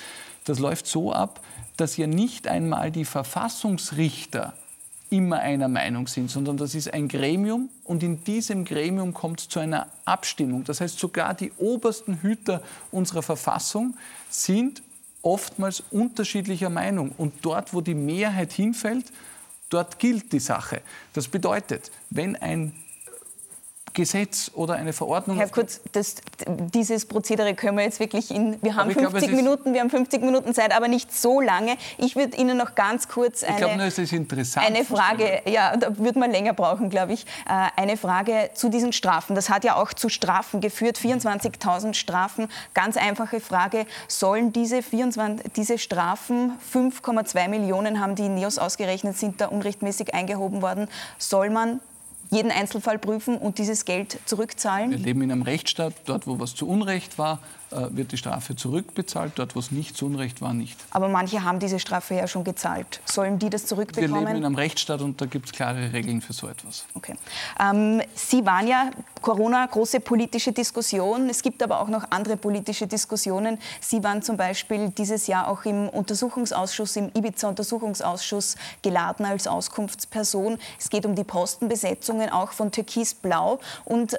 Das 0.44 0.58
läuft 0.58 0.86
so 0.86 1.12
ab, 1.12 1.40
dass 1.76 1.96
ja 1.96 2.06
nicht 2.06 2.48
einmal 2.48 2.90
die 2.90 3.04
Verfassungsrichter 3.04 4.54
immer 5.14 5.38
einer 5.38 5.68
Meinung 5.68 6.08
sind, 6.08 6.28
sondern 6.28 6.56
das 6.56 6.74
ist 6.74 6.92
ein 6.92 7.06
Gremium 7.06 7.68
und 7.84 8.02
in 8.02 8.24
diesem 8.24 8.64
Gremium 8.64 9.14
kommt 9.14 9.40
es 9.40 9.48
zu 9.48 9.60
einer 9.60 9.86
Abstimmung. 10.04 10.64
Das 10.64 10.80
heißt, 10.80 10.98
sogar 10.98 11.34
die 11.34 11.52
obersten 11.58 12.20
Hüter 12.20 12.60
unserer 12.90 13.22
Verfassung 13.22 13.96
sind 14.28 14.82
oftmals 15.22 15.84
unterschiedlicher 15.92 16.68
Meinung. 16.68 17.12
Und 17.16 17.32
dort, 17.42 17.72
wo 17.72 17.80
die 17.80 17.94
Mehrheit 17.94 18.52
hinfällt, 18.52 19.06
dort 19.68 20.00
gilt 20.00 20.32
die 20.32 20.40
Sache. 20.40 20.82
Das 21.12 21.28
bedeutet, 21.28 21.92
wenn 22.10 22.34
ein 22.34 22.72
Gesetz 23.94 24.50
oder 24.54 24.74
eine 24.74 24.92
Verordnung. 24.92 25.36
Herr 25.36 25.48
Kurz, 25.48 25.80
das, 25.92 26.16
dieses 26.46 27.06
Prozedere 27.06 27.54
können 27.54 27.78
wir 27.78 27.84
jetzt 27.84 28.00
wirklich 28.00 28.30
in. 28.30 28.60
Wir 28.60 28.74
haben 28.74 28.90
50 28.90 29.20
glaube, 29.20 29.36
Minuten, 29.36 29.72
wir 29.72 29.80
haben 29.80 29.90
50 29.90 30.20
Minuten 30.20 30.52
Zeit, 30.52 30.76
aber 30.76 30.88
nicht 30.88 31.14
so 31.16 31.40
lange. 31.40 31.76
Ich 31.96 32.16
würde 32.16 32.36
Ihnen 32.36 32.56
noch 32.56 32.74
ganz 32.74 33.08
kurz 33.08 33.44
eine, 33.44 33.56
glaube, 33.56 33.82
es 33.84 33.98
ist 33.98 34.12
interessant, 34.12 34.66
eine 34.66 34.84
Frage, 34.84 35.42
ja, 35.46 35.76
da 35.76 35.96
würde 35.96 36.18
man 36.18 36.32
länger 36.32 36.52
brauchen, 36.52 36.90
glaube 36.90 37.12
ich, 37.12 37.24
äh, 37.48 37.80
eine 37.80 37.96
Frage 37.96 38.50
zu 38.54 38.68
diesen 38.68 38.92
Strafen. 38.92 39.36
Das 39.36 39.48
hat 39.48 39.64
ja 39.64 39.76
auch 39.76 39.92
zu 39.92 40.08
Strafen 40.08 40.60
geführt, 40.60 40.98
24.000 40.98 41.94
Strafen. 41.94 42.48
Ganz 42.74 42.96
einfache 42.96 43.38
Frage: 43.40 43.86
Sollen 44.08 44.52
diese, 44.52 44.82
24, 44.82 45.52
diese 45.52 45.78
Strafen 45.78 46.58
5,2 46.72 47.48
Millionen 47.48 48.00
haben 48.00 48.16
die 48.16 48.28
NEOS 48.28 48.58
ausgerechnet, 48.58 49.16
sind 49.16 49.40
da 49.40 49.46
unrechtmäßig 49.46 50.14
eingehoben 50.14 50.62
worden? 50.62 50.88
Soll 51.18 51.50
man 51.50 51.80
jeden 52.34 52.50
Einzelfall 52.50 52.98
prüfen 52.98 53.38
und 53.38 53.58
dieses 53.58 53.84
Geld 53.84 54.18
zurückzahlen? 54.26 54.90
Wir 54.90 54.98
leben 54.98 55.22
in 55.22 55.32
einem 55.32 55.42
Rechtsstaat. 55.42 55.94
Dort, 56.04 56.26
wo 56.26 56.38
was 56.38 56.54
zu 56.54 56.68
Unrecht 56.68 57.18
war, 57.18 57.38
wird 57.90 58.12
die 58.12 58.16
Strafe 58.16 58.56
zurückbezahlt. 58.56 59.32
Dort, 59.36 59.54
wo 59.54 59.60
es 59.60 59.70
nicht 59.70 59.96
zu 59.96 60.06
Unrecht 60.06 60.40
war, 60.40 60.52
nicht. 60.52 60.78
Aber 60.90 61.08
manche 61.08 61.42
haben 61.42 61.58
diese 61.58 61.78
Strafe 61.78 62.14
ja 62.14 62.26
schon 62.26 62.44
gezahlt. 62.44 63.00
Sollen 63.04 63.38
die 63.38 63.50
das 63.50 63.66
zurückbekommen? 63.66 64.14
Wir 64.14 64.20
leben 64.20 64.36
in 64.38 64.44
einem 64.44 64.54
Rechtsstaat 64.54 65.00
und 65.00 65.20
da 65.20 65.26
gibt 65.26 65.46
es 65.46 65.52
klare 65.52 65.92
Regeln 65.92 66.20
für 66.20 66.32
so 66.32 66.48
etwas. 66.48 66.86
Okay. 66.94 67.14
Ähm, 67.60 68.02
Sie 68.14 68.44
waren 68.44 68.66
ja 68.66 68.90
Corona, 69.20 69.66
große 69.66 70.00
politische 70.00 70.52
Diskussion. 70.52 71.28
Es 71.28 71.42
gibt 71.42 71.62
aber 71.62 71.80
auch 71.80 71.88
noch 71.88 72.10
andere 72.10 72.36
politische 72.36 72.86
Diskussionen. 72.86 73.58
Sie 73.80 74.02
waren 74.04 74.22
zum 74.22 74.36
Beispiel 74.36 74.90
dieses 74.90 75.26
Jahr 75.26 75.48
auch 75.48 75.64
im 75.64 75.88
Untersuchungsausschuss, 75.88 76.96
im 76.96 77.10
Ibiza-Untersuchungsausschuss 77.14 78.56
geladen 78.82 79.24
als 79.24 79.46
Auskunftsperson. 79.46 80.58
Es 80.78 80.90
geht 80.90 81.06
um 81.06 81.14
die 81.14 81.24
Postenbesetzungen 81.24 82.30
auch 82.30 82.52
von 82.52 82.70
Türkis 82.70 83.14
Blau. 83.14 83.60
Und 83.84 84.14
äh, 84.14 84.18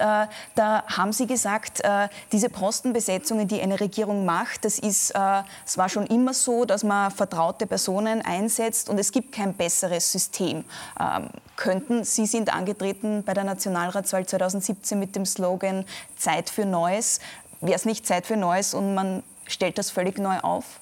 da 0.54 0.84
haben 0.86 1.12
Sie 1.12 1.26
gesagt, 1.26 1.80
äh, 1.84 2.08
diese 2.32 2.48
Postenbesetzungen, 2.48 3.45
die 3.48 3.60
eine 3.60 3.80
Regierung 3.80 4.24
macht, 4.24 4.64
das 4.64 4.78
ist, 4.78 5.10
äh, 5.10 5.42
es 5.64 5.78
war 5.78 5.88
schon 5.88 6.06
immer 6.06 6.34
so, 6.34 6.64
dass 6.64 6.84
man 6.84 7.10
vertraute 7.10 7.66
Personen 7.66 8.22
einsetzt 8.22 8.88
und 8.88 8.98
es 8.98 9.12
gibt 9.12 9.32
kein 9.32 9.54
besseres 9.54 10.10
System. 10.10 10.64
Ähm, 11.00 11.30
könnten, 11.56 12.04
Sie 12.04 12.26
sind 12.26 12.54
angetreten 12.54 13.22
bei 13.24 13.34
der 13.34 13.44
Nationalratswahl 13.44 14.26
2017 14.26 14.98
mit 14.98 15.16
dem 15.16 15.26
Slogan 15.26 15.84
Zeit 16.16 16.50
für 16.50 16.64
Neues. 16.64 17.20
Wäre 17.60 17.76
es 17.76 17.84
nicht 17.84 18.06
Zeit 18.06 18.26
für 18.26 18.36
Neues 18.36 18.74
und 18.74 18.94
man 18.94 19.22
stellt 19.46 19.78
das 19.78 19.90
völlig 19.90 20.18
neu 20.18 20.38
auf? 20.40 20.80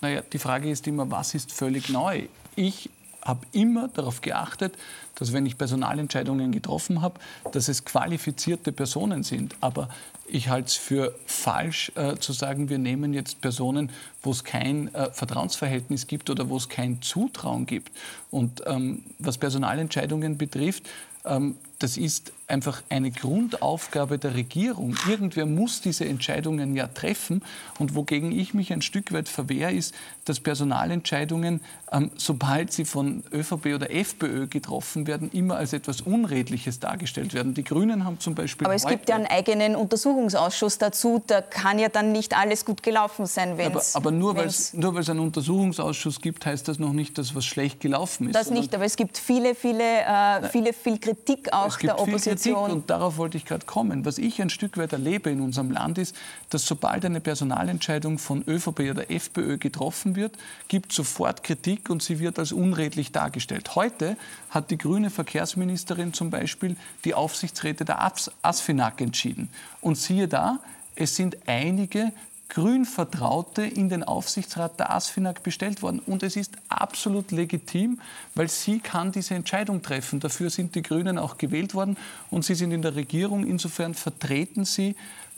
Naja, 0.00 0.22
die 0.32 0.38
Frage 0.38 0.70
ist 0.70 0.86
immer, 0.86 1.10
was 1.10 1.34
ist 1.34 1.52
völlig 1.52 1.88
neu? 1.88 2.28
Ich 2.56 2.90
habe 3.24 3.46
immer 3.52 3.88
darauf 3.88 4.20
geachtet, 4.20 4.74
dass 5.14 5.32
wenn 5.32 5.46
ich 5.46 5.56
Personalentscheidungen 5.58 6.52
getroffen 6.52 7.02
habe, 7.02 7.20
dass 7.52 7.68
es 7.68 7.84
qualifizierte 7.84 8.72
Personen 8.72 9.22
sind. 9.22 9.56
Aber 9.60 9.88
ich 10.26 10.48
halte 10.48 10.68
es 10.68 10.74
für 10.76 11.14
falsch 11.26 11.92
äh, 11.96 12.16
zu 12.16 12.32
sagen, 12.32 12.68
wir 12.68 12.78
nehmen 12.78 13.12
jetzt 13.12 13.40
Personen, 13.40 13.90
wo 14.22 14.30
es 14.30 14.44
kein 14.44 14.94
äh, 14.94 15.10
Vertrauensverhältnis 15.12 16.06
gibt 16.06 16.30
oder 16.30 16.48
wo 16.48 16.56
es 16.56 16.68
kein 16.68 17.02
Zutrauen 17.02 17.66
gibt. 17.66 17.92
Und 18.30 18.62
ähm, 18.66 19.02
was 19.18 19.38
Personalentscheidungen 19.38 20.38
betrifft, 20.38 20.84
ähm, 21.24 21.56
das 21.78 21.96
ist 21.96 22.32
einfach 22.46 22.82
eine 22.88 23.10
Grundaufgabe 23.10 24.18
der 24.18 24.34
Regierung. 24.34 24.96
Irgendwer 25.08 25.46
muss 25.46 25.80
diese 25.80 26.04
Entscheidungen 26.04 26.76
ja 26.76 26.86
treffen. 26.88 27.42
Und 27.78 27.94
wogegen 27.94 28.32
ich 28.32 28.54
mich 28.54 28.72
ein 28.72 28.82
Stück 28.82 29.12
weit 29.12 29.28
verwehre, 29.28 29.72
ist, 29.72 29.94
dass 30.24 30.40
Personalentscheidungen, 30.40 31.60
ähm, 31.90 32.10
sobald 32.16 32.72
sie 32.72 32.84
von 32.84 33.22
ÖVP 33.32 33.74
oder 33.74 33.90
FPÖ 33.90 34.46
getroffen 34.46 35.06
werden, 35.06 35.30
immer 35.32 35.56
als 35.56 35.72
etwas 35.72 36.02
Unredliches 36.02 36.80
dargestellt 36.80 37.34
werden. 37.34 37.54
Die 37.54 37.64
Grünen 37.64 38.04
haben 38.04 38.20
zum 38.20 38.34
Beispiel. 38.34 38.66
Aber 38.66 38.74
es 38.74 38.86
gibt 38.86 39.08
ja 39.08 39.16
einen 39.16 39.26
eigenen 39.26 39.74
Untersuchungsausschuss 39.74 40.78
dazu. 40.78 41.22
Da 41.26 41.40
kann 41.40 41.78
ja 41.78 41.88
dann 41.88 42.12
nicht 42.12 42.36
alles 42.36 42.64
gut 42.64 42.82
gelaufen 42.82 43.26
sein, 43.26 43.56
wenn 43.56 43.74
es. 43.74 43.96
Aber, 43.96 44.08
aber 44.08 44.16
nur 44.16 44.36
weil 44.36 44.46
es 44.46 44.74
einen 44.74 45.20
Untersuchungsausschuss 45.20 46.20
gibt, 46.20 46.44
heißt 46.44 46.68
das 46.68 46.78
noch 46.78 46.92
nicht, 46.92 47.16
dass 47.16 47.34
was 47.34 47.44
schlecht 47.44 47.80
gelaufen 47.80 48.28
ist. 48.28 48.34
Das 48.34 48.50
nicht, 48.50 48.74
aber 48.74 48.84
es 48.84 48.96
gibt 48.96 49.16
viele, 49.16 49.54
viele, 49.54 49.82
äh, 49.82 50.48
viele, 50.50 50.72
viel 50.72 50.98
Kritik 50.98 51.52
auch 51.52 51.63
es 51.66 51.78
gibt 51.78 51.90
der 51.90 51.98
Opposition. 51.98 52.38
Viel 52.38 52.54
Kritik 52.54 52.74
und 52.74 52.90
darauf 52.90 53.16
wollte 53.16 53.36
ich 53.36 53.44
gerade 53.44 53.66
kommen. 53.66 54.04
Was 54.04 54.18
ich 54.18 54.40
ein 54.40 54.50
Stück 54.50 54.76
weit 54.76 54.92
erlebe 54.92 55.30
in 55.30 55.40
unserem 55.40 55.70
Land 55.70 55.98
ist, 55.98 56.14
dass 56.50 56.66
sobald 56.66 57.04
eine 57.04 57.20
Personalentscheidung 57.20 58.18
von 58.18 58.44
ÖVP 58.46 58.90
oder 58.90 59.10
FPÖ 59.10 59.58
getroffen 59.58 60.16
wird, 60.16 60.36
gibt 60.68 60.92
sofort 60.92 61.42
Kritik 61.42 61.90
und 61.90 62.02
sie 62.02 62.18
wird 62.18 62.38
als 62.38 62.52
unredlich 62.52 63.12
dargestellt. 63.12 63.74
Heute 63.74 64.16
hat 64.50 64.70
die 64.70 64.78
grüne 64.78 65.10
Verkehrsministerin 65.10 66.12
zum 66.12 66.30
Beispiel 66.30 66.76
die 67.04 67.14
Aufsichtsräte 67.14 67.84
der 67.84 68.12
ASFINAG 68.42 69.00
entschieden. 69.00 69.48
Und 69.80 69.96
siehe 69.98 70.28
da, 70.28 70.60
es 70.96 71.16
sind 71.16 71.36
einige 71.46 72.12
Grünvertraute 72.54 73.62
in 73.62 73.88
den 73.88 74.04
Aufsichtsrat 74.04 74.78
der 74.78 74.94
ASFINAG 74.94 75.42
bestellt 75.42 75.82
worden. 75.82 76.00
Und 76.06 76.22
es 76.22 76.36
ist 76.36 76.52
absolut 76.68 77.32
legitim, 77.32 78.00
weil 78.36 78.48
sie 78.48 78.78
kann 78.78 79.10
diese 79.10 79.34
Entscheidung 79.34 79.82
treffen. 79.82 80.20
Dafür 80.20 80.50
sind 80.50 80.76
die 80.76 80.82
Grünen 80.82 81.18
auch 81.18 81.36
gewählt 81.36 81.74
worden 81.74 81.96
und 82.30 82.44
sie 82.44 82.54
sind 82.54 82.70
in 82.70 82.82
der 82.82 82.94
Regierung. 82.94 83.44
Insofern 83.44 83.94
vertreten 83.94 84.64
sie 84.64 84.94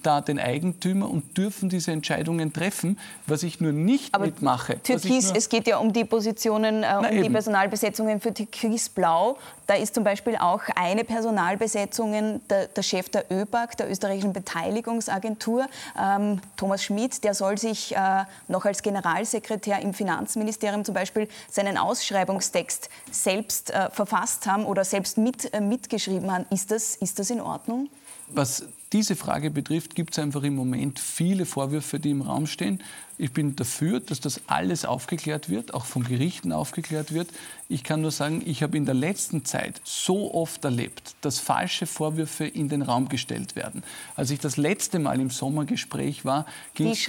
da 0.06 0.20
den 0.20 0.38
Eigentümer 0.38 1.10
und 1.10 1.36
dürfen 1.36 1.68
diese 1.68 1.90
Entscheidungen 1.90 2.52
treffen. 2.52 2.98
Was 3.26 3.42
ich 3.42 3.60
nur 3.60 3.72
nicht 3.72 4.14
Aber 4.14 4.26
mitmache. 4.26 4.80
Türkis, 4.82 5.32
es 5.34 5.48
geht 5.48 5.66
ja 5.66 5.78
um 5.78 5.92
die 5.92 6.04
Positionen, 6.04 6.84
äh, 6.84 6.94
um 6.98 7.04
eben. 7.04 7.22
die 7.24 7.30
Personalbesetzungen 7.30 8.20
für 8.20 8.32
Türkis 8.32 8.88
Blau. 8.88 9.36
Da 9.66 9.74
ist 9.74 9.94
zum 9.94 10.04
Beispiel 10.04 10.36
auch 10.36 10.62
eine 10.76 11.02
Personalbesetzung 11.02 12.40
der, 12.48 12.68
der 12.68 12.82
Chef 12.82 13.08
der 13.08 13.24
ÖBAG, 13.32 13.76
der 13.76 13.90
österreichischen 13.90 14.32
Beteiligungsagentur, 14.32 15.66
ähm, 16.00 16.40
Thomas 16.56 16.84
Schmidt, 16.84 17.24
der 17.24 17.34
soll 17.34 17.58
sich 17.58 17.96
äh, 17.96 18.24
noch 18.46 18.64
als 18.64 18.82
Generalsekretär 18.82 19.80
im 19.80 19.92
Finanzministerium 19.92 20.84
zum 20.84 20.94
Beispiel 20.94 21.28
seinen 21.50 21.78
Ausschreibungstext 21.78 22.88
selbst 23.10 23.70
äh, 23.70 23.90
verfasst 23.90 24.46
haben 24.46 24.64
oder 24.64 24.84
selbst 24.84 25.18
mit, 25.18 25.52
äh, 25.52 25.60
mitgeschrieben 25.60 26.32
haben. 26.32 26.46
Ist 26.50 26.70
das, 26.70 26.94
ist 26.96 27.18
das 27.18 27.30
in 27.30 27.40
Ordnung? 27.40 27.88
Was 28.28 28.64
diese 28.96 29.14
Frage 29.14 29.50
betrifft, 29.50 29.94
gibt 29.94 30.14
es 30.14 30.18
einfach 30.18 30.42
im 30.42 30.54
Moment 30.54 30.98
viele 30.98 31.44
Vorwürfe, 31.44 32.00
die 32.00 32.10
im 32.10 32.22
Raum 32.22 32.46
stehen. 32.46 32.82
Ich 33.18 33.30
bin 33.32 33.54
dafür, 33.54 34.00
dass 34.00 34.20
das 34.20 34.40
alles 34.46 34.86
aufgeklärt 34.86 35.50
wird, 35.50 35.74
auch 35.74 35.84
von 35.84 36.02
Gerichten 36.02 36.50
aufgeklärt 36.50 37.12
wird. 37.12 37.28
Ich 37.68 37.84
kann 37.84 38.00
nur 38.00 38.10
sagen, 38.10 38.42
ich 38.44 38.62
habe 38.62 38.76
in 38.76 38.86
der 38.86 38.94
letzten 38.94 39.44
Zeit 39.44 39.82
so 39.84 40.32
oft 40.32 40.64
erlebt, 40.64 41.14
dass 41.20 41.38
falsche 41.38 41.86
Vorwürfe 41.86 42.46
in 42.46 42.70
den 42.70 42.80
Raum 42.80 43.10
gestellt 43.10 43.54
werden. 43.54 43.82
Als 44.16 44.30
ich 44.30 44.38
das 44.38 44.56
letzte 44.56 44.98
Mal 44.98 45.20
im 45.20 45.28
Sommergespräch 45.28 46.24
war, 46.24 46.46
ging 46.72 46.88
es 46.88 47.06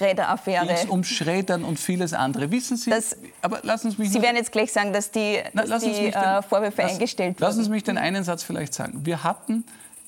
um 0.90 1.04
Schreddern 1.06 1.64
und 1.64 1.80
vieles 1.80 2.14
andere. 2.14 2.52
Wissen 2.52 2.76
Sie, 2.76 2.90
das, 2.90 3.16
aber 3.42 3.62
lassen 3.64 3.92
Sie 3.92 4.02
mich... 4.02 4.12
Sie 4.12 4.22
werden 4.22 4.36
jetzt 4.36 4.52
gleich 4.52 4.74
sagen, 4.74 4.92
dass 4.92 5.12
die, 5.12 5.40
dass 5.54 5.70
Na, 5.70 5.80
die 5.80 5.92
den, 5.92 6.14
äh, 6.14 6.42
Vorwürfe 6.42 6.82
lass, 6.82 6.92
eingestellt 6.92 7.36
wurden. 7.36 7.48
Lassen 7.48 7.64
Sie 7.64 7.70
mich 7.70 7.84
den 7.84 7.98
einen 7.98 8.26
Satz 8.26 8.44
vielleicht 8.44 8.74
sagen. 8.74 9.06
Wir 9.06 9.24
hatten 9.24 9.64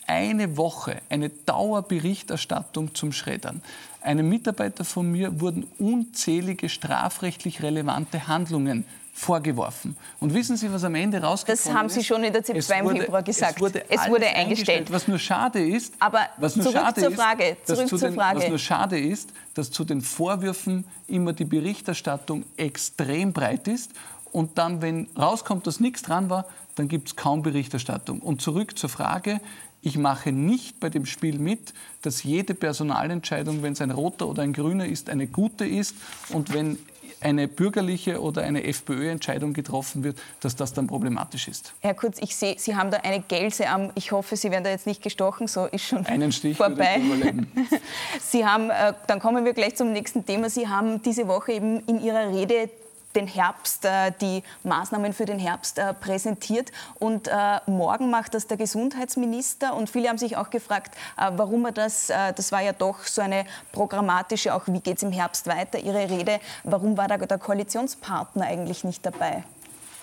eine 0.09 0.57
Woche 0.57 1.01
eine 1.09 1.29
Dauerberichterstattung 1.29 2.95
zum 2.95 3.11
Schreddern. 3.11 3.61
Einem 4.01 4.27
Mitarbeiter 4.27 4.83
von 4.83 5.11
mir 5.11 5.39
wurden 5.39 5.67
unzählige 5.77 6.67
strafrechtlich 6.67 7.61
relevante 7.61 8.27
Handlungen 8.27 8.85
vorgeworfen. 9.13 9.97
Und 10.19 10.33
wissen 10.33 10.57
Sie, 10.57 10.71
was 10.71 10.83
am 10.83 10.95
Ende 10.95 11.21
rausgekommen 11.21 11.59
ist? 11.59 11.67
Das 11.67 11.75
haben 11.75 11.89
Sie 11.89 12.03
schon 12.03 12.23
in 12.23 12.33
der 12.33 12.43
ZIP2 12.43 12.79
im 12.79 12.97
Februar 13.01 13.21
gesagt. 13.21 13.55
Es 13.57 13.61
wurde, 13.61 13.83
es 13.89 14.09
wurde 14.09 14.27
eingestellt. 14.27 14.91
Was 14.91 15.07
nur 15.07 15.19
schade 15.19 15.59
ist, 15.63 15.93
aber 15.99 16.21
was 16.37 16.55
nur 16.55 16.65
zurück 16.65 16.81
schade 16.81 17.01
zur 17.01 17.11
Frage. 17.11 17.43
Ist, 17.43 17.67
zurück 17.67 17.87
zur 17.87 17.99
den, 17.99 18.13
Frage. 18.15 18.39
Was 18.39 18.49
nur 18.49 18.57
schade 18.57 18.99
ist, 18.99 19.29
dass 19.53 19.69
zu 19.69 19.83
den 19.83 20.01
Vorwürfen 20.01 20.85
immer 21.07 21.33
die 21.33 21.45
Berichterstattung 21.45 22.45
extrem 22.57 23.33
breit 23.33 23.67
ist 23.67 23.91
und 24.31 24.57
dann, 24.57 24.81
wenn 24.81 25.07
rauskommt, 25.17 25.67
dass 25.67 25.79
nichts 25.79 26.01
dran 26.01 26.29
war, 26.29 26.45
dann 26.75 26.87
gibt 26.87 27.09
es 27.09 27.15
kaum 27.15 27.41
Berichterstattung. 27.43 28.19
Und 28.19 28.41
zurück 28.41 28.77
zur 28.77 28.89
Frage, 28.89 29.41
ich 29.81 29.97
mache 29.97 30.31
nicht 30.31 30.79
bei 30.79 30.89
dem 30.89 31.05
Spiel 31.05 31.39
mit, 31.39 31.73
dass 32.01 32.23
jede 32.23 32.53
Personalentscheidung, 32.53 33.63
wenn 33.63 33.73
es 33.73 33.81
ein 33.81 33.91
roter 33.91 34.27
oder 34.27 34.43
ein 34.43 34.53
grüner 34.53 34.85
ist, 34.85 35.09
eine 35.09 35.27
gute 35.27 35.65
ist 35.65 35.95
und 36.29 36.53
wenn 36.53 36.77
eine 37.21 37.47
bürgerliche 37.47 38.21
oder 38.21 38.43
eine 38.43 38.63
FPÖ-Entscheidung 38.63 39.53
getroffen 39.53 40.03
wird, 40.03 40.17
dass 40.39 40.55
das 40.55 40.73
dann 40.73 40.87
problematisch 40.87 41.47
ist. 41.47 41.73
Herr 41.81 41.93
Kurz, 41.93 42.17
ich 42.21 42.35
sehe, 42.35 42.55
Sie 42.57 42.75
haben 42.75 42.91
da 42.91 42.97
eine 42.97 43.21
Gelse 43.21 43.67
am, 43.67 43.91
ich 43.95 44.11
hoffe, 44.11 44.37
Sie 44.37 44.51
werden 44.51 44.63
da 44.63 44.69
jetzt 44.69 44.87
nicht 44.87 45.01
gestochen, 45.01 45.47
so 45.47 45.65
ist 45.65 45.85
schon 45.85 46.05
Einen 46.05 46.31
Stich 46.31 46.57
vorbei. 46.57 47.01
Sie 48.21 48.45
haben, 48.45 48.69
äh, 48.69 48.93
dann 49.07 49.19
kommen 49.19 49.43
wir 49.43 49.53
gleich 49.53 49.75
zum 49.75 49.91
nächsten 49.91 50.25
Thema. 50.25 50.49
Sie 50.49 50.67
haben 50.67 51.01
diese 51.01 51.27
Woche 51.27 51.53
eben 51.53 51.81
in 51.87 52.01
Ihrer 52.01 52.29
Rede 52.29 52.69
den 53.15 53.27
Herbst, 53.27 53.85
äh, 53.85 54.11
die 54.21 54.43
Maßnahmen 54.63 55.13
für 55.13 55.25
den 55.25 55.39
Herbst 55.39 55.79
äh, 55.79 55.93
präsentiert. 55.93 56.71
Und 56.99 57.27
äh, 57.27 57.59
morgen 57.65 58.09
macht 58.09 58.33
das 58.33 58.47
der 58.47 58.57
Gesundheitsminister. 58.57 59.75
Und 59.75 59.89
viele 59.89 60.09
haben 60.09 60.17
sich 60.17 60.37
auch 60.37 60.49
gefragt, 60.49 60.95
warum 61.17 61.65
er 61.65 61.71
das, 61.71 62.07
das 62.07 62.51
war 62.51 62.61
ja 62.61 62.73
doch 62.73 63.03
so 63.03 63.21
eine 63.21 63.45
programmatische, 63.71 64.53
auch 64.53 64.63
wie 64.67 64.79
geht 64.79 64.97
es 64.97 65.03
im 65.03 65.11
Herbst 65.11 65.47
weiter, 65.47 65.79
Ihre 65.79 66.09
Rede, 66.09 66.39
warum 66.63 66.97
war 66.97 67.07
da 67.07 67.17
der 67.17 67.37
Koalitionspartner 67.37 68.45
eigentlich 68.45 68.83
nicht 68.83 69.05
dabei? 69.05 69.43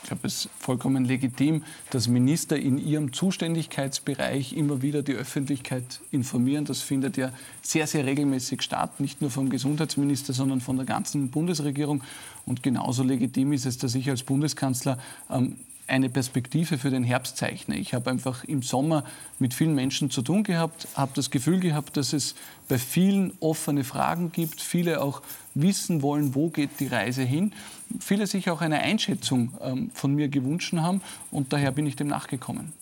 Ich 0.07 0.09
glaube, 0.09 0.29
es 0.29 0.45
ist 0.45 0.51
vollkommen 0.61 1.05
legitim, 1.05 1.65
dass 1.91 2.07
Minister 2.07 2.57
in 2.57 2.79
ihrem 2.79 3.13
Zuständigkeitsbereich 3.13 4.53
immer 4.53 4.81
wieder 4.81 5.03
die 5.03 5.15
Öffentlichkeit 5.15 5.99
informieren. 6.13 6.65
Das 6.65 6.81
findet 6.81 7.17
ja 7.17 7.33
sehr, 7.61 7.89
sehr 7.89 8.07
regelmäßig 8.07 8.63
statt, 8.63 9.01
nicht 9.01 9.21
nur 9.21 9.33
vom 9.33 9.51
Gesundheitsminister, 9.51 10.33
sondern 10.33 10.61
von 10.61 10.77
der 10.77 10.87
ganzen 10.87 11.31
Bundesregierung. 11.31 12.05
Und 12.45 12.63
genauso 12.63 13.03
legitim 13.03 13.53
ist 13.53 13.67
es, 13.67 13.79
dass 13.79 13.97
ich 13.97 14.09
als 14.09 14.23
Bundeskanzler 14.23 14.97
ähm, 15.29 15.57
eine 15.87 16.09
Perspektive 16.09 16.79
für 16.79 16.91
den 16.91 17.05
Herbst 17.05 17.37
zeichne. 17.37 17.77
Ich 17.77 17.95
habe 17.95 18.11
einfach 18.11 18.45
im 18.45 18.63
Sommer 18.63 19.05
mit 19.39 19.55
vielen 19.55 19.75
Menschen 19.75 20.11
zu 20.11 20.23
tun 20.23 20.43
gehabt, 20.43 20.89
habe 20.95 21.13
das 21.15 21.31
Gefühl 21.31 21.61
gehabt, 21.61 21.97
dass 21.97 22.13
es 22.13 22.35
bei 22.69 22.79
vielen 22.79 23.33
offene 23.41 23.85
Fragen 23.85 24.33
gibt, 24.33 24.61
viele 24.61 25.01
auch 25.01 25.23
wissen 25.55 26.03
wollen, 26.03 26.35
wo 26.35 26.49
geht 26.49 26.81
die 26.81 26.89
Reise 26.89 27.23
hin, 27.23 27.53
viele 28.01 28.27
sich 28.27 28.51
auch 28.51 28.61
eine 28.61 28.81
Einschätzung 28.81 29.53
ähm, 29.63 29.91
von 29.95 30.15
mir 30.15 30.29
gewünscht 30.29 30.73
haben 30.75 31.01
und 31.31 31.53
daher 31.53 31.71
bin 31.71 31.87
ich 31.87 31.97
dem 31.97 32.09
nachgekommen. 32.09 32.73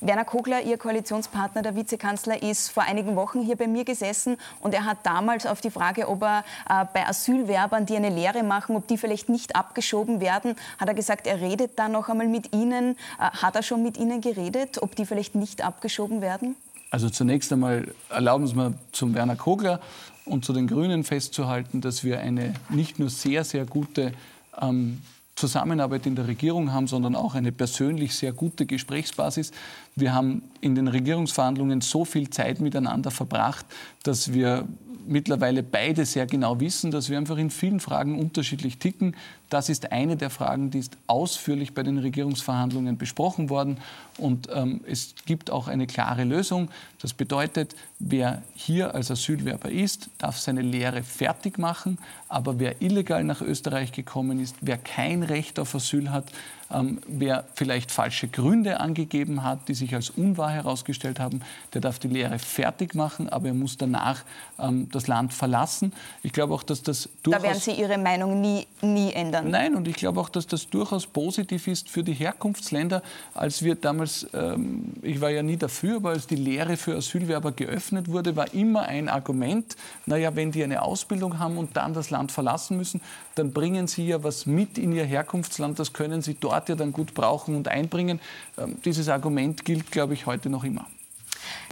Werner 0.00 0.24
Kogler, 0.24 0.62
Ihr 0.62 0.78
Koalitionspartner, 0.78 1.62
der 1.62 1.76
Vizekanzler, 1.76 2.42
ist 2.42 2.70
vor 2.70 2.82
einigen 2.82 3.16
Wochen 3.16 3.42
hier 3.42 3.56
bei 3.56 3.66
mir 3.66 3.84
gesessen 3.84 4.36
und 4.60 4.74
er 4.74 4.84
hat 4.84 4.98
damals 5.04 5.46
auf 5.46 5.60
die 5.60 5.70
Frage, 5.70 6.08
ob 6.08 6.22
er 6.22 6.44
äh, 6.68 6.84
bei 6.92 7.06
Asylwerbern, 7.06 7.86
die 7.86 7.96
eine 7.96 8.10
Lehre 8.10 8.42
machen, 8.42 8.76
ob 8.76 8.86
die 8.86 8.98
vielleicht 8.98 9.28
nicht 9.28 9.56
abgeschoben 9.56 10.20
werden, 10.20 10.56
hat 10.78 10.88
er 10.88 10.94
gesagt, 10.94 11.26
er 11.26 11.40
redet 11.40 11.78
da 11.78 11.88
noch 11.88 12.08
einmal 12.08 12.28
mit 12.28 12.54
Ihnen. 12.54 12.96
Äh, 13.18 13.30
hat 13.30 13.56
er 13.56 13.62
schon 13.62 13.82
mit 13.82 13.96
Ihnen 13.96 14.20
geredet, 14.20 14.82
ob 14.82 14.96
die 14.96 15.06
vielleicht 15.06 15.34
nicht 15.34 15.64
abgeschoben 15.64 16.20
werden? 16.20 16.56
Also 16.90 17.08
zunächst 17.08 17.52
einmal 17.52 17.94
erlauben 18.10 18.46
Sie 18.46 18.54
mir 18.54 18.74
zum 18.92 19.14
Werner 19.14 19.36
Kogler 19.36 19.80
und 20.24 20.44
zu 20.44 20.52
den 20.52 20.66
Grünen 20.66 21.04
festzuhalten, 21.04 21.80
dass 21.80 22.04
wir 22.04 22.20
eine 22.20 22.54
nicht 22.68 22.98
nur 22.98 23.08
sehr, 23.08 23.44
sehr 23.44 23.64
gute 23.64 24.12
ähm, 24.60 25.00
Zusammenarbeit 25.34 26.06
in 26.06 26.14
der 26.14 26.28
Regierung 26.28 26.72
haben, 26.72 26.86
sondern 26.86 27.16
auch 27.16 27.34
eine 27.34 27.52
persönlich 27.52 28.14
sehr 28.14 28.32
gute 28.32 28.66
Gesprächsbasis. 28.66 29.50
Wir 29.96 30.14
haben 30.14 30.42
in 30.60 30.74
den 30.74 30.88
Regierungsverhandlungen 30.88 31.80
so 31.80 32.04
viel 32.04 32.28
Zeit 32.30 32.60
miteinander 32.60 33.10
verbracht, 33.10 33.64
dass 34.02 34.32
wir 34.32 34.68
mittlerweile 35.06 35.62
beide 35.62 36.04
sehr 36.04 36.26
genau 36.26 36.60
wissen, 36.60 36.90
dass 36.90 37.10
wir 37.10 37.18
einfach 37.18 37.36
in 37.36 37.50
vielen 37.50 37.80
Fragen 37.80 38.18
unterschiedlich 38.18 38.78
ticken. 38.78 39.16
Das 39.48 39.68
ist 39.68 39.92
eine 39.92 40.16
der 40.16 40.30
Fragen, 40.30 40.70
die 40.70 40.78
ist 40.78 40.96
ausführlich 41.06 41.74
bei 41.74 41.82
den 41.82 41.98
Regierungsverhandlungen 41.98 42.96
besprochen 42.96 43.50
worden. 43.50 43.78
Und 44.18 44.48
ähm, 44.54 44.80
es 44.86 45.14
gibt 45.26 45.50
auch 45.50 45.68
eine 45.68 45.86
klare 45.86 46.24
Lösung. 46.24 46.70
Das 47.00 47.12
bedeutet, 47.12 47.76
wer 47.98 48.42
hier 48.54 48.94
als 48.94 49.10
Asylwerber 49.10 49.70
ist, 49.70 50.08
darf 50.18 50.38
seine 50.38 50.62
Lehre 50.62 51.02
fertig 51.02 51.58
machen. 51.58 51.98
Aber 52.28 52.58
wer 52.58 52.80
illegal 52.80 53.24
nach 53.24 53.42
Österreich 53.42 53.92
gekommen 53.92 54.40
ist, 54.40 54.56
wer 54.60 54.78
kein 54.78 55.22
Recht 55.22 55.58
auf 55.58 55.74
Asyl 55.74 56.10
hat, 56.10 56.24
ähm, 56.72 57.00
wer 57.06 57.44
vielleicht 57.54 57.90
falsche 57.90 58.28
Gründe 58.28 58.80
angegeben 58.80 59.42
hat, 59.42 59.68
die 59.68 59.74
sich 59.74 59.94
als 59.94 60.10
unwahr 60.10 60.50
herausgestellt 60.50 61.20
haben, 61.20 61.42
der 61.74 61.80
darf 61.80 61.98
die 61.98 62.08
Lehre 62.08 62.38
fertig 62.38 62.94
machen, 62.94 63.28
aber 63.28 63.48
er 63.48 63.54
muss 63.54 63.76
danach 63.76 64.24
ähm, 64.58 64.88
das 64.90 65.06
Land 65.06 65.32
verlassen. 65.32 65.92
Ich 66.22 66.32
glaube 66.32 66.54
auch, 66.54 66.62
dass 66.62 66.82
das 66.82 67.08
durchaus... 67.22 67.42
Da 67.42 67.48
werden 67.48 67.60
Sie 67.60 67.72
Ihre 67.72 67.98
Meinung 67.98 68.40
nie, 68.40 68.66
nie 68.80 69.12
ändern. 69.12 69.50
Nein, 69.50 69.74
und 69.74 69.88
ich 69.88 69.96
glaube 69.96 70.20
auch, 70.20 70.28
dass 70.28 70.46
das 70.46 70.68
durchaus 70.68 71.06
positiv 71.06 71.66
ist 71.66 71.88
für 71.88 72.02
die 72.02 72.14
Herkunftsländer. 72.14 73.02
Als 73.34 73.62
wir 73.62 73.74
damals, 73.74 74.26
ähm, 74.34 74.92
ich 75.02 75.20
war 75.20 75.30
ja 75.30 75.42
nie 75.42 75.56
dafür, 75.56 75.96
aber 75.96 76.10
als 76.10 76.26
die 76.26 76.36
Lehre 76.36 76.76
für 76.76 76.96
Asylwerber 76.96 77.52
geöffnet 77.52 78.08
wurde, 78.08 78.36
war 78.36 78.52
immer 78.54 78.82
ein 78.82 79.08
Argument, 79.08 79.76
naja, 80.06 80.34
wenn 80.34 80.52
die 80.52 80.64
eine 80.64 80.82
Ausbildung 80.82 81.38
haben 81.38 81.58
und 81.58 81.76
dann 81.76 81.94
das 81.94 82.10
Land 82.10 82.32
verlassen 82.32 82.76
müssen, 82.76 83.00
dann 83.34 83.52
bringen 83.52 83.86
sie 83.86 84.06
ja 84.06 84.22
was 84.22 84.46
mit 84.46 84.78
in 84.78 84.92
ihr 84.92 85.04
Herkunftsland, 85.04 85.78
das 85.78 85.92
können 85.92 86.22
sie 86.22 86.34
dort 86.34 86.68
ja 86.68 86.74
dann 86.74 86.92
gut 86.92 87.14
brauchen 87.14 87.56
und 87.56 87.68
einbringen. 87.68 88.20
Ähm, 88.58 88.76
dieses 88.84 89.08
Argument 89.08 89.64
gilt, 89.64 89.90
glaube 89.90 90.14
ich, 90.14 90.26
heute 90.26 90.50
noch 90.50 90.64
immer. 90.64 90.86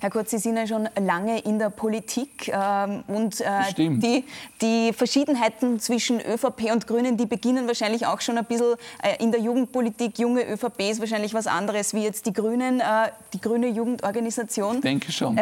Herr 0.00 0.10
Kurz, 0.10 0.30
Sie 0.30 0.38
sind 0.38 0.56
ja 0.56 0.66
schon 0.66 0.88
lange 0.98 1.40
in 1.40 1.58
der 1.58 1.70
Politik 1.70 2.48
ähm, 2.48 3.04
und 3.06 3.40
äh, 3.40 3.46
die, 3.76 4.24
die, 4.60 4.92
Verschiedenheiten 4.92 5.78
zwischen 5.80 6.20
ÖVP 6.20 6.72
und 6.72 6.86
Grünen, 6.86 7.16
die 7.16 7.26
beginnen 7.26 7.66
wahrscheinlich 7.66 8.06
auch 8.06 8.20
schon 8.20 8.38
ein 8.38 8.44
bisschen 8.44 8.74
äh, 9.02 9.22
in 9.22 9.32
der 9.32 9.40
Jugendpolitik. 9.40 10.18
Junge 10.18 10.42
ÖVP 10.42 10.90
ist 10.90 11.00
wahrscheinlich 11.00 11.34
was 11.34 11.46
anderes 11.46 11.94
wie 11.94 12.02
jetzt 12.02 12.26
die 12.26 12.32
Grünen, 12.32 12.80
äh, 12.80 12.84
die 13.32 13.40
Grüne 13.40 13.68
Jugendorganisation. 13.68 14.76
Ich 14.76 14.82
denke 14.82 15.12
schon. 15.12 15.38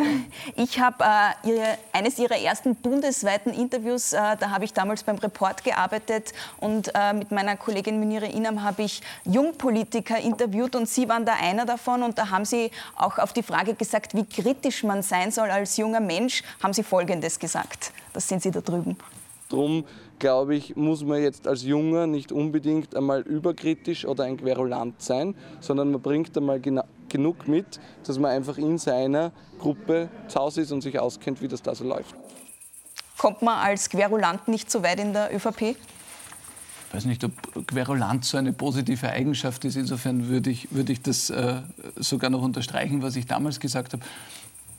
Ich 0.57 0.81
habe 0.81 1.05
äh, 1.05 1.49
ihre, 1.49 1.79
eines 1.93 2.19
Ihrer 2.19 2.37
ersten 2.37 2.75
bundesweiten 2.77 3.53
Interviews, 3.53 4.13
äh, 4.13 4.37
da 4.39 4.51
habe 4.51 4.65
ich 4.65 4.73
damals 4.73 5.03
beim 5.03 5.17
Report 5.17 5.63
gearbeitet 5.65 6.33
und 6.59 6.91
äh, 6.95 7.13
mit 7.13 7.31
meiner 7.31 7.57
Kollegin 7.57 7.99
Munire 7.99 8.27
Inam 8.27 8.63
habe 8.63 8.83
ich 8.83 9.03
Jungpolitiker 9.25 10.19
interviewt 10.19 10.75
und 10.77 10.89
Sie 10.89 11.09
waren 11.09 11.25
da 11.25 11.35
einer 11.35 11.65
davon 11.65 12.03
und 12.03 12.19
da 12.19 12.31
haben 12.31 12.45
Sie 12.45 12.71
auch 12.97 13.19
auf 13.19 13.33
die 13.33 13.43
Frage 13.43 13.75
gesagt, 13.75 14.15
wie 14.15 14.25
kritisch 14.31 14.85
man 14.85 15.03
sein 15.03 15.31
soll 15.31 15.51
als 15.51 15.77
junger 15.77 16.01
Mensch, 16.01 16.43
haben 16.63 16.73
Sie 16.73 16.83
Folgendes 16.83 17.39
gesagt. 17.39 17.93
Das 18.13 18.29
sind 18.29 18.43
Sie 18.43 18.51
da 18.51 18.61
drüben. 18.61 18.97
Drum 19.49 19.85
glaube 20.19 20.57
ich, 20.57 20.77
muss 20.77 21.03
man 21.03 21.23
jetzt 21.23 21.47
als 21.47 21.63
Junger 21.63 22.07
nicht 22.07 22.33
unbedingt 22.33 22.95
einmal 22.95 23.23
überkritisch 23.23 24.05
oder 24.05 24.25
ein 24.25 24.37
Querulant 24.37 25.01
sein, 25.01 25.35
sondern 25.61 25.91
man 25.91 26.03
bringt 26.03 26.37
einmal 26.37 26.61
genug 27.09 27.49
mit, 27.49 27.81
dass 28.05 28.19
man 28.19 28.33
einfach 28.33 28.59
in 28.59 28.79
seiner 28.79 29.33
Gruppe 29.59 30.09
zu 30.29 30.39
Hause 30.39 30.63
ist 30.63 30.73
und 30.73 30.83
sich 30.83 30.99
auskennt, 30.99 31.41
wie 31.41 31.49
das 31.49 31.63
da 31.63 31.75
so 31.75 31.85
läuft. 31.85 32.15
Kommt 33.17 33.43
man 33.43 33.59
als 33.59 33.89
Querulant 33.89 34.47
nicht 34.49 34.71
so 34.71 34.83
weit 34.83 35.01
in 35.01 35.13
der 35.13 35.35
ÖVP? 35.35 35.77
Ich 36.89 36.95
weiß 36.95 37.05
nicht, 37.05 37.23
ob 37.23 37.67
Querulanz 37.67 38.31
so 38.31 38.39
eine 38.39 38.55
positive 38.55 39.11
Eigenschaft 39.11 39.65
ist. 39.67 39.77
Insofern 39.77 40.29
würde 40.29 40.49
ich, 40.49 40.73
würde 40.73 40.93
ich 40.93 41.03
das 41.03 41.29
äh, 41.29 41.61
sogar 41.97 42.31
noch 42.31 42.41
unterstreichen, 42.41 43.03
was 43.03 43.15
ich 43.17 43.27
damals 43.27 43.61
gesagt 43.61 43.93
habe. 43.93 44.03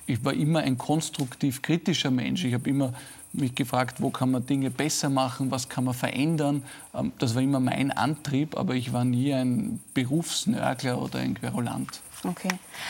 Ich 0.07 0.25
war 0.25 0.33
immer 0.33 0.61
ein 0.61 0.79
konstruktiv 0.79 1.61
kritischer 1.61 2.09
Mensch. 2.09 2.43
Ich 2.43 2.55
habe 2.55 2.67
immer 2.67 2.93
mich 3.31 3.53
gefragt, 3.53 4.01
wo 4.01 4.09
kann 4.09 4.31
man 4.31 4.43
Dinge 4.45 4.71
besser 4.71 5.09
machen, 5.09 5.51
was 5.51 5.69
kann 5.69 5.83
man 5.83 5.93
verändern. 5.93 6.63
Ähm, 6.95 7.11
das 7.19 7.35
war 7.35 7.43
immer 7.43 7.59
mein 7.59 7.91
Antrieb, 7.91 8.57
aber 8.57 8.73
ich 8.73 8.91
war 8.91 9.05
nie 9.05 9.31
ein 9.33 9.79
Berufsnörgler 9.93 10.99
oder 10.99 11.19
ein 11.19 11.35
Querulant. 11.35 12.01
Okay. 12.23 12.49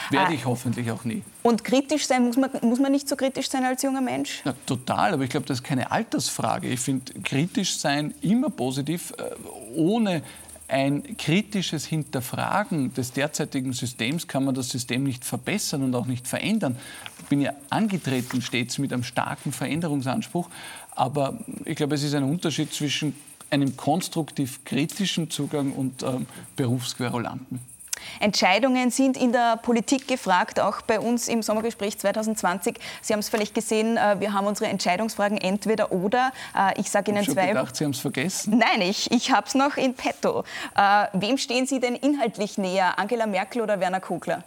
Werde 0.09 0.33
ich 0.33 0.45
hoffentlich 0.45 0.89
auch 0.91 1.03
nie. 1.03 1.21
Und 1.43 1.63
kritisch 1.63 2.07
sein, 2.07 2.25
muss 2.25 2.37
man, 2.37 2.49
muss 2.61 2.79
man 2.79 2.91
nicht 2.91 3.07
so 3.07 3.15
kritisch 3.15 3.49
sein 3.49 3.63
als 3.63 3.83
junger 3.83 4.01
Mensch? 4.01 4.41
Na, 4.43 4.55
total, 4.65 5.13
aber 5.13 5.23
ich 5.23 5.29
glaube, 5.29 5.45
das 5.45 5.59
ist 5.59 5.63
keine 5.63 5.91
Altersfrage. 5.91 6.67
Ich 6.67 6.79
finde 6.79 7.13
kritisch 7.21 7.77
sein 7.77 8.13
immer 8.21 8.49
positiv, 8.49 9.13
äh, 9.17 9.35
ohne 9.75 10.23
ein 10.67 11.17
kritisches 11.17 11.85
Hinterfragen 11.85 12.93
des 12.93 13.11
derzeitigen 13.11 13.73
Systems 13.73 14.27
kann 14.27 14.45
man 14.45 14.53
das 14.53 14.69
System 14.69 15.03
nicht 15.03 15.25
verbessern 15.25 15.83
und 15.83 15.95
auch 15.95 16.05
nicht 16.05 16.27
verändern. 16.27 16.77
Ich 17.19 17.25
bin 17.25 17.41
ja 17.41 17.53
angetreten 17.69 18.41
stets 18.41 18.77
mit 18.77 18.93
einem 18.93 19.03
starken 19.03 19.51
Veränderungsanspruch, 19.51 20.49
aber 20.95 21.39
ich 21.65 21.75
glaube, 21.75 21.95
es 21.95 22.03
ist 22.03 22.13
ein 22.13 22.23
Unterschied 22.23 22.71
zwischen 22.71 23.15
einem 23.49 23.75
konstruktiv 23.77 24.63
kritischen 24.63 25.31
Zugang 25.31 25.71
und 25.73 26.03
ähm, 26.03 26.27
Berufsquerulanten. 26.55 27.59
Entscheidungen 28.19 28.91
sind 28.91 29.17
in 29.17 29.31
der 29.31 29.57
Politik 29.57 30.07
gefragt, 30.07 30.59
auch 30.59 30.81
bei 30.81 30.99
uns 30.99 31.27
im 31.27 31.41
Sommergespräch 31.41 31.97
2020. 31.97 32.77
Sie 33.01 33.13
haben 33.13 33.19
es 33.19 33.29
vielleicht 33.29 33.53
gesehen, 33.53 33.97
äh, 33.97 34.19
wir 34.19 34.33
haben 34.33 34.47
unsere 34.47 34.69
Entscheidungsfragen 34.69 35.37
entweder 35.37 35.91
oder. 35.91 36.31
Äh, 36.55 36.79
ich 36.79 36.89
sage 36.89 37.11
Ihnen 37.11 37.23
ich 37.23 37.29
zwei. 37.29 37.43
Ich 37.43 37.47
gedacht, 37.49 37.75
Sie 37.75 37.83
haben 37.83 37.91
es 37.91 37.99
vergessen. 37.99 38.57
Nein, 38.57 38.81
ich, 38.81 39.11
ich 39.11 39.31
habe 39.31 39.47
es 39.47 39.55
noch 39.55 39.77
in 39.77 39.93
petto. 39.93 40.43
Äh, 40.75 41.07
wem 41.13 41.37
stehen 41.37 41.65
Sie 41.65 41.79
denn 41.79 41.95
inhaltlich 41.95 42.57
näher, 42.57 42.97
Angela 42.97 43.27
Merkel 43.27 43.61
oder 43.61 43.79
Werner 43.79 43.99
Kogler? 43.99 44.43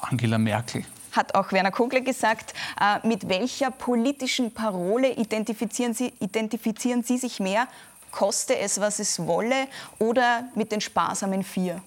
Angela 0.00 0.38
Merkel 0.38 0.84
hat 1.12 1.34
auch 1.34 1.50
Werner 1.50 1.72
Kogler 1.72 2.02
gesagt. 2.02 2.54
mit 3.02 3.28
welcher 3.28 3.72
politischen 3.72 4.54
Parole 4.54 5.10
identifizieren 5.10 5.92
Sie, 5.92 6.12
identifizieren 6.20 7.02
Sie 7.02 7.18
sich 7.18 7.40
mehr? 7.40 7.66
Koste 8.10 8.58
es, 8.58 8.80
was 8.80 8.98
es 8.98 9.26
wolle, 9.26 9.68
oder 9.98 10.48
mit 10.54 10.72
den 10.72 10.80
sparsamen 10.80 11.42
vier? 11.42 11.82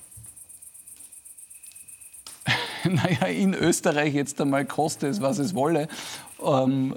naja, 2.84 3.28
in 3.28 3.54
Österreich 3.54 4.14
jetzt 4.14 4.40
einmal 4.42 4.66
koste 4.66 5.08
es, 5.08 5.22
was 5.22 5.40
es 5.40 5.56
wolle. 5.56 5.88
Ähm, 6.44 6.96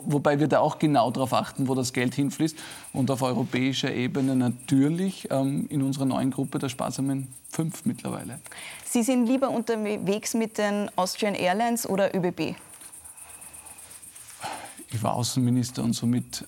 wobei 0.00 0.38
wir 0.38 0.48
da 0.48 0.60
auch 0.60 0.78
genau 0.78 1.10
darauf 1.10 1.32
achten, 1.32 1.68
wo 1.68 1.74
das 1.74 1.92
Geld 1.92 2.14
hinfließt. 2.14 2.56
Und 2.92 3.10
auf 3.10 3.22
europäischer 3.22 3.92
Ebene 3.92 4.36
natürlich 4.36 5.28
ähm, 5.30 5.66
in 5.68 5.82
unserer 5.82 6.04
neuen 6.04 6.30
Gruppe 6.30 6.58
der 6.58 6.68
sparsamen 6.68 7.28
fünf 7.50 7.84
mittlerweile. 7.84 8.38
Sie 8.84 9.02
sind 9.02 9.26
lieber 9.26 9.50
unterwegs 9.50 10.34
mit 10.34 10.58
den 10.58 10.90
Austrian 10.96 11.34
Airlines 11.34 11.88
oder 11.88 12.14
ÖBB? 12.14 12.56
Ich 14.92 15.02
war 15.02 15.14
Außenminister 15.14 15.82
und 15.82 15.94
somit 15.94 16.46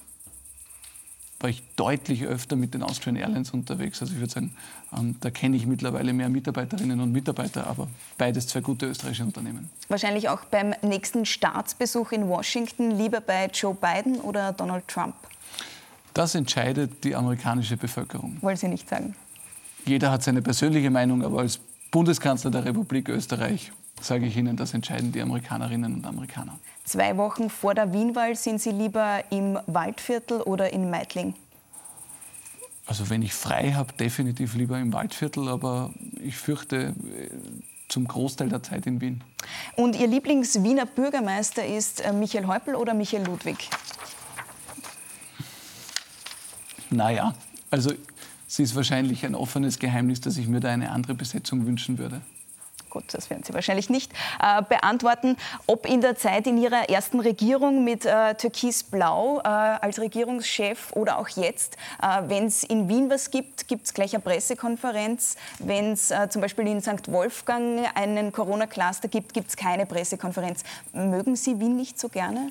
war 1.41 1.51
ich 1.51 1.63
deutlich 1.77 2.25
öfter 2.25 2.57
mit 2.57 2.75
den 2.75 2.83
Austrian 2.83 3.15
Airlines 3.15 3.53
unterwegs. 3.53 4.01
Also 4.01 4.13
ich 4.15 4.21
würde 4.21 4.33
sagen, 4.33 4.57
ähm, 4.97 5.15
da 5.21 5.31
kenne 5.31 5.57
ich 5.57 5.67
mittlerweile 5.67 6.13
mehr 6.13 6.29
Mitarbeiterinnen 6.29 7.01
und 7.01 7.13
Mitarbeiter, 7.13 7.67
aber 7.69 7.89
beides 8.17 8.49
zwei 8.49 8.61
gute 8.61 8.87
österreichische 8.87 9.25
Unternehmen. 9.25 9.71
Wahrscheinlich 9.89 10.29
auch 10.29 10.45
beim 10.47 10.75
nächsten 10.83 11.25
Staatsbesuch 11.25 12.11
in 12.13 12.29
Washington 12.29 12.91
lieber 12.91 13.21
bei 13.21 13.47
Joe 13.47 13.75
Biden 13.75 14.21
oder 14.21 14.53
Donald 14.53 14.89
Trump? 14.89 15.15
Das 16.13 16.35
entscheidet 16.35 17.05
die 17.05 17.15
amerikanische 17.15 17.77
Bevölkerung. 17.77 18.39
Wollen 18.41 18.57
Sie 18.57 18.67
nicht 18.67 18.89
sagen? 18.89 19.15
Jeder 19.87 20.11
hat 20.11 20.25
seine 20.25 20.43
persönliche 20.43 20.91
Meinung, 20.91 21.23
aber 21.23 21.41
als 21.41 21.61
Bundeskanzler 21.93 22.51
der 22.51 22.65
Republik 22.65 23.09
Österreich 23.09 23.73
sage 24.01 24.27
ich 24.27 24.37
Ihnen, 24.37 24.57
das 24.57 24.75
entscheiden 24.75 25.13
die 25.13 25.23
Amerikanerinnen 25.23 25.95
und 25.95 26.07
Amerikaner. 26.07 26.59
Zwei 26.89 27.19
Wochen 27.19 27.51
vor 27.51 27.75
der 27.75 27.93
Wienwahl 27.93 28.35
sind 28.35 28.63
Sie 28.63 28.71
lieber 28.71 29.23
im 29.29 29.59
Waldviertel 29.67 30.41
oder 30.41 30.73
in 30.73 30.89
Meidling? 30.89 31.35
Also 32.87 33.11
wenn 33.11 33.21
ich 33.21 33.35
frei 33.35 33.73
habe, 33.75 33.93
definitiv 33.93 34.55
lieber 34.55 34.79
im 34.79 34.91
Waldviertel, 34.95 35.51
aber 35.51 35.91
ich 36.25 36.39
fürchte 36.39 36.95
äh, 37.15 37.29
zum 37.91 38.09
Großteil 38.09 38.49
der 38.49 38.63
Zeit 38.63 38.87
in 38.87 39.03
Wien. 39.03 39.23
Und 39.77 39.97
Ihr 39.97 40.07
Lieblings-Wiener 40.07 40.87
Bürgermeister 40.87 41.67
ist 41.67 42.01
äh, 42.01 42.11
Michael 42.11 42.47
Häupl 42.47 42.75
oder 42.75 42.95
Michael 42.95 43.27
Ludwig? 43.27 43.69
Naja, 46.89 47.35
also 47.71 47.93
es 48.47 48.59
ist 48.61 48.75
wahrscheinlich 48.75 49.27
ein 49.27 49.35
offenes 49.35 49.79
Geheimnis, 49.79 50.23
dass 50.23 50.39
ich 50.39 50.49
mir 50.49 50.61
da 50.61 50.71
eine 50.71 50.91
andere 50.91 51.13
Besetzung 51.13 51.67
wünschen 51.67 51.99
würde. 51.99 52.23
Gut, 52.99 53.15
das 53.15 53.31
werden 53.31 53.45
Sie 53.45 53.55
wahrscheinlich 53.55 53.91
nicht 53.91 54.11
äh, 54.43 54.61
beantworten. 54.61 55.37
Ob 55.69 55.87
in 55.87 56.01
der 56.01 56.17
Zeit 56.17 56.49
in 56.49 56.59
Ihrer 56.59 56.89
ersten 56.89 57.21
Regierung 57.21 57.85
mit 57.85 58.05
äh, 58.05 58.35
Türkis-Blau 58.35 59.39
äh, 59.39 59.47
als 59.47 60.01
Regierungschef 60.01 60.91
oder 60.97 61.17
auch 61.19 61.29
jetzt, 61.29 61.77
äh, 62.03 62.23
wenn 62.27 62.47
es 62.47 62.65
in 62.65 62.89
Wien 62.89 63.09
was 63.09 63.31
gibt, 63.31 63.69
gibt 63.69 63.87
es 63.87 63.95
gleich 63.95 64.15
eine 64.15 64.23
Pressekonferenz. 64.25 65.37
Wenn 65.61 65.93
es 65.93 66.11
äh, 66.11 66.29
zum 66.29 66.43
Beispiel 66.43 66.67
in 66.67 66.83
St. 66.83 67.07
Wolfgang 67.07 67.87
einen 67.95 68.33
Corona-Cluster 68.33 69.07
gibt, 69.07 69.33
gibt 69.33 69.51
es 69.51 69.57
keine 69.57 69.87
Pressekonferenz. 69.87 70.65
Mögen 70.93 71.37
Sie 71.37 71.61
Wien 71.61 71.77
nicht 71.77 72.01
so 72.01 72.09
gerne? 72.09 72.51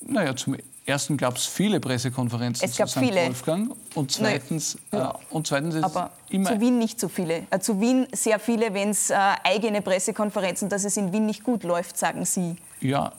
Naja, 0.00 0.34
zum 0.34 0.56
ersten 0.86 1.16
gab 1.16 1.36
es 1.36 1.46
viele 1.46 1.80
Pressekonferenzen 1.80 2.64
es 2.64 2.74
zu 2.74 2.86
St. 2.86 2.98
viele. 2.98 3.26
Wolfgang 3.26 3.74
und 3.94 4.10
zweitens, 4.10 4.78
ja. 4.92 5.10
äh, 5.10 5.34
und 5.34 5.46
zweitens 5.46 5.74
ist 5.74 5.84
Aber 5.84 6.10
immer 6.30 6.50
zu 6.50 6.60
Wien 6.60 6.78
nicht 6.78 6.98
so 6.98 7.08
viele. 7.08 7.46
Äh, 7.50 7.58
zu 7.60 7.80
Wien 7.80 8.06
sehr 8.12 8.38
viele, 8.38 8.72
wenn 8.74 8.90
es 8.90 9.10
äh, 9.10 9.16
eigene 9.44 9.82
Pressekonferenzen, 9.82 10.68
dass 10.68 10.84
es 10.84 10.96
in 10.96 11.12
Wien 11.12 11.26
nicht 11.26 11.44
gut 11.44 11.62
läuft, 11.62 11.96
sagen 11.96 12.24
Sie. 12.24 12.56
Ja, 12.80 13.12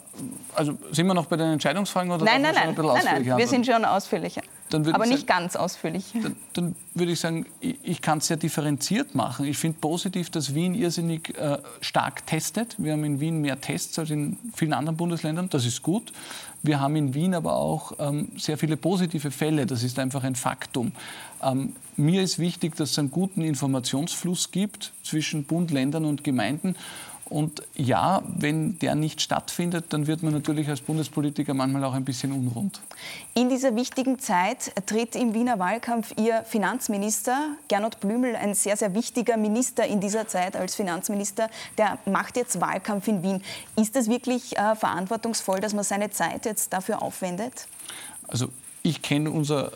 also 0.56 0.78
sind 0.92 1.08
wir 1.08 1.14
noch 1.14 1.28
bei 1.28 1.38
den 1.38 1.54
Entscheidungsfragen 1.54 2.12
oder 2.12 2.26
nein, 2.26 2.42
nein, 2.42 2.54
nein, 2.56 2.76
nein, 2.76 2.86
nein, 2.86 3.24
nein, 3.26 3.38
wir 3.38 3.48
sind 3.48 3.66
schon 3.66 3.86
ausführlicher. 3.86 4.42
Aber 4.74 5.06
nicht 5.06 5.28
sagen, 5.28 5.42
ganz 5.42 5.56
ausführlich. 5.56 6.06
Dann, 6.14 6.36
dann, 6.54 6.76
würde 6.94 7.12
ich 7.12 7.20
sagen, 7.20 7.46
ich, 7.60 7.78
ich 7.84 8.02
kann 8.02 8.20
es 8.20 8.28
sehr 8.28 8.38
differenziert 8.38 9.16
machen. 9.16 9.46
Ich 9.46 9.58
finde 9.58 9.78
positiv, 9.80 10.30
dass 10.30 10.56
Wien 10.56 10.74
irrsinnig 10.74 11.38
äh, 11.38 11.58
stark 11.82 12.26
testet. 12.26 12.76
Wir 12.78 12.94
haben 12.94 13.04
in 13.04 13.20
Wien 13.20 13.42
mehr 13.42 13.60
Tests 13.60 14.00
als 14.00 14.10
in 14.10 14.38
vielen 14.54 14.74
anderen 14.74 14.98
Bundesländern. 14.98 15.50
Das 15.50 15.66
ist 15.66 15.82
gut. 15.82 16.14
Wir 16.64 16.80
haben 16.80 16.96
in 16.96 17.14
Wien 17.14 17.34
aber 17.34 17.56
auch 17.56 17.94
ähm, 18.00 18.30
sehr 18.38 18.58
viele 18.58 18.78
positive 18.78 19.32
Fälle. 19.32 19.66
Das 19.66 19.82
ist 19.84 19.98
einfach 19.98 20.24
ein 20.24 20.36
Faktum. 20.36 20.92
Ähm, 21.42 21.74
mir 21.98 22.22
ist 22.22 22.38
wichtig, 22.38 22.76
dass 22.76 22.92
es 22.92 23.00
einen 23.00 23.10
guten 23.10 23.42
Informationsfluss 23.42 24.52
gibt 24.52 24.94
zwischen 25.04 25.46
Bund, 25.46 25.72
Ländern 25.72 26.06
und 26.06 26.24
Gemeinden. 26.24 26.76
Und 27.32 27.64
ja, 27.76 28.22
wenn 28.28 28.78
der 28.80 28.94
nicht 28.94 29.22
stattfindet, 29.22 29.86
dann 29.90 30.06
wird 30.06 30.22
man 30.22 30.34
natürlich 30.34 30.68
als 30.68 30.82
Bundespolitiker 30.82 31.54
manchmal 31.54 31.86
auch 31.86 31.94
ein 31.94 32.04
bisschen 32.04 32.34
unrund. 32.34 32.82
In 33.34 33.48
dieser 33.48 33.74
wichtigen 33.78 34.20
Zeit 34.20 34.74
tritt 34.86 35.16
im 35.16 35.34
Wiener 35.34 35.58
Wahlkampf 35.58 36.14
Ihr 36.18 36.44
Finanzminister, 36.44 37.56
Gernot 37.70 38.02
Blümel, 38.02 38.36
ein 38.36 38.54
sehr, 38.54 38.76
sehr 38.76 38.94
wichtiger 38.94 39.38
Minister 39.38 39.86
in 39.86 40.02
dieser 40.02 40.28
Zeit 40.28 40.58
als 40.58 40.76
Finanzminister, 40.76 41.50
der 41.78 42.00
macht 42.06 42.36
jetzt 42.36 42.60
Wahlkampf 42.60 43.08
in 43.08 43.24
Wien. 43.24 43.42
Ist 43.78 43.96
es 43.96 44.10
wirklich 44.10 44.58
äh, 44.58 44.76
verantwortungsvoll, 44.76 45.62
dass 45.62 45.74
man 45.74 45.86
seine 45.86 46.12
Zeit 46.12 46.46
jetzt 46.46 46.74
dafür 46.74 47.02
aufwendet? 47.02 47.66
Also 48.28 48.50
ich 48.84 49.02
kenne 49.02 49.32
unser 49.32 49.72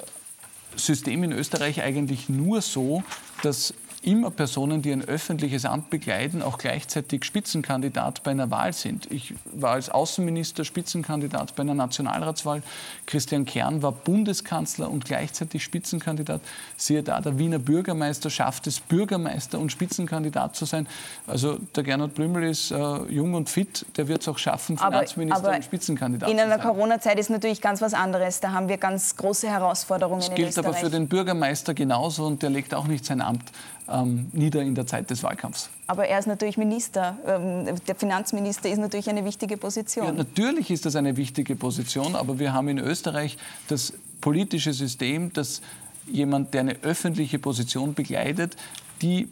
System 0.76 1.24
in 1.24 1.32
Österreich 1.32 1.82
eigentlich 1.82 2.28
nur 2.28 2.62
so, 2.62 3.02
dass 3.44 3.74
immer 4.06 4.32
Personen, 4.32 4.82
die 4.82 4.92
ein 4.92 5.04
öffentliches 5.04 5.66
Amt 5.66 5.90
begleiten, 5.90 6.42
auch 6.42 6.58
gleichzeitig 6.58 7.26
Spitzenkandidat 7.26 8.24
bei 8.24 8.32
einer 8.32 8.52
Wahl 8.52 8.74
sind. 8.74 9.12
Ich 9.12 9.34
war 9.54 9.72
als 9.72 9.90
Außenminister 9.90 10.64
Spitzenkandidat 10.64 11.56
bei 11.56 11.62
einer 11.62 11.74
Nationalratswahl. 11.74 12.62
Christian 13.06 13.46
Kern 13.46 13.82
war 13.82 13.92
Bundeskanzler 13.92 14.90
und 14.90 15.06
gleichzeitig 15.06 15.64
Spitzenkandidat. 15.64 16.42
Siehe 16.78 17.04
da, 17.04 17.20
der 17.20 17.40
Wiener 17.40 17.60
Bürgermeister 17.60 18.30
schafft 18.30 18.68
es, 18.68 18.80
Bürgermeister 18.80 19.60
und 19.60 19.72
Spitzenkandidat 19.72 20.56
zu 20.56 20.66
sein. 20.66 20.88
Also 21.26 21.58
der 21.76 21.84
Gernot 21.84 22.14
Blümel 22.14 22.44
ist 22.44 22.72
äh, 22.72 22.76
jung 23.10 23.34
und 23.34 23.50
fit, 23.50 23.86
der 23.98 24.08
wird 24.08 24.22
es 24.22 24.28
auch 24.28 24.38
schaffen, 24.38 24.78
Finanzminister 24.78 25.40
aber, 25.40 25.48
aber 25.48 25.58
und 25.58 25.66
Spitzenkandidat 25.66 26.30
zu 26.30 26.36
sein. 26.36 26.46
In 26.46 26.52
einer 26.52 26.62
Corona-Zeit 26.62 27.18
ist 27.20 27.30
natürlich 27.30 27.62
ganz 27.62 27.82
was 27.82 27.94
anderes. 27.94 28.40
Da 28.40 28.52
haben 28.52 28.70
wir 28.70 28.78
ganz 28.78 29.16
große 29.16 29.48
Herausforderungen 29.48 30.22
das 30.22 30.36
gilt 30.36 30.58
aber 30.58 30.74
für 30.74 30.90
den 30.90 31.08
Bürgermeister 31.08 31.74
genauso 31.74 32.26
und 32.26 32.44
der 32.44 32.52
legt 32.52 32.74
auch 32.74 32.88
nicht 32.88 33.06
sein 33.06 33.22
Amt 33.22 33.44
ähm, 33.92 34.30
nieder 34.34 34.62
in 34.62 34.76
der 34.76 34.88
Zeit 34.88 35.10
des 35.10 35.24
Wahlkampfs. 35.24 35.70
Aber 35.88 36.08
er 36.08 36.20
ist 36.20 36.28
natürlich 36.28 36.58
Minister. 36.58 37.18
Ähm, 37.26 37.76
der 37.88 37.96
Finanzminister 37.96 38.70
ist 38.70 38.80
natürlich 38.80 39.10
eine 39.10 39.26
wichtige 39.26 39.58
Position. 39.58 40.06
Ja, 40.06 40.12
natürlich 40.12 40.72
ist 40.72 40.86
das 40.86 40.96
eine 40.96 41.18
wichtige 41.18 41.56
Position, 41.56 42.16
aber 42.16 42.40
wir 42.40 42.54
haben 42.54 42.68
in 42.68 42.80
Österreich 42.80 43.38
das 43.68 43.94
politische 44.22 44.74
System, 44.74 45.32
dass 45.34 45.62
jemand, 46.08 46.54
der 46.54 46.62
eine 46.62 46.78
öffentliche 46.82 47.40
Position 47.40 47.94
begleitet, 47.94 48.56
die 49.02 49.28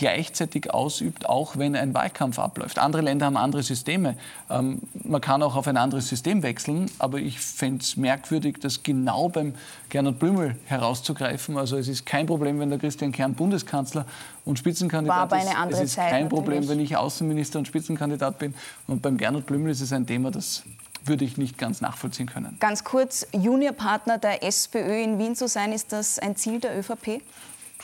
gleichzeitig 0.00 0.72
ausübt, 0.72 1.28
auch 1.28 1.58
wenn 1.58 1.76
ein 1.76 1.92
Wahlkampf 1.92 2.38
abläuft. 2.38 2.78
Andere 2.78 3.02
Länder 3.02 3.26
haben 3.26 3.36
andere 3.36 3.62
Systeme. 3.62 4.16
Ähm, 4.48 4.80
man 5.04 5.20
kann 5.20 5.42
auch 5.42 5.56
auf 5.56 5.68
ein 5.68 5.76
anderes 5.76 6.08
System 6.08 6.42
wechseln, 6.42 6.90
aber 6.98 7.18
ich 7.18 7.38
fände 7.38 7.82
es 7.82 7.98
merkwürdig, 7.98 8.56
das 8.62 8.82
genau 8.82 9.28
beim 9.28 9.54
Gernot 9.90 10.18
Blümel 10.18 10.56
herauszugreifen. 10.64 11.58
Also 11.58 11.76
es 11.76 11.86
ist 11.86 12.06
kein 12.06 12.26
Problem, 12.26 12.58
wenn 12.60 12.70
der 12.70 12.78
Christian 12.78 13.12
Kern 13.12 13.34
Bundeskanzler 13.34 14.06
und 14.46 14.58
Spitzenkandidat 14.58 15.16
War 15.16 15.22
aber 15.24 15.36
eine 15.36 15.58
andere 15.58 15.82
ist. 15.82 15.84
Es 15.84 15.90
ist 15.90 15.94
Zeit 15.96 16.10
kein 16.10 16.24
natürlich. 16.24 16.44
Problem, 16.44 16.68
wenn 16.70 16.80
ich 16.80 16.96
Außenminister 16.96 17.58
und 17.58 17.68
Spitzenkandidat 17.68 18.38
bin. 18.38 18.54
Und 18.86 19.02
beim 19.02 19.18
Gernot 19.18 19.44
Blümel 19.44 19.70
ist 19.70 19.82
es 19.82 19.92
ein 19.92 20.06
Thema, 20.06 20.30
das 20.30 20.62
würde 21.04 21.26
ich 21.26 21.36
nicht 21.36 21.58
ganz 21.58 21.82
nachvollziehen 21.82 22.26
können. 22.26 22.56
Ganz 22.58 22.84
kurz, 22.84 23.26
Juniorpartner 23.32 24.16
der 24.16 24.42
SPÖ 24.42 25.02
in 25.02 25.18
Wien 25.18 25.36
zu 25.36 25.46
sein, 25.46 25.72
ist 25.72 25.92
das 25.92 26.18
ein 26.18 26.36
Ziel 26.36 26.58
der 26.58 26.78
ÖVP? 26.78 27.20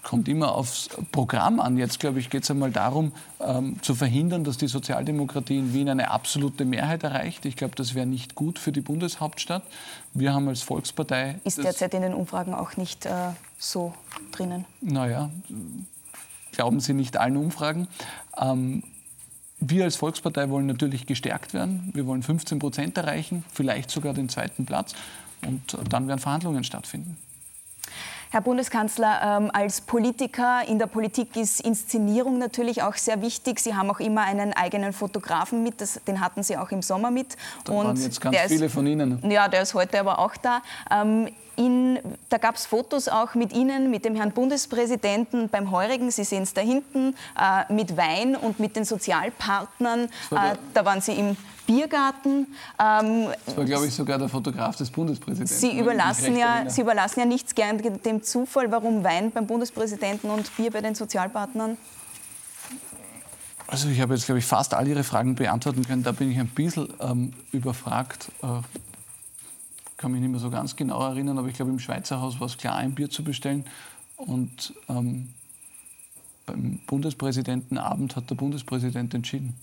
Kommt 0.06 0.28
immer 0.28 0.54
aufs 0.54 0.88
Programm 1.10 1.58
an. 1.58 1.76
Jetzt, 1.76 1.98
glaube 1.98 2.20
ich, 2.20 2.30
geht 2.30 2.44
es 2.44 2.50
einmal 2.50 2.70
darum, 2.70 3.10
ähm, 3.40 3.82
zu 3.82 3.96
verhindern, 3.96 4.44
dass 4.44 4.56
die 4.56 4.68
Sozialdemokratie 4.68 5.58
in 5.58 5.74
Wien 5.74 5.88
eine 5.88 6.12
absolute 6.12 6.64
Mehrheit 6.64 7.02
erreicht. 7.02 7.44
Ich 7.44 7.56
glaube, 7.56 7.74
das 7.74 7.96
wäre 7.96 8.06
nicht 8.06 8.36
gut 8.36 8.60
für 8.60 8.70
die 8.70 8.82
Bundeshauptstadt. 8.82 9.64
Wir 10.14 10.32
haben 10.32 10.46
als 10.46 10.62
Volkspartei. 10.62 11.40
Ist 11.42 11.58
derzeit 11.58 11.92
in 11.92 12.02
den 12.02 12.14
Umfragen 12.14 12.54
auch 12.54 12.76
nicht 12.76 13.04
äh, 13.04 13.30
so 13.58 13.94
drinnen? 14.30 14.64
Naja, 14.80 15.28
glauben 16.52 16.78
Sie 16.78 16.92
nicht 16.92 17.16
allen 17.16 17.36
Umfragen. 17.36 17.88
Ähm, 18.40 18.84
wir 19.58 19.84
als 19.84 19.96
Volkspartei 19.96 20.48
wollen 20.50 20.66
natürlich 20.66 21.06
gestärkt 21.06 21.52
werden. 21.52 21.90
Wir 21.94 22.06
wollen 22.06 22.22
15 22.22 22.60
Prozent 22.60 22.96
erreichen, 22.96 23.44
vielleicht 23.52 23.90
sogar 23.90 24.14
den 24.14 24.28
zweiten 24.28 24.66
Platz. 24.66 24.94
Und 25.44 25.76
dann 25.90 26.06
werden 26.06 26.20
Verhandlungen 26.20 26.62
stattfinden. 26.62 27.16
Herr 28.30 28.40
Bundeskanzler, 28.40 29.38
ähm, 29.38 29.50
als 29.52 29.80
Politiker 29.80 30.62
in 30.66 30.78
der 30.78 30.86
Politik 30.86 31.36
ist 31.36 31.60
Inszenierung 31.60 32.38
natürlich 32.38 32.82
auch 32.82 32.94
sehr 32.94 33.22
wichtig. 33.22 33.60
Sie 33.60 33.74
haben 33.74 33.90
auch 33.90 34.00
immer 34.00 34.22
einen 34.22 34.52
eigenen 34.52 34.92
Fotografen 34.92 35.62
mit, 35.62 35.80
das, 35.80 36.00
den 36.06 36.20
hatten 36.20 36.42
Sie 36.42 36.56
auch 36.56 36.70
im 36.70 36.82
Sommer 36.82 37.10
mit. 37.10 37.36
Da 37.64 37.72
und 37.72 37.86
waren 37.86 37.96
jetzt 37.96 38.20
ganz 38.20 38.36
viele 38.48 38.66
ist, 38.66 38.72
von 38.72 38.86
Ihnen. 38.86 39.30
Ja, 39.30 39.48
der 39.48 39.62
ist 39.62 39.74
heute 39.74 40.00
aber 40.00 40.18
auch 40.18 40.36
da. 40.36 40.62
Ähm, 40.90 41.28
in, 41.56 41.98
da 42.28 42.36
gab 42.38 42.56
es 42.56 42.66
Fotos 42.66 43.08
auch 43.08 43.34
mit 43.34 43.52
Ihnen, 43.52 43.90
mit 43.90 44.04
dem 44.04 44.14
Herrn 44.14 44.32
Bundespräsidenten 44.32 45.48
beim 45.48 45.70
Heurigen, 45.70 46.10
Sie 46.10 46.24
sehen 46.24 46.42
es 46.42 46.52
da 46.52 46.60
hinten, 46.60 47.14
äh, 47.40 47.72
mit 47.72 47.96
Wein 47.96 48.36
und 48.36 48.60
mit 48.60 48.76
den 48.76 48.84
Sozialpartnern. 48.84 50.04
Äh, 50.30 50.56
da 50.74 50.84
waren 50.84 51.00
Sie 51.00 51.12
im 51.12 51.36
Biergarten. 51.66 52.46
Ähm, 52.78 53.28
das 53.44 53.56
war, 53.56 53.64
glaube 53.64 53.86
ich, 53.86 53.94
sogar 53.94 54.18
der 54.18 54.28
Fotograf 54.28 54.76
des 54.76 54.90
Bundespräsidenten. 54.90 55.54
Sie 55.54 55.78
überlassen, 55.78 56.36
ja, 56.36 56.68
Sie 56.68 56.80
überlassen 56.80 57.20
ja 57.20 57.26
nichts 57.26 57.54
gern 57.54 57.78
dem 58.04 58.22
Zufall. 58.22 58.70
Warum 58.70 59.04
Wein 59.04 59.30
beim 59.30 59.46
Bundespräsidenten 59.46 60.30
und 60.30 60.56
Bier 60.56 60.70
bei 60.70 60.80
den 60.80 60.94
Sozialpartnern? 60.94 61.76
Also 63.66 63.88
ich 63.88 64.00
habe 64.00 64.14
jetzt, 64.14 64.26
glaube 64.26 64.38
ich, 64.38 64.44
fast 64.44 64.74
all 64.74 64.86
Ihre 64.86 65.02
Fragen 65.02 65.34
beantworten 65.34 65.84
können. 65.84 66.02
Da 66.02 66.12
bin 66.12 66.30
ich 66.30 66.38
ein 66.38 66.48
bisschen 66.48 66.88
ähm, 67.00 67.32
überfragt. 67.50 68.30
Äh, 68.42 68.60
kann 69.96 70.12
mich 70.12 70.20
nicht 70.20 70.30
mehr 70.30 70.40
so 70.40 70.50
ganz 70.50 70.76
genau 70.76 71.02
erinnern, 71.08 71.38
aber 71.38 71.48
ich 71.48 71.54
glaube, 71.54 71.70
im 71.70 71.78
Schweizer 71.78 72.20
Haus 72.20 72.38
war 72.38 72.46
es 72.46 72.58
klar, 72.58 72.76
ein 72.76 72.94
Bier 72.94 73.10
zu 73.10 73.24
bestellen. 73.24 73.64
Und 74.16 74.74
ähm, 74.88 75.30
beim 76.44 76.78
Bundespräsidentenabend 76.86 78.14
hat 78.14 78.30
der 78.30 78.36
Bundespräsident 78.36 79.14
entschieden. 79.14 79.54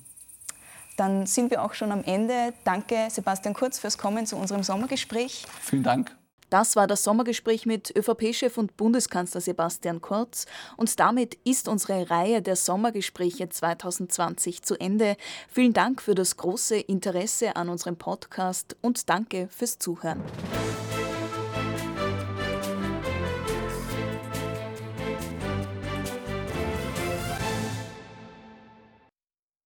Dann 0.98 1.26
sind 1.26 1.52
wir 1.52 1.64
auch 1.64 1.74
schon 1.74 1.91
am 1.91 2.04
Ende. 2.04 2.54
Danke, 2.64 3.08
Sebastian 3.10 3.54
Kurz, 3.54 3.80
fürs 3.80 3.98
Kommen 3.98 4.26
zu 4.26 4.36
unserem 4.36 4.64
Sommergespräch. 4.64 5.46
Vielen 5.62 5.84
Dank. 5.84 6.16
Das 6.54 6.76
war 6.76 6.86
das 6.86 7.04
Sommergespräch 7.04 7.66
mit 7.66 7.91
ÖVP-Chef 7.98 8.60
und 8.60 8.78
Bundeskanzler 8.78 9.41
Sebastian 9.41 10.02
Kurz. 10.02 10.46
Und 10.78 11.00
damit 11.00 11.34
ist 11.46 11.68
unsere 11.68 12.12
Reihe 12.12 12.44
der 12.44 12.56
Sommergespräche 12.56 13.50
2020 13.50 14.62
zu 14.62 14.76
Ende. 14.76 15.18
Vielen 15.50 15.74
Dank 15.74 16.00
für 16.00 16.14
das 16.14 16.38
große 16.38 16.78
Interesse 16.78 17.56
an 17.56 17.70
unserem 17.70 17.96
Podcast 17.96 18.76
und 18.82 19.10
danke 19.10 19.48
fürs 19.50 19.80
Zuhören. 19.80 20.22